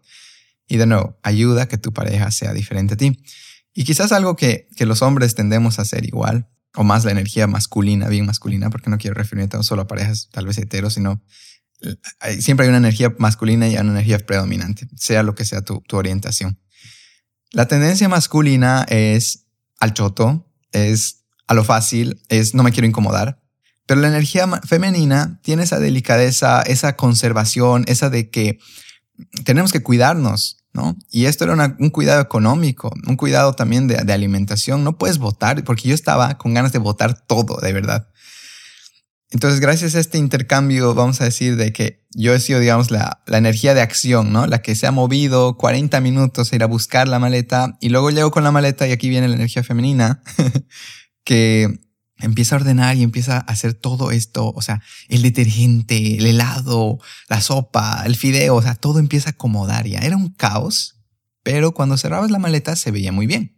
Y 0.68 0.78
de 0.78 0.86
nuevo, 0.86 1.18
ayuda 1.24 1.64
a 1.64 1.68
que 1.68 1.78
tu 1.78 1.94
pareja 1.94 2.30
sea 2.32 2.54
diferente 2.54 2.94
a 2.94 2.98
ti. 2.98 3.24
Y 3.74 3.84
quizás 3.86 4.12
algo 4.12 4.36
que, 4.36 4.68
que 4.76 4.86
los 4.86 5.02
hombres 5.02 5.36
tendemos 5.36 5.80
a 5.80 5.84
hacer 5.84 6.06
igual, 6.06 6.48
o 6.76 6.84
más 6.84 7.04
la 7.06 7.12
energía 7.12 7.48
masculina, 7.48 8.08
bien 8.08 8.26
masculina, 8.26 8.70
porque 8.70 8.90
no 8.90 8.98
quiero 8.98 9.16
referirme 9.16 9.50
no 9.52 9.64
solo 9.64 9.84
a 9.84 9.88
parejas 9.88 10.30
tal 10.32 10.46
vez 10.46 10.58
heteros, 10.60 10.94
sino 10.94 11.22
siempre 12.40 12.66
hay 12.66 12.70
una 12.70 12.78
energía 12.78 13.14
masculina 13.18 13.68
y 13.68 13.78
una 13.78 13.92
energía 13.92 14.20
predominante, 14.20 14.88
sea 14.96 15.24
lo 15.24 15.36
que 15.36 15.46
sea 15.46 15.62
tu, 15.62 15.82
tu 15.82 15.98
orientación. 15.98 16.60
La 17.52 17.68
tendencia 17.68 18.08
masculina 18.10 18.86
es 18.90 19.46
al 19.80 19.94
choto, 19.94 20.48
es 20.72 21.24
a 21.48 21.54
lo 21.54 21.64
fácil, 21.64 22.22
es 22.30 22.54
no 22.54 22.64
me 22.64 22.72
quiero 22.72 22.88
incomodar. 22.88 23.42
Pero 23.88 24.02
la 24.02 24.08
energía 24.08 24.48
femenina 24.68 25.40
tiene 25.42 25.64
esa 25.64 25.80
delicadeza, 25.80 26.62
esa 26.62 26.96
conservación, 26.96 27.86
esa 27.88 28.12
de 28.12 28.30
que 28.30 28.60
tenemos 29.46 29.72
que 29.72 29.82
cuidarnos. 29.82 30.58
¿no? 30.74 30.96
Y 31.10 31.26
esto 31.26 31.46
era 31.46 31.76
un 31.80 31.90
cuidado 31.90 32.22
económico, 32.22 32.92
un 33.08 33.16
cuidado 33.16 33.54
también 33.54 33.88
de, 33.88 33.96
de 33.96 34.14
alimentación. 34.14 34.84
No 34.84 35.00
puedes 35.00 35.18
votar, 35.18 35.64
porque 35.64 35.90
yo 35.90 35.96
estaba 35.96 36.38
con 36.38 36.54
ganas 36.54 36.72
de 36.72 36.78
votar 36.78 37.20
todo, 37.26 37.58
de 37.60 37.74
verdad. 37.74 38.10
Entonces, 39.32 39.60
gracias 39.60 39.96
a 39.96 40.00
este 40.00 40.18
intercambio, 40.18 40.96
vamos 40.96 41.22
a 41.22 41.26
decir 41.26 41.56
de 41.56 41.72
que 41.72 42.04
yo 42.16 42.34
he 42.34 42.40
sido, 42.40 42.60
digamos, 42.60 42.90
la, 42.90 43.22
la, 43.28 43.38
energía 43.38 43.76
de 43.76 43.82
acción, 43.82 44.34
¿no? 44.34 44.48
La 44.48 44.64
que 44.64 44.74
se 44.74 44.88
ha 44.88 44.92
movido 44.92 45.56
40 45.58 46.02
minutos 46.02 46.52
a 46.52 46.56
ir 46.56 46.64
a 46.64 46.68
buscar 46.68 47.08
la 47.08 47.20
maleta 47.20 47.78
y 47.80 47.90
luego 47.90 48.10
llego 48.10 48.32
con 48.32 48.44
la 48.44 48.52
maleta 48.52 48.88
y 48.88 48.92
aquí 48.92 49.08
viene 49.08 49.28
la 49.28 49.36
energía 49.36 49.64
femenina 49.64 50.24
que 51.24 51.80
empieza 52.20 52.56
a 52.56 52.60
ordenar 52.60 52.98
y 52.98 53.04
empieza 53.04 53.38
a 53.38 53.40
hacer 53.40 53.74
todo 53.74 54.12
esto, 54.12 54.52
o 54.52 54.62
sea, 54.62 54.82
el 55.08 55.22
detergente, 55.22 56.18
el 56.18 56.26
helado, 56.26 57.00
la 57.30 57.42
sopa, 57.42 58.04
el 58.06 58.16
fideo, 58.16 58.56
o 58.56 58.62
sea, 58.62 58.76
todo 58.76 59.00
empieza 59.00 59.30
a 59.30 59.32
acomodar 59.32 59.88
ya. 59.88 60.00
Era 60.00 60.18
un 60.18 60.30
caos, 60.30 61.00
pero 61.44 61.74
cuando 61.74 61.98
cerrabas 61.98 62.32
la 62.32 62.40
maleta 62.40 62.76
se 62.76 62.92
veía 62.92 63.12
muy 63.12 63.26
bien. 63.26 63.58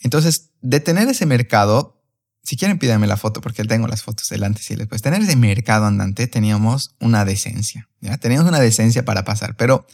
Entonces, 0.00 0.50
de 0.60 0.80
tener 0.80 1.08
ese 1.08 1.26
mercado, 1.26 2.01
si 2.42 2.56
quieren 2.56 2.78
pídanme 2.78 3.06
la 3.06 3.16
foto 3.16 3.40
porque 3.40 3.64
tengo 3.64 3.86
las 3.86 4.02
fotos 4.02 4.28
delante 4.28 4.60
y 4.68 4.74
después. 4.74 5.00
Tener 5.00 5.22
ese 5.22 5.36
mercado 5.36 5.86
andante 5.86 6.26
teníamos 6.26 6.94
una 6.98 7.24
decencia. 7.24 7.88
Teníamos 8.20 8.48
una 8.48 8.60
decencia 8.60 9.04
para 9.04 9.24
pasar, 9.24 9.56
pero 9.56 9.86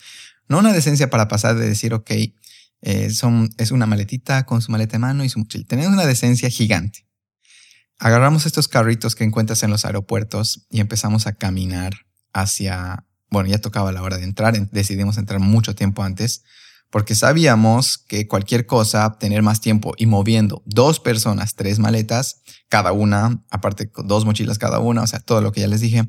no 0.49 0.59
una 0.59 0.73
decencia 0.73 1.11
para 1.11 1.29
pasar 1.29 1.57
de 1.57 1.69
decir, 1.69 1.93
ok, 1.93 2.11
eh, 2.11 2.33
es 2.81 3.71
una 3.71 3.87
maletita 3.87 4.47
con 4.47 4.63
su 4.63 4.73
maleta 4.73 4.93
de 4.93 5.01
mano 5.01 5.25
y 5.25 5.29
su 5.29 5.39
mochila. 5.41 5.65
Teníamos 5.67 5.95
una 5.95 6.07
decencia 6.07 6.49
gigante. 6.49 7.07
Agarramos 7.99 8.47
estos 8.47 8.69
carritos 8.69 9.15
que 9.15 9.25
encuentras 9.25 9.63
en 9.63 9.71
los 9.71 9.85
aeropuertos 9.85 10.67
y 10.71 10.81
empezamos 10.81 11.27
a 11.27 11.33
caminar 11.33 12.07
hacia, 12.33 13.05
bueno, 13.29 13.51
ya 13.51 13.59
tocaba 13.59 13.93
la 13.93 14.03
hora 14.03 14.17
de 14.17 14.25
entrar, 14.25 14.59
decidimos 14.71 15.19
entrar 15.19 15.41
mucho 15.41 15.75
tiempo 15.75 16.03
antes 16.03 16.45
porque 16.91 17.15
sabíamos 17.15 17.99
que 17.99 18.27
cualquier 18.27 18.67
cosa, 18.67 19.19
tener 19.19 19.43
más 19.43 19.61
tiempo 19.61 19.95
y 19.97 20.07
moviendo 20.07 20.63
dos 20.65 21.01
personas, 21.01 21.55
tres 21.55 21.79
maletas, 21.79 22.43
cada 22.69 22.93
una, 22.93 23.45
aparte 23.51 23.91
dos 24.05 24.25
mochilas 24.25 24.59
cada 24.59 24.79
una, 24.79 25.03
o 25.03 25.07
sea, 25.07 25.21
todo 25.21 25.41
lo 25.41 25.53
que 25.53 25.61
ya 25.61 25.69
les 25.69 25.81
dije, 25.81 26.09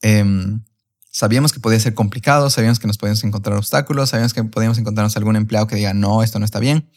em, 0.00 0.62
sabíamos 1.10 1.52
que 1.52 1.60
podía 1.60 1.80
ser 1.80 1.94
complicado, 1.94 2.48
sabíamos 2.50 2.78
que 2.78 2.86
nos 2.86 2.96
podíamos 2.96 3.22
encontrar 3.24 3.56
obstáculos, 3.56 4.10
sabíamos 4.10 4.32
que 4.32 4.42
podíamos 4.44 4.78
encontrarnos 4.78 5.16
algún 5.16 5.36
empleado 5.36 5.66
que 5.66 5.76
diga, 5.76 5.92
no, 5.92 6.22
esto 6.22 6.38
no 6.38 6.44
está 6.44 6.60
bien. 6.60 6.90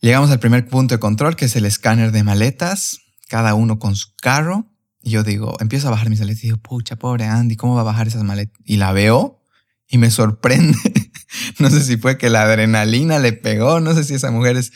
Llegamos 0.00 0.30
al 0.30 0.40
primer 0.40 0.66
punto 0.66 0.94
de 0.94 0.98
control, 0.98 1.36
que 1.36 1.44
es 1.44 1.56
el 1.56 1.66
escáner 1.66 2.10
de 2.10 2.22
maletas, 2.22 3.00
cada 3.28 3.54
uno 3.54 3.78
con 3.78 3.96
su 3.96 4.08
carro. 4.16 4.66
Y 5.02 5.10
yo 5.10 5.22
digo, 5.22 5.56
empiezo 5.60 5.88
a 5.88 5.90
bajar 5.90 6.10
mis 6.10 6.20
maletas 6.20 6.42
y 6.44 6.48
digo, 6.48 6.58
pucha, 6.58 6.96
pobre 6.96 7.24
Andy, 7.24 7.56
¿cómo 7.56 7.74
va 7.74 7.82
a 7.82 7.84
bajar 7.84 8.08
esas 8.08 8.22
maletas? 8.22 8.58
Y 8.64 8.76
la 8.76 8.92
veo 8.92 9.42
y 9.88 9.98
me 9.98 10.10
sorprende 10.10 10.78
no 11.58 11.70
sé 11.70 11.82
si 11.82 11.96
fue 11.96 12.18
que 12.18 12.30
la 12.30 12.42
adrenalina 12.42 13.18
le 13.18 13.32
pegó, 13.32 13.80
no 13.80 13.94
sé 13.94 14.04
si 14.04 14.14
esa 14.14 14.30
mujer 14.30 14.56
es 14.56 14.72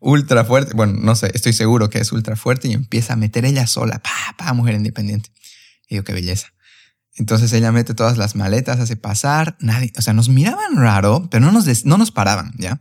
ultra 0.00 0.44
fuerte. 0.44 0.72
Bueno, 0.74 0.94
no 1.00 1.14
sé, 1.14 1.30
estoy 1.34 1.52
seguro 1.52 1.90
que 1.90 1.98
es 1.98 2.12
ultra 2.12 2.36
fuerte 2.36 2.68
y 2.68 2.72
empieza 2.72 3.14
a 3.14 3.16
meter 3.16 3.44
ella 3.44 3.66
sola, 3.66 4.02
pa, 4.36 4.52
mujer 4.52 4.74
independiente. 4.74 5.30
Y 5.88 5.94
digo, 5.94 6.04
qué 6.04 6.12
belleza. 6.12 6.48
Entonces 7.16 7.52
ella 7.52 7.72
mete 7.72 7.94
todas 7.94 8.16
las 8.16 8.36
maletas, 8.36 8.78
hace 8.78 8.96
pasar, 8.96 9.56
nadie, 9.58 9.92
o 9.96 10.02
sea, 10.02 10.12
nos 10.12 10.28
miraban 10.28 10.76
raro, 10.76 11.28
pero 11.30 11.44
no 11.44 11.50
nos, 11.50 11.84
no 11.84 11.98
nos 11.98 12.12
paraban, 12.12 12.52
¿ya? 12.58 12.80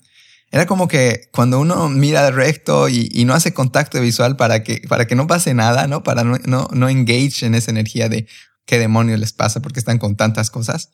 Era 0.52 0.65
como 0.65 0.88
que 0.88 1.30
cuando 1.34 1.60
uno 1.60 1.89
mira 1.89 2.30
recto 2.32 2.88
y, 2.88 3.10
y, 3.12 3.26
no 3.26 3.34
hace 3.34 3.54
contacto 3.54 4.00
visual 4.00 4.38
para 4.38 4.63
que, 4.63 4.82
para 4.88 5.06
que 5.06 5.15
no 5.15 5.28
pase 5.28 5.54
nada, 5.54 5.88
¿no? 5.88 6.04
Para 6.04 6.23
no, 6.23 6.38
no, 6.45 6.69
no 6.71 6.88
engage 6.88 7.45
en 7.45 7.54
esa 7.54 7.71
energía 7.71 8.08
de 8.08 8.28
qué 8.65 8.80
demonios 8.80 9.19
les 9.19 9.34
pasa 9.34 9.62
porque 9.62 9.80
están 9.80 9.97
con 9.97 10.15
tantas 10.15 10.50
cosas. 10.50 10.91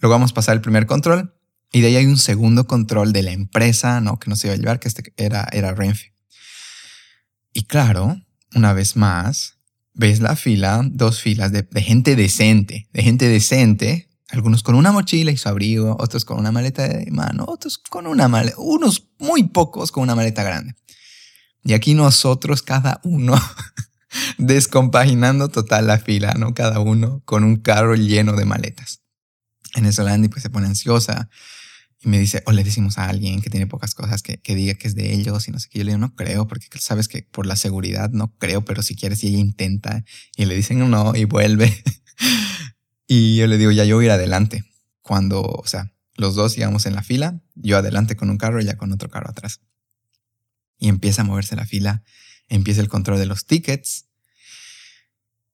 Luego 0.00 0.12
vamos 0.12 0.32
a 0.32 0.34
pasar 0.34 0.56
el 0.56 0.60
primer 0.60 0.84
control 0.84 1.35
y 1.72 1.80
de 1.80 1.88
ahí 1.88 1.96
hay 1.96 2.06
un 2.06 2.18
segundo 2.18 2.66
control 2.66 3.12
de 3.12 3.22
la 3.22 3.32
empresa, 3.32 4.00
¿no? 4.00 4.18
Que 4.18 4.30
nos 4.30 4.44
iba 4.44 4.54
a 4.54 4.56
llevar, 4.56 4.80
que 4.80 4.88
este 4.88 5.12
era, 5.16 5.46
era 5.52 5.74
Renfe. 5.74 6.14
Y 7.52 7.64
claro, 7.64 8.20
una 8.54 8.72
vez 8.72 8.96
más, 8.96 9.56
ves 9.94 10.20
la 10.20 10.36
fila, 10.36 10.82
dos 10.84 11.20
filas 11.20 11.52
de, 11.52 11.66
gente 11.82 12.16
decente, 12.16 12.88
de 12.92 13.02
gente 13.02 13.28
decente, 13.28 14.10
algunos 14.28 14.62
con 14.62 14.74
una 14.74 14.92
mochila 14.92 15.30
y 15.30 15.36
su 15.36 15.48
abrigo, 15.48 15.96
otros 15.98 16.24
con 16.24 16.38
una 16.38 16.52
maleta 16.52 16.86
de 16.86 17.10
mano, 17.10 17.44
otros 17.48 17.78
con 17.78 18.06
una 18.06 18.28
maleta, 18.28 18.56
unos 18.58 19.08
muy 19.18 19.44
pocos 19.44 19.90
con 19.90 20.02
una 20.02 20.14
maleta 20.14 20.42
grande. 20.42 20.74
Y 21.64 21.72
aquí 21.72 21.94
nosotros, 21.94 22.62
cada 22.62 23.00
uno, 23.04 23.34
descompaginando 24.38 25.48
total 25.48 25.86
la 25.86 25.98
fila, 25.98 26.34
¿no? 26.34 26.54
Cada 26.54 26.78
uno 26.80 27.22
con 27.24 27.42
un 27.42 27.56
carro 27.56 27.94
lleno 27.94 28.34
de 28.34 28.44
maletas. 28.44 29.00
En 29.76 29.86
eso 29.86 30.02
Landy 30.02 30.28
pues 30.28 30.42
se 30.42 30.50
pone 30.50 30.66
ansiosa 30.66 31.28
y 32.02 32.08
me 32.08 32.18
dice, 32.18 32.42
o 32.46 32.52
le 32.52 32.64
decimos 32.64 32.98
a 32.98 33.08
alguien 33.08 33.40
que 33.40 33.50
tiene 33.50 33.66
pocas 33.66 33.94
cosas 33.94 34.22
que, 34.22 34.38
que 34.38 34.54
diga 34.54 34.74
que 34.74 34.88
es 34.88 34.94
de 34.94 35.14
ellos 35.14 35.48
y 35.48 35.52
no 35.52 35.58
sé 35.58 35.68
qué. 35.70 35.78
Yo 35.78 35.84
le 35.84 35.92
digo, 35.92 35.98
no 35.98 36.14
creo, 36.14 36.46
porque 36.46 36.66
sabes 36.78 37.08
que 37.08 37.22
por 37.22 37.46
la 37.46 37.56
seguridad 37.56 38.10
no 38.10 38.34
creo, 38.38 38.64
pero 38.64 38.82
si 38.82 38.96
quieres, 38.96 39.22
y 39.24 39.28
ella 39.28 39.38
intenta 39.38 40.04
y 40.36 40.46
le 40.46 40.54
dicen 40.54 40.90
no 40.90 41.14
y 41.14 41.24
vuelve. 41.24 41.82
y 43.06 43.36
yo 43.36 43.46
le 43.46 43.58
digo, 43.58 43.70
ya 43.70 43.84
yo 43.84 43.96
voy 43.96 44.06
a 44.06 44.06
ir 44.06 44.12
adelante. 44.12 44.64
Cuando, 45.02 45.42
o 45.42 45.66
sea, 45.66 45.92
los 46.16 46.34
dos 46.34 46.56
íbamos 46.58 46.86
en 46.86 46.94
la 46.94 47.02
fila, 47.02 47.40
yo 47.54 47.78
adelante 47.78 48.16
con 48.16 48.30
un 48.30 48.38
carro 48.38 48.60
y 48.60 48.64
ella 48.64 48.76
con 48.76 48.92
otro 48.92 49.08
carro 49.10 49.30
atrás. 49.30 49.60
Y 50.78 50.88
empieza 50.88 51.22
a 51.22 51.24
moverse 51.24 51.56
la 51.56 51.66
fila, 51.66 52.02
empieza 52.48 52.80
el 52.80 52.88
control 52.88 53.18
de 53.18 53.26
los 53.26 53.46
tickets 53.46 54.06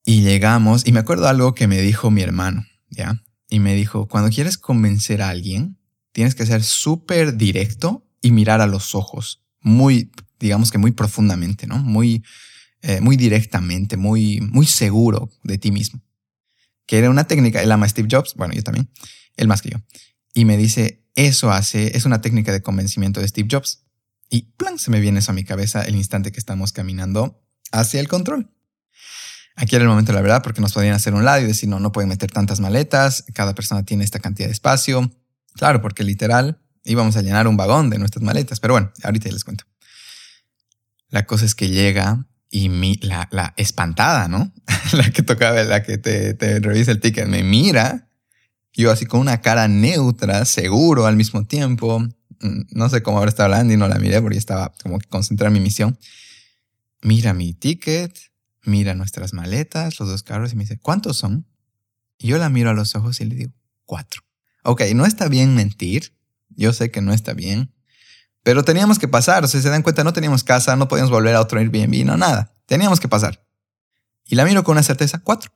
y 0.05 0.21
llegamos. 0.21 0.85
Y 0.85 0.91
me 0.91 0.99
acuerdo 0.99 1.27
algo 1.27 1.53
que 1.53 1.67
me 1.67 1.81
dijo 1.81 2.11
mi 2.11 2.21
hermano, 2.21 2.65
¿ya? 2.89 3.21
Y 3.53 3.59
me 3.59 3.75
dijo, 3.75 4.07
cuando 4.07 4.31
quieres 4.31 4.57
convencer 4.57 5.21
a 5.21 5.29
alguien, 5.29 5.77
tienes 6.11 6.33
que 6.33 6.43
ser 6.43 6.63
súper 6.63 7.37
directo 7.37 8.03
y 8.19 8.31
mirar 8.31 8.61
a 8.61 8.65
los 8.65 8.95
ojos, 8.95 9.43
muy, 9.61 10.09
digamos 10.39 10.71
que 10.71 10.79
muy 10.79 10.89
profundamente, 10.89 11.67
¿no? 11.67 11.77
Muy, 11.77 12.23
eh, 12.81 12.99
muy 12.99 13.15
directamente, 13.15 13.95
muy, 13.95 14.41
muy 14.41 14.65
seguro 14.65 15.29
de 15.43 15.59
ti 15.59 15.71
mismo. 15.71 16.01
Que 16.87 16.97
era 16.97 17.11
una 17.11 17.27
técnica, 17.27 17.61
él 17.61 17.71
ama 17.71 17.87
Steve 17.87 18.07
Jobs, 18.09 18.33
bueno, 18.33 18.55
yo 18.55 18.63
también, 18.63 18.89
él 19.37 19.47
más 19.47 19.61
que 19.61 19.69
yo. 19.69 19.77
Y 20.33 20.45
me 20.45 20.57
dice, 20.57 21.05
eso 21.13 21.51
hace, 21.51 21.95
es 21.95 22.05
una 22.05 22.21
técnica 22.21 22.51
de 22.51 22.63
convencimiento 22.63 23.19
de 23.19 23.27
Steve 23.27 23.49
Jobs. 23.51 23.85
Y 24.31 24.53
plan, 24.57 24.79
se 24.79 24.89
me 24.89 24.99
viene 24.99 25.19
eso 25.19 25.31
a 25.31 25.35
mi 25.35 25.43
cabeza 25.43 25.83
el 25.83 25.93
instante 25.93 26.31
que 26.31 26.39
estamos 26.39 26.71
caminando 26.71 27.39
hacia 27.71 27.99
el 27.99 28.07
control. 28.07 28.49
Aquí 29.55 29.75
era 29.75 29.83
el 29.83 29.89
momento, 29.89 30.13
la 30.13 30.21
verdad, 30.21 30.41
porque 30.41 30.61
nos 30.61 30.73
podían 30.73 30.95
hacer 30.95 31.13
un 31.13 31.25
lado 31.25 31.41
y 31.41 31.45
decir, 31.45 31.69
no, 31.69 31.79
no 31.79 31.91
pueden 31.91 32.09
meter 32.09 32.31
tantas 32.31 32.59
maletas, 32.59 33.23
cada 33.33 33.53
persona 33.53 33.83
tiene 33.83 34.03
esta 34.03 34.19
cantidad 34.19 34.47
de 34.47 34.53
espacio, 34.53 35.11
Claro, 35.55 35.81
porque 35.81 36.03
literal 36.03 36.59
íbamos 36.83 37.15
a 37.15 37.21
llenar 37.21 37.47
un 37.47 37.57
vagón 37.57 37.89
de 37.89 37.99
nuestras 37.99 38.23
maletas, 38.23 38.59
pero 38.59 38.73
bueno, 38.73 38.91
ahorita 39.03 39.29
les 39.29 39.43
cuento. 39.43 39.65
La 41.09 41.25
cosa 41.25 41.45
es 41.45 41.55
que 41.55 41.69
llega 41.69 42.25
y 42.49 42.69
mi, 42.69 42.97
la, 42.97 43.27
la 43.31 43.53
espantada, 43.57 44.27
¿no? 44.27 44.51
la 44.93 45.09
que 45.11 45.21
tocaba, 45.21 45.63
la 45.63 45.83
que 45.83 45.97
te, 45.97 46.33
te 46.33 46.59
revisa 46.59 46.91
el 46.91 46.99
ticket, 46.99 47.27
me 47.27 47.43
mira, 47.43 48.09
yo 48.73 48.91
así 48.91 49.05
con 49.05 49.21
una 49.21 49.41
cara 49.41 49.67
neutra, 49.67 50.45
seguro 50.45 51.05
al 51.05 51.15
mismo 51.15 51.45
tiempo. 51.45 51.99
Mm, 51.99 52.61
no 52.71 52.89
sé 52.89 53.03
cómo 53.03 53.19
ahora 53.19 53.29
está 53.29 53.45
hablando 53.45 53.73
y 53.73 53.77
no 53.77 53.87
la 53.87 53.99
miré 53.99 54.21
porque 54.21 54.37
estaba 54.37 54.73
como 54.81 54.99
que 54.99 55.07
concentrada 55.07 55.49
en 55.49 55.53
mi 55.53 55.59
misión. 55.59 55.97
Mira 57.01 57.33
mi 57.33 57.53
ticket, 57.53 58.17
mira 58.63 58.95
nuestras 58.95 59.33
maletas, 59.33 59.99
los 59.99 60.09
dos 60.09 60.23
carros 60.23 60.53
y 60.53 60.55
me 60.55 60.63
dice, 60.63 60.79
¿cuántos 60.79 61.17
son? 61.17 61.45
Y 62.17 62.27
yo 62.27 62.37
la 62.37 62.49
miro 62.49 62.69
a 62.69 62.73
los 62.73 62.95
ojos 62.95 63.19
y 63.21 63.25
le 63.25 63.35
digo, 63.35 63.51
cuatro. 63.85 64.21
Ok, 64.63 64.81
no 64.95 65.05
está 65.05 65.27
bien 65.27 65.55
mentir. 65.55 66.13
Yo 66.49 66.71
sé 66.73 66.91
que 66.91 67.01
no 67.01 67.13
está 67.13 67.33
bien. 67.33 67.73
Pero 68.43 68.63
teníamos 68.63 68.99
que 68.99 69.07
pasar. 69.07 69.43
O 69.43 69.47
sea, 69.47 69.61
se 69.61 69.69
dan 69.69 69.81
cuenta, 69.81 70.03
no 70.03 70.13
teníamos 70.13 70.43
casa, 70.43 70.75
no 70.75 70.87
podíamos 70.87 71.11
volver 71.11 71.35
a 71.35 71.41
otro 71.41 71.59
Airbnb, 71.59 72.05
no, 72.05 72.17
nada. 72.17 72.53
Teníamos 72.65 72.99
que 72.99 73.07
pasar. 73.07 73.45
Y 74.25 74.35
la 74.35 74.45
miro 74.45 74.63
con 74.63 74.73
una 74.73 74.83
certeza, 74.83 75.19
cuatro. 75.19 75.51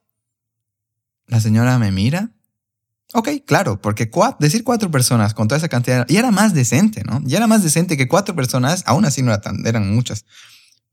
La 1.27 1.39
señora 1.39 1.77
me 1.77 1.91
mira. 1.91 2.31
Ok, 3.13 3.29
claro, 3.45 3.79
porque 3.81 4.09
decir 4.39 4.63
cuatro 4.65 4.91
personas 4.91 5.33
con 5.33 5.47
toda 5.47 5.57
esa 5.57 5.69
cantidad, 5.69 6.05
y 6.09 6.17
era 6.17 6.29
más 6.31 6.53
decente, 6.53 7.03
¿no? 7.05 7.21
Ya 7.23 7.37
era 7.37 7.47
más 7.47 7.63
decente 7.63 7.95
que 7.95 8.09
cuatro 8.09 8.35
personas, 8.35 8.83
aún 8.85 9.05
así 9.05 9.21
no 9.21 9.31
era 9.31 9.39
tan, 9.39 9.65
eran 9.65 9.93
muchas. 9.93 10.25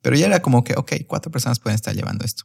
Pero 0.05 0.17
ya 0.17 0.27
era 0.27 0.43
como 0.43 0.65
que, 0.65 0.75
ok, 0.77 0.93
cuatro 1.07 1.33
personas 1.33 1.61
pueden 1.61 1.77
estar 1.77 1.95
llevando 1.95 2.27
esto. 2.27 2.45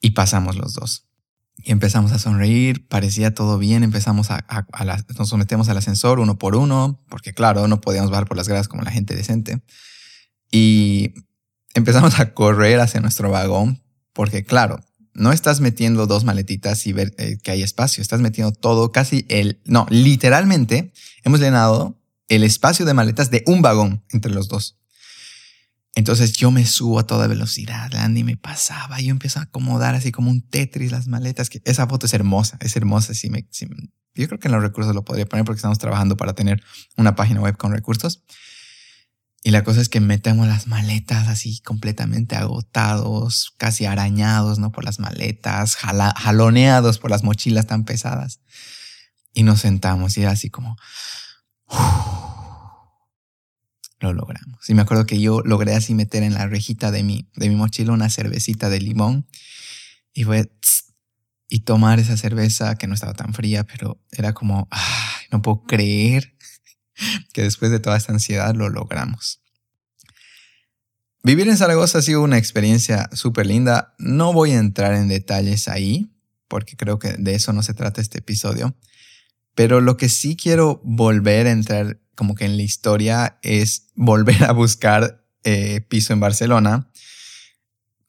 Y 0.00 0.12
pasamos 0.12 0.54
los 0.54 0.72
dos. 0.72 1.08
Y 1.56 1.72
empezamos 1.72 2.12
a 2.12 2.20
sonreír, 2.20 2.86
parecía 2.86 3.34
todo 3.34 3.58
bien, 3.58 3.82
empezamos 3.82 4.30
a, 4.30 4.46
nos 5.18 5.28
sometemos 5.28 5.68
al 5.68 5.78
ascensor 5.78 6.20
uno 6.20 6.38
por 6.38 6.54
uno, 6.54 7.02
porque 7.08 7.34
claro, 7.34 7.66
no 7.66 7.80
podíamos 7.80 8.12
bajar 8.12 8.28
por 8.28 8.36
las 8.36 8.46
gradas 8.46 8.68
como 8.68 8.84
la 8.84 8.92
gente 8.92 9.16
decente. 9.16 9.64
Y 10.52 11.12
empezamos 11.74 12.20
a 12.20 12.34
correr 12.34 12.78
hacia 12.78 13.00
nuestro 13.00 13.28
vagón, 13.28 13.82
porque 14.12 14.44
claro, 14.44 14.78
no 15.14 15.32
estás 15.32 15.60
metiendo 15.60 16.06
dos 16.06 16.22
maletitas 16.22 16.86
y 16.86 16.92
ver 16.92 17.16
eh, 17.18 17.38
que 17.42 17.50
hay 17.50 17.64
espacio, 17.64 18.00
estás 18.00 18.20
metiendo 18.20 18.52
todo, 18.52 18.92
casi 18.92 19.26
el, 19.28 19.60
no, 19.64 19.88
literalmente 19.90 20.92
hemos 21.24 21.40
llenado 21.40 21.98
el 22.28 22.44
espacio 22.44 22.86
de 22.86 22.94
maletas 22.94 23.32
de 23.32 23.42
un 23.48 23.60
vagón 23.60 24.04
entre 24.12 24.30
los 24.30 24.46
dos. 24.46 24.78
Entonces 25.94 26.32
yo 26.32 26.50
me 26.50 26.64
subo 26.64 26.98
a 26.98 27.06
toda 27.06 27.26
velocidad, 27.26 27.94
Andy 27.94 28.24
me 28.24 28.36
pasaba, 28.36 29.00
yo 29.00 29.10
empiezo 29.10 29.40
a 29.40 29.42
acomodar 29.42 29.94
así 29.94 30.10
como 30.10 30.30
un 30.30 30.40
Tetris 30.40 30.90
las 30.90 31.06
maletas, 31.06 31.50
que 31.50 31.60
esa 31.64 31.86
foto 31.86 32.06
es 32.06 32.14
hermosa, 32.14 32.56
es 32.60 32.76
hermosa, 32.76 33.12
si 33.12 33.28
me, 33.28 33.46
yo 34.14 34.26
creo 34.26 34.38
que 34.38 34.48
en 34.48 34.52
los 34.52 34.62
recursos 34.62 34.94
lo 34.94 35.04
podría 35.04 35.26
poner 35.26 35.44
porque 35.44 35.58
estamos 35.58 35.78
trabajando 35.78 36.16
para 36.16 36.34
tener 36.34 36.62
una 36.96 37.14
página 37.14 37.40
web 37.40 37.56
con 37.56 37.72
recursos. 37.72 38.22
Y 39.44 39.50
la 39.50 39.64
cosa 39.64 39.80
es 39.80 39.88
que 39.88 40.00
metemos 40.00 40.46
las 40.46 40.68
maletas 40.68 41.26
así 41.26 41.60
completamente 41.60 42.36
agotados, 42.36 43.52
casi 43.56 43.86
arañados, 43.86 44.60
¿no? 44.60 44.70
Por 44.70 44.84
las 44.84 45.00
maletas, 45.00 45.74
jaloneados 45.74 46.98
por 46.98 47.10
las 47.10 47.24
mochilas 47.24 47.66
tan 47.66 47.84
pesadas. 47.84 48.40
Y 49.34 49.42
nos 49.42 49.60
sentamos 49.60 50.16
y 50.16 50.24
así 50.24 50.48
como... 50.48 50.76
lo 54.02 54.12
logramos. 54.12 54.68
Y 54.68 54.74
me 54.74 54.82
acuerdo 54.82 55.06
que 55.06 55.20
yo 55.20 55.40
logré 55.40 55.74
así 55.74 55.94
meter 55.94 56.22
en 56.22 56.34
la 56.34 56.46
rejita 56.46 56.90
de 56.90 57.02
mi, 57.02 57.28
de 57.36 57.48
mi 57.48 57.56
mochila 57.56 57.92
una 57.92 58.10
cervecita 58.10 58.68
de 58.68 58.80
limón 58.80 59.26
y 60.12 60.24
fue 60.24 60.50
y 61.48 61.60
tomar 61.60 61.98
esa 61.98 62.16
cerveza 62.16 62.76
que 62.76 62.86
no 62.86 62.94
estaba 62.94 63.12
tan 63.12 63.34
fría, 63.34 63.64
pero 63.64 64.00
era 64.10 64.32
como, 64.32 64.68
no 65.30 65.42
puedo 65.42 65.64
creer 65.64 66.34
que 67.34 67.42
después 67.42 67.70
de 67.70 67.78
toda 67.78 67.98
esta 67.98 68.12
ansiedad 68.12 68.54
lo 68.54 68.70
logramos. 68.70 69.42
Vivir 71.22 71.48
en 71.48 71.56
Zaragoza 71.56 71.98
ha 71.98 72.02
sido 72.02 72.22
una 72.22 72.38
experiencia 72.38 73.08
súper 73.12 73.46
linda. 73.46 73.94
No 73.98 74.32
voy 74.32 74.52
a 74.52 74.58
entrar 74.58 74.94
en 74.94 75.08
detalles 75.08 75.68
ahí, 75.68 76.10
porque 76.48 76.76
creo 76.76 76.98
que 76.98 77.12
de 77.12 77.34
eso 77.34 77.52
no 77.52 77.62
se 77.62 77.74
trata 77.74 78.00
este 78.00 78.18
episodio. 78.18 78.74
Pero 79.54 79.80
lo 79.80 79.96
que 79.96 80.08
sí 80.08 80.36
quiero 80.36 80.80
volver 80.84 81.46
a 81.46 81.52
entrar 81.52 82.00
como 82.14 82.34
que 82.34 82.44
en 82.44 82.56
la 82.56 82.62
historia 82.62 83.38
es 83.42 83.88
volver 83.94 84.44
a 84.44 84.52
buscar 84.52 85.24
eh, 85.44 85.80
piso 85.88 86.12
en 86.12 86.20
Barcelona. 86.20 86.88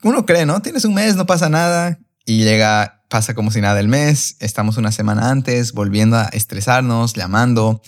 Uno 0.03 0.25
cree, 0.25 0.45
¿no? 0.45 0.61
Tienes 0.61 0.85
un 0.85 0.93
mes, 0.93 1.15
no 1.15 1.25
pasa 1.25 1.49
nada. 1.49 1.99
Y 2.25 2.43
llega, 2.43 3.03
pasa 3.09 3.33
como 3.33 3.51
si 3.51 3.61
nada 3.61 3.79
el 3.79 3.87
mes. 3.87 4.37
Estamos 4.39 4.77
una 4.77 4.91
semana 4.91 5.29
antes, 5.29 5.73
volviendo 5.73 6.17
a 6.17 6.25
estresarnos, 6.25 7.13
llamando. 7.13 7.81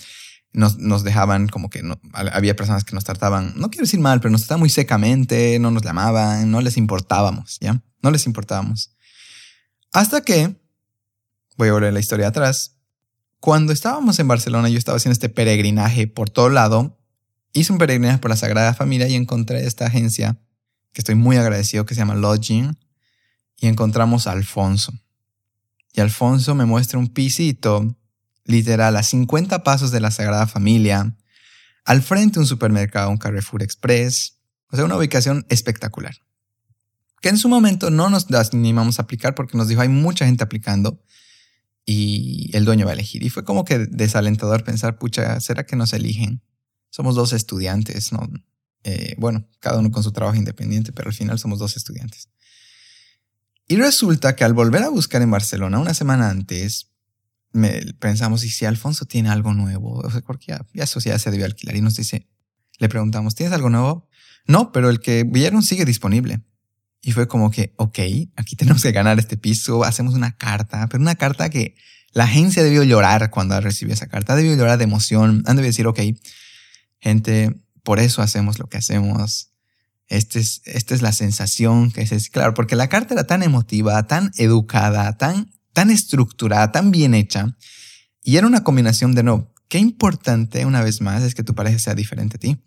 Nos, 0.52 0.78
nos 0.78 1.04
dejaban 1.04 1.48
como 1.48 1.68
que 1.68 1.82
no, 1.82 2.00
había 2.14 2.56
personas 2.56 2.84
que 2.84 2.94
nos 2.94 3.04
trataban, 3.04 3.52
no 3.56 3.68
quiero 3.68 3.84
decir 3.84 4.00
mal, 4.00 4.20
pero 4.20 4.30
nos 4.30 4.40
trataban 4.40 4.60
muy 4.60 4.70
secamente, 4.70 5.58
no 5.58 5.70
nos 5.70 5.82
llamaban, 5.82 6.50
no 6.50 6.62
les 6.62 6.78
importábamos, 6.78 7.58
¿ya? 7.60 7.82
No 8.02 8.10
les 8.10 8.24
importábamos. 8.24 8.96
Hasta 9.92 10.22
que, 10.22 10.56
voy 11.58 11.68
a 11.68 11.72
volver 11.72 11.92
la 11.92 12.00
historia 12.00 12.28
atrás, 12.28 12.75
cuando 13.40 13.72
estábamos 13.72 14.18
en 14.18 14.28
Barcelona, 14.28 14.68
yo 14.68 14.78
estaba 14.78 14.96
haciendo 14.96 15.12
este 15.12 15.28
peregrinaje 15.28 16.06
por 16.06 16.30
todo 16.30 16.48
lado. 16.48 16.98
Hice 17.52 17.72
un 17.72 17.78
peregrinaje 17.78 18.18
por 18.18 18.30
la 18.30 18.36
Sagrada 18.36 18.74
Familia 18.74 19.08
y 19.08 19.14
encontré 19.14 19.66
esta 19.66 19.86
agencia 19.86 20.38
que 20.92 21.00
estoy 21.00 21.14
muy 21.14 21.36
agradecido 21.36 21.86
que 21.86 21.94
se 21.94 22.00
llama 22.00 22.14
Lodging 22.14 22.78
y 23.58 23.66
encontramos 23.66 24.26
a 24.26 24.32
Alfonso. 24.32 24.92
Y 25.92 26.00
Alfonso 26.00 26.54
me 26.54 26.64
muestra 26.66 26.98
un 26.98 27.08
pisito 27.08 27.96
literal 28.44 28.96
a 28.96 29.02
50 29.02 29.62
pasos 29.64 29.90
de 29.90 30.00
la 30.00 30.10
Sagrada 30.10 30.46
Familia, 30.46 31.16
al 31.84 32.02
frente 32.02 32.38
un 32.38 32.46
supermercado, 32.46 33.10
un 33.10 33.16
Carrefour 33.16 33.62
Express, 33.62 34.38
o 34.70 34.76
sea, 34.76 34.84
una 34.84 34.96
ubicación 34.96 35.46
espectacular. 35.48 36.16
Que 37.20 37.28
en 37.28 37.38
su 37.38 37.48
momento 37.48 37.90
no 37.90 38.10
nos 38.10 38.26
animamos 38.52 38.98
a 38.98 39.02
aplicar 39.02 39.34
porque 39.34 39.56
nos 39.56 39.68
dijo 39.68 39.80
hay 39.80 39.88
mucha 39.88 40.26
gente 40.26 40.44
aplicando 40.44 41.02
y 41.86 42.50
el 42.52 42.64
dueño 42.64 42.84
va 42.84 42.90
a 42.90 42.94
elegir. 42.94 43.22
Y 43.22 43.30
fue 43.30 43.44
como 43.44 43.64
que 43.64 43.78
desalentador 43.78 44.64
pensar, 44.64 44.98
pucha, 44.98 45.40
¿será 45.40 45.64
que 45.64 45.76
nos 45.76 45.92
eligen? 45.92 46.42
Somos 46.90 47.14
dos 47.14 47.32
estudiantes, 47.32 48.12
¿no? 48.12 48.28
Eh, 48.82 49.14
bueno, 49.18 49.48
cada 49.60 49.78
uno 49.78 49.90
con 49.92 50.02
su 50.02 50.12
trabajo 50.12 50.36
independiente, 50.36 50.92
pero 50.92 51.08
al 51.08 51.14
final 51.14 51.38
somos 51.38 51.60
dos 51.60 51.76
estudiantes. 51.76 52.28
Y 53.68 53.76
resulta 53.76 54.34
que 54.36 54.44
al 54.44 54.52
volver 54.52 54.82
a 54.82 54.88
buscar 54.88 55.22
en 55.22 55.30
Barcelona 55.30 55.78
una 55.78 55.94
semana 55.94 56.28
antes, 56.28 56.90
me, 57.52 57.94
pensamos, 57.98 58.44
¿y 58.44 58.50
si 58.50 58.64
Alfonso 58.64 59.06
tiene 59.06 59.28
algo 59.28 59.54
nuevo? 59.54 60.00
O 60.00 60.10
sea, 60.10 60.20
porque 60.20 60.46
ya, 60.48 60.66
ya 60.74 60.84
ya 60.84 61.18
se 61.18 61.30
debió 61.30 61.46
alquilar. 61.46 61.76
Y 61.76 61.80
nos 61.80 61.96
dice, 61.96 62.28
le 62.78 62.88
preguntamos, 62.88 63.34
¿tienes 63.34 63.54
algo 63.54 63.70
nuevo? 63.70 64.08
No, 64.46 64.72
pero 64.72 64.90
el 64.90 65.00
que 65.00 65.24
vieron 65.24 65.62
sigue 65.62 65.84
disponible. 65.84 66.42
Y 67.02 67.12
fue 67.12 67.28
como 67.28 67.50
que, 67.50 67.72
ok, 67.76 67.98
aquí 68.36 68.56
tenemos 68.56 68.82
que 68.82 68.92
ganar 68.92 69.18
este 69.18 69.36
piso, 69.36 69.84
hacemos 69.84 70.14
una 70.14 70.36
carta, 70.36 70.88
pero 70.88 71.02
una 71.02 71.14
carta 71.14 71.50
que 71.50 71.76
la 72.12 72.24
agencia 72.24 72.62
debió 72.62 72.82
llorar 72.82 73.30
cuando 73.30 73.60
recibió 73.60 73.94
esa 73.94 74.08
carta, 74.08 74.34
debió 74.34 74.56
llorar 74.56 74.78
de 74.78 74.84
emoción, 74.84 75.42
han 75.46 75.56
debido 75.56 75.70
decir, 75.70 75.86
ok, 75.86 76.00
gente, 76.98 77.54
por 77.82 78.00
eso 78.00 78.22
hacemos 78.22 78.58
lo 78.58 78.68
que 78.68 78.78
hacemos. 78.78 79.50
Este 80.08 80.40
es, 80.40 80.62
esta 80.64 80.94
es 80.94 81.02
la 81.02 81.12
sensación 81.12 81.92
que 81.92 82.02
es, 82.02 82.30
claro, 82.30 82.54
porque 82.54 82.76
la 82.76 82.88
carta 82.88 83.14
era 83.14 83.26
tan 83.26 83.42
emotiva, 83.42 84.06
tan 84.06 84.32
educada, 84.36 85.16
tan, 85.16 85.52
tan 85.72 85.90
estructurada, 85.90 86.72
tan 86.72 86.90
bien 86.90 87.14
hecha, 87.14 87.56
y 88.22 88.38
era 88.38 88.46
una 88.48 88.64
combinación 88.64 89.14
de 89.14 89.22
no, 89.22 89.52
qué 89.68 89.78
importante 89.78 90.64
una 90.66 90.82
vez 90.82 91.00
más 91.00 91.22
es 91.22 91.34
que 91.34 91.44
tu 91.44 91.54
pareja 91.54 91.78
sea 91.78 91.94
diferente 91.94 92.36
a 92.36 92.40
ti. 92.40 92.58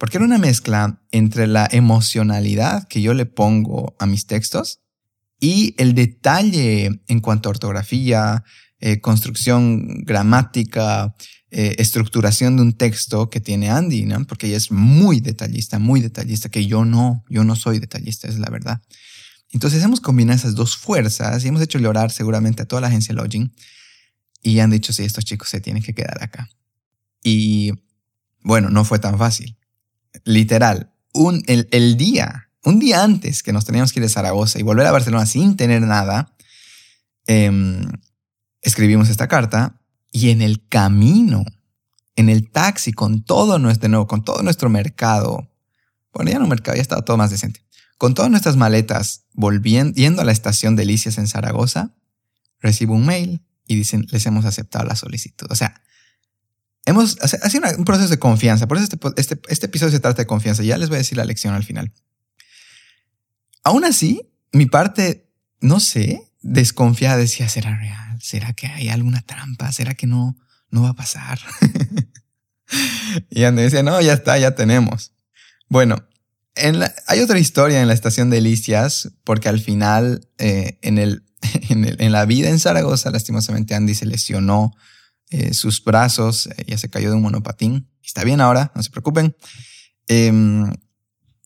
Porque 0.00 0.16
era 0.16 0.24
una 0.24 0.38
mezcla 0.38 0.98
entre 1.10 1.46
la 1.46 1.68
emocionalidad 1.70 2.88
que 2.88 3.02
yo 3.02 3.12
le 3.12 3.26
pongo 3.26 3.94
a 3.98 4.06
mis 4.06 4.24
textos 4.24 4.80
y 5.38 5.74
el 5.76 5.94
detalle 5.94 7.02
en 7.06 7.20
cuanto 7.20 7.50
a 7.50 7.52
ortografía, 7.52 8.42
eh, 8.78 9.02
construcción 9.02 10.04
gramática, 10.04 11.14
eh, 11.50 11.74
estructuración 11.76 12.56
de 12.56 12.62
un 12.62 12.72
texto 12.78 13.28
que 13.28 13.42
tiene 13.42 13.68
Andy, 13.68 14.06
¿no? 14.06 14.24
Porque 14.26 14.46
ella 14.46 14.56
es 14.56 14.72
muy 14.72 15.20
detallista, 15.20 15.78
muy 15.78 16.00
detallista, 16.00 16.48
que 16.48 16.64
yo 16.64 16.86
no, 16.86 17.22
yo 17.28 17.44
no 17.44 17.54
soy 17.54 17.78
detallista, 17.78 18.26
es 18.26 18.38
la 18.38 18.48
verdad. 18.48 18.80
Entonces 19.50 19.82
hemos 19.82 20.00
combinado 20.00 20.38
esas 20.38 20.54
dos 20.54 20.78
fuerzas 20.78 21.44
y 21.44 21.48
hemos 21.48 21.60
hecho 21.60 21.78
llorar 21.78 22.10
seguramente 22.10 22.62
a 22.62 22.66
toda 22.66 22.80
la 22.80 22.88
agencia 22.88 23.14
Lodging 23.14 23.52
y 24.42 24.60
han 24.60 24.70
dicho, 24.70 24.94
sí, 24.94 25.02
estos 25.02 25.26
chicos 25.26 25.50
se 25.50 25.60
tienen 25.60 25.82
que 25.82 25.92
quedar 25.92 26.24
acá. 26.24 26.48
Y 27.22 27.72
bueno, 28.42 28.70
no 28.70 28.86
fue 28.86 28.98
tan 28.98 29.18
fácil 29.18 29.58
literal, 30.24 30.92
un, 31.12 31.42
el, 31.46 31.96
día, 31.96 32.50
un 32.64 32.78
día 32.78 33.02
antes 33.02 33.42
que 33.42 33.52
nos 33.52 33.64
teníamos 33.64 33.92
que 33.92 34.00
ir 34.00 34.04
de 34.04 34.08
Zaragoza 34.08 34.58
y 34.58 34.62
volver 34.62 34.86
a 34.86 34.92
Barcelona 34.92 35.26
sin 35.26 35.56
tener 35.56 35.82
nada, 35.82 36.34
em, 37.26 37.86
escribimos 38.62 39.08
esta 39.08 39.28
carta 39.28 39.80
y 40.12 40.30
en 40.30 40.42
el 40.42 40.66
camino, 40.68 41.44
en 42.16 42.28
el 42.28 42.50
taxi, 42.50 42.92
con 42.92 43.24
todo 43.24 43.58
nuestro, 43.58 43.88
nuevo, 43.88 44.06
con 44.06 44.24
todo 44.24 44.42
nuestro 44.42 44.68
mercado, 44.70 45.50
bueno, 46.12 46.30
ya 46.30 46.38
no 46.38 46.46
mercado, 46.46 46.76
ya 46.76 46.82
estaba 46.82 47.02
todo 47.02 47.16
más 47.16 47.30
decente, 47.30 47.64
con 47.98 48.14
todas 48.14 48.30
nuestras 48.30 48.56
maletas, 48.56 49.24
volviendo, 49.32 49.94
yendo 49.94 50.22
a 50.22 50.24
la 50.24 50.32
estación 50.32 50.76
Delicias 50.76 51.18
en 51.18 51.28
Zaragoza, 51.28 51.94
recibo 52.60 52.94
un 52.94 53.06
mail 53.06 53.42
y 53.66 53.76
dicen, 53.76 54.06
les 54.10 54.26
hemos 54.26 54.44
aceptado 54.44 54.84
la 54.84 54.96
solicitud. 54.96 55.46
O 55.50 55.54
sea, 55.54 55.80
Hemos 56.86 57.18
sido 57.50 57.62
un 57.76 57.84
proceso 57.84 58.08
de 58.08 58.18
confianza. 58.18 58.66
Por 58.66 58.78
eso 58.78 58.84
este, 58.84 58.98
este, 59.16 59.40
este, 59.48 59.66
episodio 59.66 59.92
se 59.92 60.00
trata 60.00 60.22
de 60.22 60.26
confianza. 60.26 60.62
Ya 60.62 60.78
les 60.78 60.88
voy 60.88 60.96
a 60.96 60.98
decir 60.98 61.18
la 61.18 61.24
lección 61.24 61.54
al 61.54 61.64
final. 61.64 61.92
Aún 63.62 63.84
así, 63.84 64.32
mi 64.52 64.66
parte, 64.66 65.30
no 65.60 65.80
sé, 65.80 66.22
desconfiada 66.40 67.16
decía, 67.16 67.48
¿será 67.48 67.76
real? 67.76 68.18
¿Será 68.22 68.54
que 68.54 68.66
hay 68.66 68.88
alguna 68.88 69.22
trampa? 69.22 69.70
¿Será 69.72 69.94
que 69.94 70.06
no, 70.06 70.36
no 70.70 70.82
va 70.82 70.90
a 70.90 70.94
pasar? 70.94 71.38
y 73.30 73.44
Andy 73.44 73.62
decía, 73.62 73.82
no, 73.82 74.00
ya 74.00 74.14
está, 74.14 74.38
ya 74.38 74.54
tenemos. 74.54 75.12
Bueno, 75.68 76.08
en 76.54 76.82
hay 77.06 77.20
otra 77.20 77.38
historia 77.38 77.80
en 77.80 77.88
la 77.88 77.94
estación 77.94 78.30
de 78.30 78.36
Delicias, 78.36 79.10
porque 79.24 79.48
al 79.48 79.60
final, 79.60 80.28
eh, 80.38 80.78
en, 80.82 80.98
el, 80.98 81.24
en, 81.68 81.84
el, 81.84 81.96
en 82.00 82.12
la 82.12 82.24
vida 82.24 82.48
en 82.48 82.58
Zaragoza, 82.58 83.10
lastimosamente 83.10 83.74
Andy 83.74 83.94
se 83.94 84.06
lesionó 84.06 84.74
eh, 85.30 85.54
sus 85.54 85.82
brazos, 85.82 86.46
eh, 86.46 86.64
ya 86.66 86.78
se 86.78 86.90
cayó 86.90 87.10
de 87.10 87.16
un 87.16 87.22
monopatín. 87.22 87.88
Está 88.02 88.24
bien 88.24 88.40
ahora, 88.40 88.72
no 88.74 88.82
se 88.82 88.90
preocupen. 88.90 89.36
Em, 90.08 90.72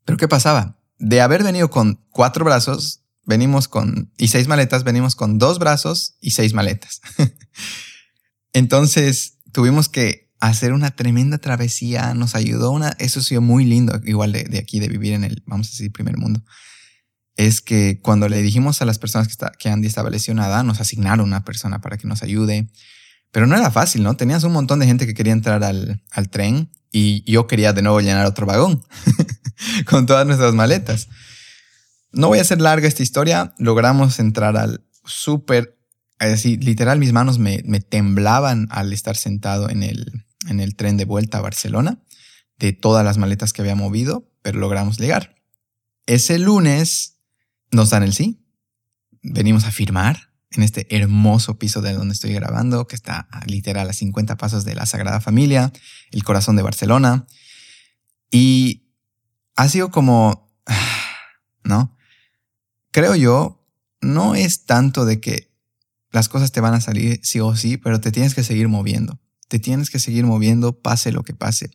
pero 0.05 0.16
¿qué 0.16 0.27
pasaba? 0.27 0.79
De 0.99 1.20
haber 1.20 1.42
venido 1.42 1.70
con 1.70 2.01
cuatro 2.11 2.44
brazos, 2.44 3.03
venimos 3.25 3.68
con, 3.68 4.12
y 4.16 4.29
seis 4.29 4.49
maletas, 4.49 4.85
venimos 4.85 5.16
con 5.16 5.38
dos 5.38 5.59
brazos 5.59 6.16
y 6.20 6.31
seis 6.31 6.55
maletas. 6.55 7.01
Entonces 8.53 9.38
tuvimos 9.53 9.88
que 9.88 10.33
hacer 10.40 10.73
una 10.73 10.90
tremenda 10.90 11.38
travesía, 11.38 12.14
nos 12.14 12.35
ayudó 12.35 12.70
una, 12.70 12.97
eso 12.99 13.20
ha 13.20 13.23
sido 13.23 13.40
muy 13.40 13.64
lindo, 13.64 14.01
igual 14.05 14.33
de, 14.33 14.44
de, 14.44 14.59
aquí, 14.59 14.81
de 14.81 14.88
vivir 14.88 15.12
en 15.12 15.25
el, 15.25 15.42
vamos 15.47 15.68
a 15.68 15.70
decir, 15.70 15.92
primer 15.92 16.16
mundo. 16.16 16.42
Es 17.37 17.61
que 17.61 18.01
cuando 18.01 18.29
le 18.29 18.40
dijimos 18.42 18.81
a 18.81 18.85
las 18.85 18.99
personas 18.99 19.27
que, 19.27 19.33
está, 19.33 19.53
que 19.59 19.68
Andy 19.68 19.88
estaba 19.88 20.11
lesionada, 20.11 20.62
nos 20.62 20.81
asignaron 20.81 21.27
una 21.27 21.44
persona 21.44 21.81
para 21.81 21.99
que 21.99 22.07
nos 22.07 22.23
ayude. 22.23 22.68
Pero 23.35 23.49
no 23.49 23.57
era 23.57 23.73
fácil, 23.73 24.05
¿no? 24.05 24.14
Tenías 24.14 24.44
un 24.44 24.53
montón 24.53 24.79
de 24.79 24.87
gente 24.87 25.07
que 25.07 25.14
quería 25.14 25.33
entrar 25.33 25.64
al, 25.64 26.01
al 26.12 26.31
tren 26.31 26.70
y 26.92 27.29
yo 27.29 27.49
quería 27.49 27.73
de 27.73 27.83
nuevo 27.83 28.01
llenar 28.01 28.27
otro 28.27 28.47
vagón 28.47 28.87
con 29.87 30.07
todas 30.07 30.25
nuestras 30.25 30.55
maletas. 30.55 31.09
No 32.12 32.29
voy 32.29 32.38
a 32.38 32.42
hacer 32.42 32.61
larga 32.61 32.87
esta 32.87 33.03
historia. 33.03 33.53
Logramos 33.59 34.20
entrar 34.20 34.57
al 34.57 34.85
súper, 35.05 35.77
decir, 36.20 36.62
literal 36.62 37.01
mis 37.01 37.12
manos 37.12 37.40
me, 37.40 37.61
me, 37.64 37.81
temblaban 37.81 38.68
al 38.70 38.92
estar 38.92 39.16
sentado 39.16 39.68
en 39.68 39.83
el, 39.83 40.25
en 40.49 40.61
el 40.61 40.77
tren 40.77 40.97
de 40.97 41.05
vuelta 41.05 41.38
a 41.38 41.42
Barcelona 41.42 42.05
de 42.61 42.73
todas 42.73 43.05
las 43.05 43.18
maletas 43.18 43.53
que 43.53 43.62
había 43.62 43.75
movido, 43.75 44.31
pero 44.42 44.61
logramos 44.61 44.97
llegar. 44.97 45.35
Ese 46.07 46.38
lunes 46.38 47.18
nos 47.73 47.90
dan 47.90 48.05
el 48.05 48.14
sí. 48.14 48.47
Venimos 49.23 49.64
a 49.64 49.73
firmar 49.73 50.34
en 50.57 50.62
este 50.62 50.87
hermoso 50.95 51.59
piso 51.59 51.81
de 51.81 51.93
donde 51.93 52.14
estoy 52.14 52.33
grabando, 52.33 52.87
que 52.87 52.97
está 52.97 53.29
literal 53.47 53.88
a 53.88 53.93
50 53.93 54.37
pasos 54.37 54.64
de 54.64 54.75
la 54.75 54.87
Sagrada 54.87 55.21
Familia, 55.21 55.73
el 56.11 56.25
corazón 56.25 56.57
de 56.57 56.62
Barcelona. 56.62 57.27
Y 58.31 58.88
ha 59.57 59.69
sido 59.69 59.90
como, 59.90 60.53
¿no? 61.64 61.97
Creo 62.90 63.14
yo, 63.17 63.67
no 64.01 64.35
es 64.35 64.64
tanto 64.67 65.05
de 65.05 65.21
que 65.21 65.53
las 66.11 66.29
cosas 66.29 66.53
te 66.53 66.61
van 66.61 66.75
a 66.75 66.81
salir 66.81 67.21
sí 67.23 67.40
o 67.40 67.57
sí, 67.57 67.77
pero 67.77 68.01
te 68.01 68.12
tienes 68.12 68.35
que 68.35 68.45
seguir 68.45 68.69
moviendo. 68.69 69.21
Te 69.49 69.59
tienes 69.59 69.90
que 69.90 69.99
seguir 69.99 70.25
moviendo, 70.25 70.81
pase 70.81 71.11
lo 71.11 71.23
que 71.23 71.35
pase. 71.35 71.71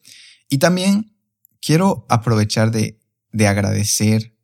Y 0.50 0.60
también 0.60 1.14
quiero 1.62 2.06
aprovechar 2.10 2.72
de, 2.72 3.00
de 3.32 3.48
agradecer 3.48 4.38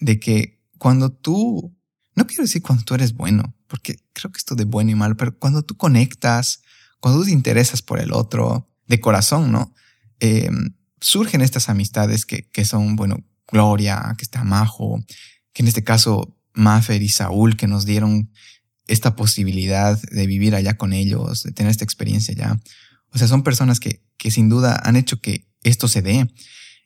de 0.00 0.18
que 0.18 0.60
cuando 0.78 1.10
tú, 1.10 1.76
no 2.14 2.26
quiero 2.26 2.42
decir 2.42 2.62
cuando 2.62 2.84
tú 2.84 2.94
eres 2.94 3.14
bueno, 3.14 3.54
porque 3.68 3.98
creo 4.12 4.32
que 4.32 4.38
esto 4.38 4.54
de 4.54 4.64
bueno 4.64 4.90
y 4.90 4.94
mal, 4.94 5.16
pero 5.16 5.38
cuando 5.38 5.62
tú 5.62 5.76
conectas, 5.76 6.62
cuando 7.00 7.20
tú 7.20 7.26
te 7.26 7.32
interesas 7.32 7.82
por 7.82 8.00
el 8.00 8.12
otro, 8.12 8.68
de 8.88 9.00
corazón, 9.00 9.52
¿no? 9.52 9.72
Em, 10.18 10.74
surgen 11.00 11.42
estas 11.42 11.68
amistades 11.68 12.26
que, 12.26 12.48
que 12.50 12.64
son, 12.64 12.96
bueno, 12.96 13.22
Gloria, 13.46 14.14
que 14.18 14.24
está 14.24 14.42
Majo, 14.42 15.04
que 15.52 15.62
en 15.62 15.68
este 15.68 15.84
caso 15.84 16.36
Mafer 16.54 17.02
y 17.02 17.08
Saúl, 17.08 17.56
que 17.56 17.68
nos 17.68 17.84
dieron 17.84 18.30
esta 18.86 19.14
posibilidad 19.14 20.00
de 20.00 20.26
vivir 20.26 20.54
allá 20.54 20.76
con 20.76 20.92
ellos, 20.92 21.42
de 21.42 21.52
tener 21.52 21.70
esta 21.70 21.84
experiencia 21.84 22.32
allá. 22.32 22.60
O 23.10 23.18
sea, 23.18 23.28
son 23.28 23.42
personas 23.42 23.80
que, 23.80 24.02
que 24.16 24.30
sin 24.30 24.48
duda 24.48 24.80
han 24.82 24.96
hecho 24.96 25.20
que 25.20 25.46
esto 25.62 25.88
se 25.88 26.02
dé. 26.02 26.26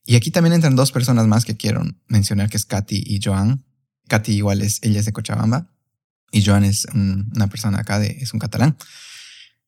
Y 0.05 0.17
aquí 0.17 0.33
también 0.33 0.53
entran 0.53 0.75
dos 0.75 0.91
personas 0.91 1.27
más 1.29 1.45
que 1.45 1.57
quiero 1.57 1.83
mencionar, 2.09 2.51
que 2.51 2.57
es 2.57 2.65
Katy 2.65 3.05
y 3.07 3.21
Joan. 3.23 3.65
Katy 4.09 4.33
igual 4.33 4.63
es, 4.63 4.81
ella 4.83 4.99
es 4.99 5.07
de 5.07 5.13
Cochabamba 5.13 5.73
y 6.33 6.45
Joan 6.45 6.65
es 6.65 6.87
una 6.93 7.47
persona 7.47 7.79
acá 7.79 7.99
de, 7.99 8.19
es 8.21 8.33
un 8.33 8.41
catalán, 8.41 8.77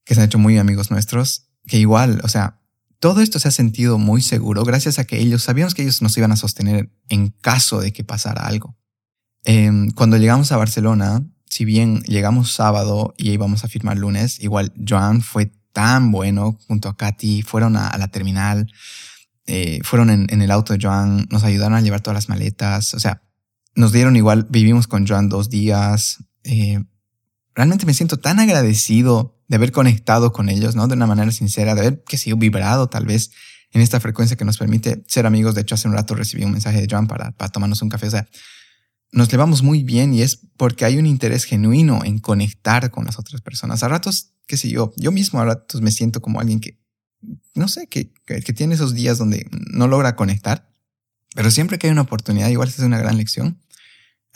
que 0.04 0.14
se 0.14 0.20
han 0.20 0.26
hecho 0.26 0.38
muy 0.38 0.58
amigos 0.58 0.90
nuestros, 0.90 1.46
que 1.66 1.78
igual, 1.78 2.20
o 2.24 2.28
sea, 2.28 2.60
todo 2.98 3.20
esto 3.20 3.38
se 3.38 3.48
ha 3.48 3.50
sentido 3.50 3.98
muy 3.98 4.22
seguro 4.22 4.64
gracias 4.64 4.98
a 4.98 5.04
que 5.04 5.20
ellos, 5.20 5.42
sabíamos 5.42 5.74
que 5.74 5.82
ellos 5.82 6.00
nos 6.02 6.16
iban 6.16 6.32
a 6.32 6.36
sostener 6.36 6.90
en 7.08 7.28
caso 7.28 7.80
de 7.80 7.92
que 7.92 8.02
pasara 8.02 8.46
algo. 8.46 8.76
Em, 9.44 9.90
cuando 9.90 10.16
llegamos 10.16 10.52
a 10.52 10.56
Barcelona, 10.56 11.22
si 11.46 11.66
bien 11.66 12.00
llegamos 12.04 12.52
sábado 12.52 13.14
y 13.18 13.30
íbamos 13.30 13.62
a 13.62 13.68
firmar 13.68 13.98
lunes, 13.98 14.40
igual 14.40 14.72
Joan 14.88 15.20
fue 15.20 15.52
tan 15.72 16.10
bueno 16.12 16.58
junto 16.66 16.88
a 16.88 16.96
Katy, 16.96 17.42
fueron 17.42 17.76
a, 17.76 17.96
la 17.98 18.08
terminal, 18.08 18.72
eh, 19.46 19.80
fueron 19.82 20.08
en, 20.08 20.40
el 20.40 20.50
auto 20.50 20.72
de 20.72 20.78
Joan, 20.80 21.26
nos 21.30 21.44
ayudaron 21.44 21.76
a 21.76 21.82
llevar 21.82 22.00
todas 22.00 22.14
las 22.14 22.28
maletas, 22.30 22.94
o 22.94 23.00
sea, 23.00 23.22
nos 23.74 23.92
dieron 23.92 24.16
igual, 24.16 24.46
vivimos 24.48 24.86
con 24.86 25.06
Joan 25.06 25.28
dos 25.28 25.50
días. 25.50 26.24
Eh, 26.44 26.82
realmente 27.54 27.86
me 27.86 27.94
siento 27.94 28.18
tan 28.18 28.38
agradecido 28.38 29.42
de 29.48 29.56
haber 29.56 29.72
conectado 29.72 30.32
con 30.32 30.48
ellos, 30.48 30.74
¿no? 30.76 30.88
De 30.88 30.94
una 30.94 31.06
manera 31.06 31.30
sincera, 31.32 31.74
de 31.74 31.80
haber, 31.80 32.04
que 32.04 32.18
vibrado 32.36 32.88
tal 32.88 33.06
vez 33.06 33.30
en 33.72 33.80
esta 33.80 34.00
frecuencia 34.00 34.36
que 34.36 34.44
nos 34.44 34.58
permite 34.58 35.04
ser 35.06 35.26
amigos. 35.26 35.54
De 35.54 35.62
hecho, 35.62 35.74
hace 35.74 35.88
un 35.88 35.94
rato 35.94 36.14
recibí 36.14 36.44
un 36.44 36.52
mensaje 36.52 36.80
de 36.80 36.86
Joan 36.88 37.06
para, 37.06 37.32
para 37.32 37.50
tomarnos 37.50 37.82
un 37.82 37.88
café. 37.88 38.06
O 38.06 38.10
sea, 38.10 38.28
nos 39.14 39.28
llevamos 39.28 39.62
muy 39.62 39.82
bien 39.82 40.12
y 40.12 40.22
es 40.22 40.40
porque 40.56 40.84
hay 40.84 40.96
un 40.96 41.06
interés 41.06 41.44
genuino 41.44 42.04
en 42.04 42.18
conectar 42.18 42.90
con 42.90 43.04
las 43.04 43.18
otras 43.18 43.40
personas. 43.40 43.82
A 43.82 43.88
ratos, 43.88 44.32
qué 44.46 44.56
sé 44.56 44.68
yo, 44.68 44.92
yo 44.96 45.12
mismo 45.12 45.40
a 45.40 45.44
ratos 45.44 45.80
me 45.80 45.92
siento 45.92 46.20
como 46.20 46.40
alguien 46.40 46.60
que, 46.60 46.80
no 47.54 47.68
sé, 47.68 47.86
que, 47.86 48.12
que, 48.26 48.52
tiene 48.52 48.74
esos 48.74 48.92
días 48.92 49.18
donde 49.18 49.48
no 49.72 49.86
logra 49.86 50.16
conectar, 50.16 50.68
pero 51.34 51.50
siempre 51.50 51.78
que 51.78 51.86
hay 51.86 51.92
una 51.92 52.02
oportunidad, 52.02 52.48
igual 52.48 52.68
es 52.68 52.78
una 52.80 52.98
gran 52.98 53.16
lección. 53.16 53.60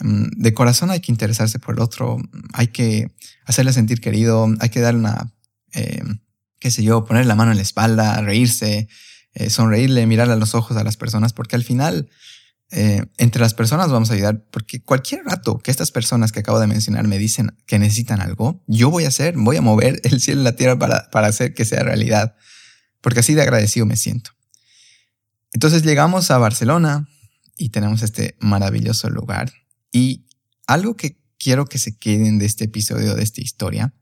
Mm, 0.01 0.29
de 0.37 0.55
corazón 0.55 0.91
hay 0.91 1.01
que 1.01 1.11
interesarse 1.13 1.59
por 1.59 1.75
el 1.75 1.81
otro, 1.81 2.19
hay 2.53 2.69
que 2.69 3.11
hacerle 3.45 3.73
sentir 3.73 4.01
querido, 4.01 4.47
hay 4.61 4.69
que 4.69 4.81
darle 4.81 5.01
una, 5.01 5.35
eh, 5.73 6.03
qué 6.59 6.71
sé 6.71 6.83
yo, 6.83 7.05
poner 7.05 7.27
la 7.27 7.35
mano 7.35 7.51
en 7.51 7.57
la 7.57 7.63
espalda, 7.63 8.21
reírse, 8.21 8.89
eh, 9.35 9.51
sonreírle, 9.51 10.07
mirarle 10.07 10.35
a 10.35 10.37
los 10.37 10.55
ojos 10.55 10.77
a 10.77 10.85
las 10.85 10.97
personas, 10.97 11.33
porque 11.33 11.57
al 11.57 11.65
final 11.65 12.09
eh, 12.71 13.07
entre 13.17 13.41
las 13.41 13.55
personas 13.55 13.91
vamos 13.91 14.11
a 14.11 14.15
ayudar, 14.15 14.45
porque 14.51 14.83
cualquier 14.83 15.25
rato 15.25 15.59
que 15.59 15.71
estas 15.71 15.91
personas 15.91 16.33
que 16.33 16.41
acabo 16.41 16.61
de 16.61 16.67
mencionar 16.67 17.09
me 17.09 17.19
dicen 17.19 17.57
que 17.67 17.79
necesitan 17.79 18.21
algo, 18.21 18.63
yo 18.67 18.91
voy 18.91 19.05
a 19.05 19.09
hacer, 19.09 19.35
voy 19.37 19.57
a 19.57 19.63
mover 19.63 20.01
el 20.05 20.21
cielo 20.21 20.43
y 20.43 20.45
la 20.45 20.55
tierra 20.55 20.79
para, 20.79 21.11
para 21.11 21.27
hacer 21.27 21.55
que 21.55 21.65
sea 21.65 21.83
realidad, 21.83 22.37
porque 23.01 23.21
así 23.21 23.35
de 23.35 23.43
agradecido 23.43 23.87
me 23.87 23.97
siento. 23.97 24.31
Entonces 25.53 25.83
llegamos 25.83 26.31
a 26.31 26.39
Barcelona 26.39 27.09
y 27.57 27.71
tenemos 27.71 28.03
este 28.03 28.37
maravilloso 28.39 29.09
lugar 29.11 29.53
y 29.93 30.27
algo 30.67 30.97
que 30.97 31.19
quiero 31.39 31.67
que 31.67 31.79
se 31.79 31.97
queden 31.97 32.39
de 32.39 32.47
este 32.47 32.65
episodio, 32.65 33.15
de 33.15 33.23
esta 33.23 33.41
historia, 33.41 33.95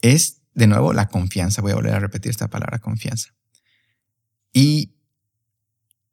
es 0.00 0.42
de 0.54 0.66
nuevo 0.66 0.92
la 0.92 1.08
confianza. 1.08 1.62
Voy 1.62 1.72
a 1.72 1.76
volver 1.76 1.94
a 1.94 2.00
repetir 2.00 2.30
esta 2.30 2.48
palabra 2.48 2.78
confianza. 2.78 3.34
Y 4.52 4.94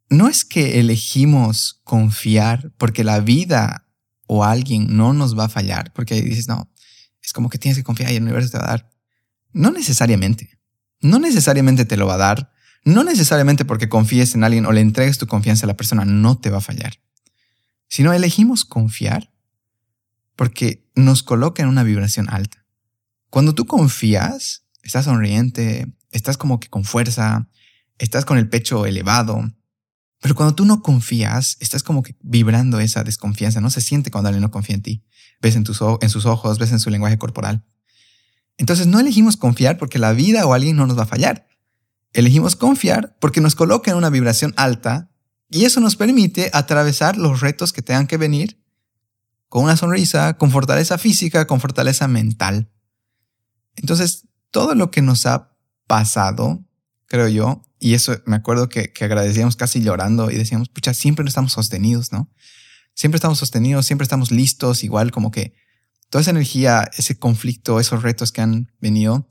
no 0.10 0.28
es 0.28 0.46
que 0.46 0.80
elegimos 0.80 1.82
confiar 1.84 2.72
porque 2.78 3.04
la 3.04 3.20
vida 3.20 3.88
o 4.28 4.44
alguien 4.44 4.96
no 4.96 5.14
nos 5.14 5.38
va 5.38 5.46
a 5.46 5.50
fallar, 5.50 5.92
porque 5.94 6.22
dices, 6.22 6.48
no, 6.48 6.72
es 7.22 7.34
como 7.34 7.50
que 7.50 7.58
tienes 7.58 7.78
que 7.78 7.84
confiar 7.84 8.12
y 8.12 8.16
el 8.16 8.24
universo 8.24 8.52
te 8.52 8.58
va 8.58 8.66
a 8.66 8.70
dar. 8.70 8.90
No 9.52 9.72
necesariamente. 9.72 10.60
No 11.02 11.20
necesariamente 11.20 11.86
te 11.86 11.98
lo 11.98 12.08
va 12.08 12.16
a 12.16 12.18
dar. 12.18 12.52
No 12.86 13.04
necesariamente 13.04 13.66
porque 13.66 13.90
confíes 13.90 14.36
en 14.36 14.44
alguien 14.44 14.66
o 14.66 14.72
le 14.72 14.82
entregues 14.82 15.18
tu 15.18 15.28
confianza 15.28 15.66
a 15.66 15.68
la 15.68 15.78
persona, 15.78 16.06
no 16.06 16.38
te 16.38 16.50
va 16.50 16.60
a 16.60 16.62
fallar. 16.62 16.94
Sino 17.90 18.14
elegimos 18.14 18.64
confiar 18.64 19.34
porque 20.36 20.90
nos 20.96 21.24
coloca 21.24 21.62
en 21.62 21.70
una 21.70 21.84
vibración 21.84 22.30
alta. 22.30 22.66
Cuando 23.30 23.54
tú 23.54 23.66
confías, 23.66 24.64
estás 24.84 25.06
sonriente, 25.06 25.94
estás 26.12 26.38
como 26.38 26.60
que 26.60 26.70
con 26.70 26.86
fuerza, 26.86 27.50
estás 27.98 28.26
con 28.26 28.38
el 28.38 28.48
pecho 28.50 28.86
elevado, 28.86 29.44
pero 30.22 30.36
cuando 30.36 30.56
tú 30.56 30.66
no 30.66 30.82
confías, 30.82 31.58
estás 31.60 31.84
como 31.84 32.04
que 32.04 32.16
vibrando 32.22 32.80
esa 32.80 33.04
desconfianza, 33.04 33.62
¿no? 33.62 33.70
Se 33.70 33.82
siente 33.82 34.12
cuando 34.12 34.28
alguien 34.30 34.42
no 34.42 34.52
confía 34.52 34.76
en 34.76 34.82
ti. 34.82 35.04
Ves 35.42 35.56
en, 35.56 35.64
tus, 35.64 35.78
sus 35.78 36.26
ojos, 36.26 36.60
ves 36.60 36.72
en 36.72 36.80
su 36.80 36.90
lenguaje 36.90 37.18
corporal. 37.18 37.66
Entonces 38.58 38.88
no 38.88 39.00
elegimos 39.00 39.38
confiar 39.38 39.78
porque 39.78 40.00
la 40.00 40.12
vida 40.12 40.46
o 40.46 40.54
alguien 40.54 40.76
no 40.76 40.86
nos 40.86 40.98
va 40.98 41.04
a 41.04 41.08
fallar. 41.08 41.48
Elegimos 42.12 42.58
confiar 42.58 43.16
porque 43.22 43.40
nos 43.40 43.56
coloca 43.56 43.92
en 43.92 43.98
una 43.98 44.10
vibración 44.10 44.54
alta 44.58 45.10
y 45.50 45.66
eso 45.66 45.80
nos 45.80 45.96
permite 45.96 46.52
atravesar 46.54 47.18
los 47.18 47.42
retos 47.42 47.74
que 47.74 47.82
tengan 47.82 48.08
que 48.08 48.18
venir 48.18 48.64
con 49.48 49.64
una 49.64 49.78
sonrisa, 49.78 50.38
con 50.38 50.52
fortaleza 50.52 50.98
física, 50.98 51.48
con 51.48 51.60
fortaleza 51.60 52.08
mental. 52.08 52.72
Entonces, 53.76 54.28
todo 54.52 54.76
lo 54.76 54.92
que 54.92 55.02
nos 55.02 55.26
ha 55.26 55.56
pasado, 55.88 56.64
creo 57.08 57.28
yo, 57.28 57.64
y 57.80 57.96
eso 57.96 58.22
me 58.26 58.36
acuerdo 58.36 58.70
que, 58.70 58.94
agradecíamos 59.02 59.56
casi 59.56 59.82
llorando 59.82 60.30
y 60.30 60.36
decíamos, 60.36 60.70
pucha, 60.70 60.94
siempre 60.94 61.24
no 61.24 61.30
estamos 61.30 61.54
sostenidos, 61.54 62.12
¿no? 62.12 62.30
Siempre 62.94 63.18
estamos 63.18 63.40
sostenidos, 63.40 63.86
siempre 63.86 64.04
estamos 64.04 64.32
listos, 64.32 64.84
igual 64.84 65.12
como 65.12 65.32
que 65.32 65.54
toda 66.10 66.22
esa 66.22 66.32
energía, 66.32 66.90
ese 66.98 67.18
conflicto, 67.18 67.80
esos 67.80 68.04
retos 68.04 68.32
que 68.32 68.42
han 68.42 68.72
venido, 68.80 69.28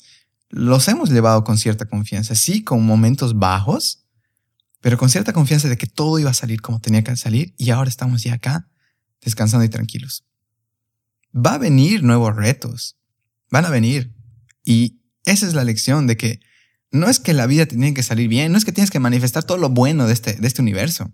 los 0.48 0.88
hemos 0.88 1.10
llevado 1.10 1.44
con 1.44 1.58
cierta 1.58 1.84
confianza, 1.84 2.34
sí, 2.34 2.64
con 2.64 2.84
momentos 2.84 3.38
bajos, 3.38 4.06
pero 4.80 4.96
con 4.98 5.10
cierta 5.10 5.32
confianza 5.32 5.68
de 5.68 5.76
que 5.76 5.86
todo 5.86 6.18
iba 6.18 6.30
a 6.30 6.34
salir 6.34 6.60
como 6.60 6.80
tenía 6.80 7.02
que 7.02 7.16
salir 7.16 7.54
y 7.56 7.70
ahora 7.70 7.88
estamos 7.88 8.22
ya 8.22 8.34
acá, 8.34 8.68
descansando 9.20 9.64
y 9.64 9.68
tranquilos. 9.68 10.24
Va 11.34 11.54
a 11.54 11.58
venir 11.58 12.02
nuevos 12.02 12.34
retos, 12.36 12.96
van 13.50 13.64
a 13.64 13.70
venir. 13.70 14.14
Y 14.64 15.00
esa 15.24 15.46
es 15.46 15.54
la 15.54 15.64
lección 15.64 16.06
de 16.06 16.16
que 16.16 16.40
no 16.90 17.08
es 17.08 17.20
que 17.20 17.34
la 17.34 17.46
vida 17.46 17.66
te 17.66 17.76
tiene 17.76 17.94
que 17.94 18.02
salir 18.02 18.28
bien, 18.28 18.52
no 18.52 18.58
es 18.58 18.64
que 18.64 18.72
tienes 18.72 18.90
que 18.90 19.00
manifestar 19.00 19.44
todo 19.44 19.58
lo 19.58 19.68
bueno 19.68 20.06
de 20.06 20.12
este, 20.12 20.34
de 20.34 20.46
este 20.46 20.62
universo. 20.62 21.12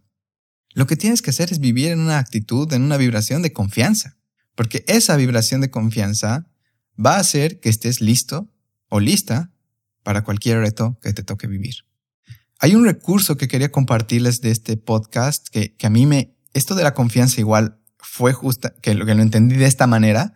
Lo 0.73 0.87
que 0.87 0.97
tienes 0.97 1.23
que 1.23 1.31
hacer 1.31 1.53
es 1.53 1.61
vivir 1.61 1.91
en 1.91 2.01
una 2.01 2.19
actitud, 2.19 2.73
en 2.73 2.83
una 2.83 2.97
vibración 2.97 3.43
de 3.43 3.53
confianza, 3.53 4.17
porque 4.55 4.85
esa 4.87 5.17
vibración 5.17 5.61
de 5.61 5.71
confianza 5.71 6.49
va 7.05 7.17
a 7.17 7.21
hacer 7.21 7.61
que 7.61 7.69
estés 7.69 8.01
listo 8.01 8.53
o 8.89 9.01
lista 9.01 9.53
para 10.03 10.23
cualquier 10.23 10.59
reto 10.59 10.99
que 11.01 11.13
te 11.13 11.23
toque 11.23 11.47
vivir. 11.47 11.87
Hay 12.61 12.75
un 12.75 12.85
recurso 12.85 13.37
que 13.37 13.49
quería 13.49 13.71
compartirles 13.71 14.41
de 14.41 14.51
este 14.51 14.77
podcast 14.77 15.49
que, 15.49 15.75
que 15.77 15.87
a 15.87 15.91
mí 15.91 16.07
me, 16.07 16.37
esto 16.53 16.75
de 16.75 16.85
la 16.85 16.95
confianza 16.95 17.41
igual 17.41 17.79
fue 17.99 18.33
justa, 18.33 18.75
que 18.81 18.95
lo 18.95 19.07
que 19.07 19.15
lo 19.15 19.23
entendí 19.23 19.57
de 19.57 19.67
esta 19.67 19.87
manera, 19.87 20.35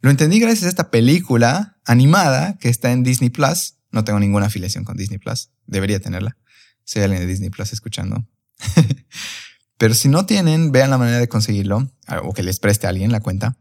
lo 0.00 0.10
entendí 0.10 0.38
gracias 0.38 0.64
a 0.64 0.68
esta 0.68 0.90
película 0.90 1.78
animada 1.84 2.58
que 2.58 2.68
está 2.68 2.92
en 2.92 3.02
Disney 3.02 3.30
Plus, 3.30 3.76
no 3.94 4.04
tengo 4.04 4.18
ninguna 4.18 4.46
afiliación 4.46 4.84
con 4.84 4.96
Disney 4.96 5.18
Plus. 5.18 5.50
Debería 5.66 6.00
tenerla. 6.00 6.36
Si 6.84 7.00
alguien 7.00 7.20
de 7.20 7.26
Disney 7.26 7.48
Plus 7.48 7.72
escuchando. 7.72 8.26
Pero 9.78 9.94
si 9.94 10.08
no 10.08 10.26
tienen, 10.26 10.72
vean 10.72 10.90
la 10.90 10.98
manera 10.98 11.18
de 11.18 11.28
conseguirlo 11.28 11.90
o 12.24 12.32
que 12.34 12.42
les 12.42 12.58
preste 12.58 12.86
a 12.86 12.90
alguien 12.90 13.12
la 13.12 13.20
cuenta. 13.20 13.56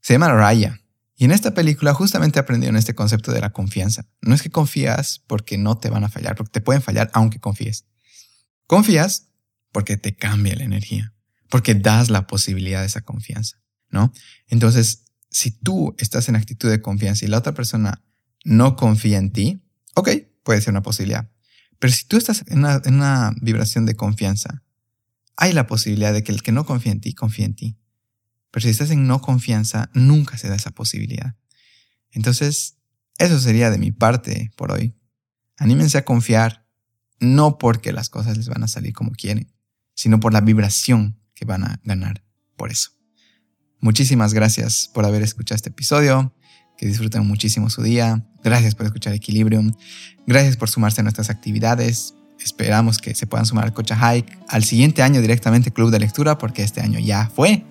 Se 0.00 0.14
llama 0.14 0.32
Raya. 0.32 0.80
Y 1.22 1.24
en 1.24 1.30
esta 1.30 1.54
película 1.54 1.94
justamente 1.94 2.40
aprendieron 2.40 2.76
este 2.76 2.96
concepto 2.96 3.30
de 3.30 3.40
la 3.40 3.50
confianza. 3.52 4.08
No 4.22 4.34
es 4.34 4.42
que 4.42 4.50
confías 4.50 5.22
porque 5.28 5.56
no 5.56 5.78
te 5.78 5.88
van 5.88 6.02
a 6.02 6.08
fallar, 6.08 6.34
porque 6.34 6.50
te 6.50 6.60
pueden 6.60 6.82
fallar 6.82 7.12
aunque 7.14 7.38
confíes. 7.38 7.84
Confías 8.66 9.28
porque 9.70 9.96
te 9.96 10.16
cambia 10.16 10.56
la 10.56 10.64
energía, 10.64 11.14
porque 11.48 11.76
das 11.76 12.10
la 12.10 12.26
posibilidad 12.26 12.80
de 12.80 12.86
esa 12.86 13.02
confianza, 13.02 13.62
¿no? 13.88 14.12
Entonces, 14.48 15.04
si 15.30 15.52
tú 15.52 15.94
estás 15.98 16.28
en 16.28 16.34
actitud 16.34 16.68
de 16.68 16.82
confianza 16.82 17.24
y 17.24 17.28
la 17.28 17.38
otra 17.38 17.54
persona 17.54 18.02
no 18.42 18.74
confía 18.74 19.18
en 19.18 19.30
ti, 19.30 19.62
ok, 19.94 20.08
puede 20.42 20.60
ser 20.60 20.72
una 20.72 20.82
posibilidad. 20.82 21.30
Pero 21.78 21.92
si 21.92 22.04
tú 22.04 22.16
estás 22.16 22.42
en 22.48 22.64
una, 22.64 23.32
vibración 23.40 23.86
de 23.86 23.94
confianza, 23.94 24.64
hay 25.36 25.52
la 25.52 25.68
posibilidad 25.68 26.12
de 26.12 26.24
que 26.24 26.32
el 26.32 26.42
que 26.42 26.50
no 26.50 26.66
confía 26.66 26.90
en 26.90 27.00
ti, 27.00 27.14
confíe 27.14 27.44
en 27.44 27.54
ti. 27.54 27.78
Pero 28.52 28.62
si 28.62 28.68
estás 28.68 28.90
en 28.90 29.08
no 29.08 29.20
confianza, 29.20 29.90
nunca 29.94 30.38
se 30.38 30.48
da 30.48 30.54
esa 30.54 30.70
posibilidad. 30.70 31.34
Entonces, 32.12 32.76
eso 33.18 33.40
sería 33.40 33.70
de 33.70 33.78
mi 33.78 33.90
parte 33.90 34.52
por 34.56 34.70
hoy. 34.70 34.94
Anímense 35.56 35.98
a 35.98 36.04
confiar, 36.04 36.64
no 37.18 37.58
porque 37.58 37.92
las 37.92 38.08
cosas 38.08 38.36
les 38.36 38.48
van 38.48 38.62
a 38.62 38.68
salir 38.68 38.92
como 38.92 39.12
quieren, 39.12 39.52
sino 39.94 40.20
por 40.20 40.32
la 40.32 40.40
vibración 40.40 41.18
que 41.34 41.44
van 41.44 41.64
a 41.64 41.80
ganar 41.82 42.22
por 42.56 42.70
eso. 42.70 42.90
Muchísimas 43.80 44.34
gracias 44.34 44.88
por 44.92 45.04
haber 45.04 45.22
escuchado 45.22 45.56
este 45.56 45.70
episodio. 45.70 46.32
Que 46.78 46.86
disfruten 46.86 47.26
muchísimo 47.26 47.70
su 47.70 47.82
día. 47.82 48.24
Gracias 48.42 48.74
por 48.74 48.86
escuchar 48.86 49.12
Equilibrium. 49.12 49.72
Gracias 50.26 50.56
por 50.56 50.68
sumarse 50.68 51.00
a 51.00 51.04
nuestras 51.04 51.30
actividades. 51.30 52.14
Esperamos 52.40 52.98
que 52.98 53.14
se 53.14 53.26
puedan 53.26 53.46
sumar 53.46 53.64
al 53.64 53.72
Cocha 53.72 53.96
Hike 53.96 54.38
al 54.48 54.64
siguiente 54.64 55.02
año 55.02 55.20
directamente 55.20 55.72
Club 55.72 55.90
de 55.90 56.00
Lectura, 56.00 56.38
porque 56.38 56.62
este 56.62 56.80
año 56.80 56.98
ya 56.98 57.28
fue. 57.28 57.64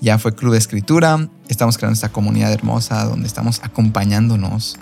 Ya 0.00 0.18
fue 0.18 0.34
Club 0.34 0.52
de 0.52 0.58
Escritura. 0.58 1.28
Estamos 1.48 1.76
creando 1.76 1.94
esta 1.94 2.10
comunidad 2.10 2.52
hermosa 2.52 3.04
donde 3.04 3.26
estamos 3.26 3.60
acompañándonos. 3.64 4.76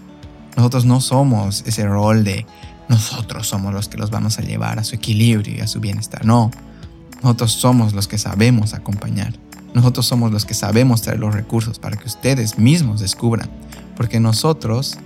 Nosotros 0.56 0.84
no 0.84 1.00
somos 1.00 1.64
ese 1.66 1.86
rol 1.86 2.24
de 2.24 2.46
nosotros 2.88 3.48
somos 3.48 3.74
los 3.74 3.88
que 3.88 3.98
los 3.98 4.10
vamos 4.10 4.38
a 4.38 4.42
llevar 4.42 4.78
a 4.78 4.84
su 4.84 4.94
equilibrio 4.94 5.56
y 5.56 5.60
a 5.60 5.66
su 5.66 5.80
bienestar. 5.80 6.24
No, 6.24 6.50
nosotros 7.22 7.52
somos 7.52 7.94
los 7.94 8.06
que 8.06 8.18
sabemos 8.18 8.74
acompañar. 8.74 9.34
Nosotros 9.74 10.06
somos 10.06 10.32
los 10.32 10.44
que 10.44 10.54
sabemos 10.54 11.02
traer 11.02 11.18
los 11.18 11.34
recursos 11.34 11.78
para 11.78 11.96
que 11.96 12.06
ustedes 12.06 12.58
mismos 12.58 13.00
descubran. 13.00 13.50
Porque 13.96 14.20
nosotros 14.20 14.98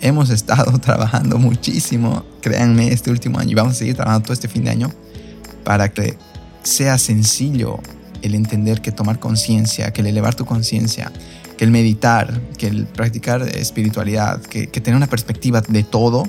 hemos 0.00 0.30
estado 0.30 0.78
trabajando 0.80 1.38
muchísimo, 1.38 2.24
créanme, 2.40 2.88
este 2.88 3.10
último 3.10 3.38
año 3.38 3.52
y 3.52 3.54
vamos 3.54 3.74
a 3.74 3.78
seguir 3.78 3.94
trabajando 3.94 4.24
todo 4.24 4.34
este 4.34 4.48
fin 4.48 4.64
de 4.64 4.70
año 4.70 4.90
para 5.64 5.90
que 5.90 6.18
sea 6.62 6.98
sencillo 6.98 7.78
el 8.22 8.34
entender 8.34 8.80
que 8.80 8.92
tomar 8.92 9.18
conciencia, 9.18 9.92
que 9.92 10.00
el 10.00 10.08
elevar 10.08 10.34
tu 10.34 10.44
conciencia, 10.44 11.12
que 11.56 11.64
el 11.64 11.70
meditar, 11.70 12.40
que 12.56 12.68
el 12.68 12.86
practicar 12.86 13.42
espiritualidad, 13.42 14.40
que, 14.40 14.66
tener 14.68 14.96
una 14.96 15.08
perspectiva 15.08 15.60
de 15.60 15.82
todo, 15.82 16.24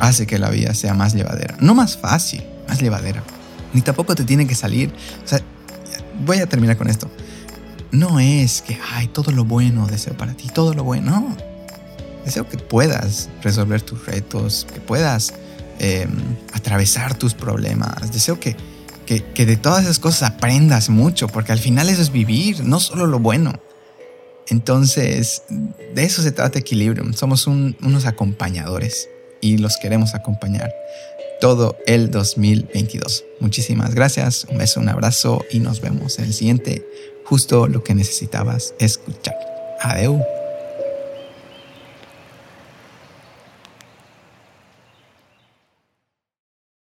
hace 0.00 0.26
que 0.26 0.38
la 0.38 0.50
vida 0.50 0.74
sea 0.74 0.94
más 0.94 1.14
llevadera. 1.14 1.56
No 1.60 1.74
más 1.74 1.96
fácil, 1.96 2.42
más 2.68 2.80
llevadera. 2.80 3.22
Ni 3.72 3.80
tampoco 3.80 4.14
te 4.14 4.24
tiene 4.24 4.46
que 4.46 4.54
salir. 4.54 4.92
O 5.24 5.28
sea, 5.28 5.40
voy 6.26 6.38
a 6.38 6.46
terminar 6.46 6.76
con 6.76 6.88
esto. 6.88 7.08
No 7.92 8.18
es 8.20 8.62
que, 8.62 8.78
ay, 8.94 9.08
todo 9.08 9.30
lo 9.32 9.44
bueno 9.44 9.86
deseo 9.86 10.16
para 10.16 10.34
ti, 10.34 10.48
todo 10.48 10.74
lo 10.74 10.82
bueno. 10.82 11.20
No. 11.20 11.36
Deseo 12.24 12.48
que 12.48 12.56
puedas 12.56 13.28
resolver 13.42 13.82
tus 13.82 14.06
retos, 14.06 14.66
que 14.72 14.80
puedas 14.80 15.34
em, 15.78 16.10
atravesar 16.52 17.14
tus 17.14 17.34
problemas. 17.34 18.12
Deseo 18.12 18.40
que, 18.40 18.56
que, 19.20 19.46
de 19.46 19.56
todas 19.56 19.84
esas 19.84 19.98
cosas 19.98 20.30
aprendas 20.30 20.88
mucho, 20.88 21.28
porque 21.28 21.52
al 21.52 21.58
final 21.58 21.88
eso 21.88 22.02
es 22.02 22.10
vivir, 22.10 22.64
no 22.64 22.80
solo 22.80 23.06
lo 23.06 23.18
bueno. 23.18 23.52
Entonces, 24.48 25.42
de 25.48 26.04
eso 26.04 26.22
se 26.22 26.32
trata 26.32 26.58
Equilibrium. 26.58 27.12
Somos 27.12 27.46
unos 27.46 28.06
acompañadores 28.06 29.08
y 29.40 29.58
los 29.58 29.76
queremos 29.76 30.14
acompañar 30.14 30.72
todo 31.40 31.76
el 31.86 32.10
2022. 32.10 33.24
Muchísimas 33.40 33.94
gracias, 33.94 34.46
un 34.48 34.58
beso, 34.58 34.80
un 34.80 34.88
abrazo 34.88 35.44
y 35.50 35.60
nos 35.60 35.80
vemos 35.80 36.18
en 36.18 36.26
el 36.26 36.34
siguiente, 36.34 36.86
justo 37.24 37.66
lo 37.66 37.82
que 37.82 37.94
necesitabas 37.94 38.74
escuchar. 38.78 39.36
Adeu. 39.80 40.41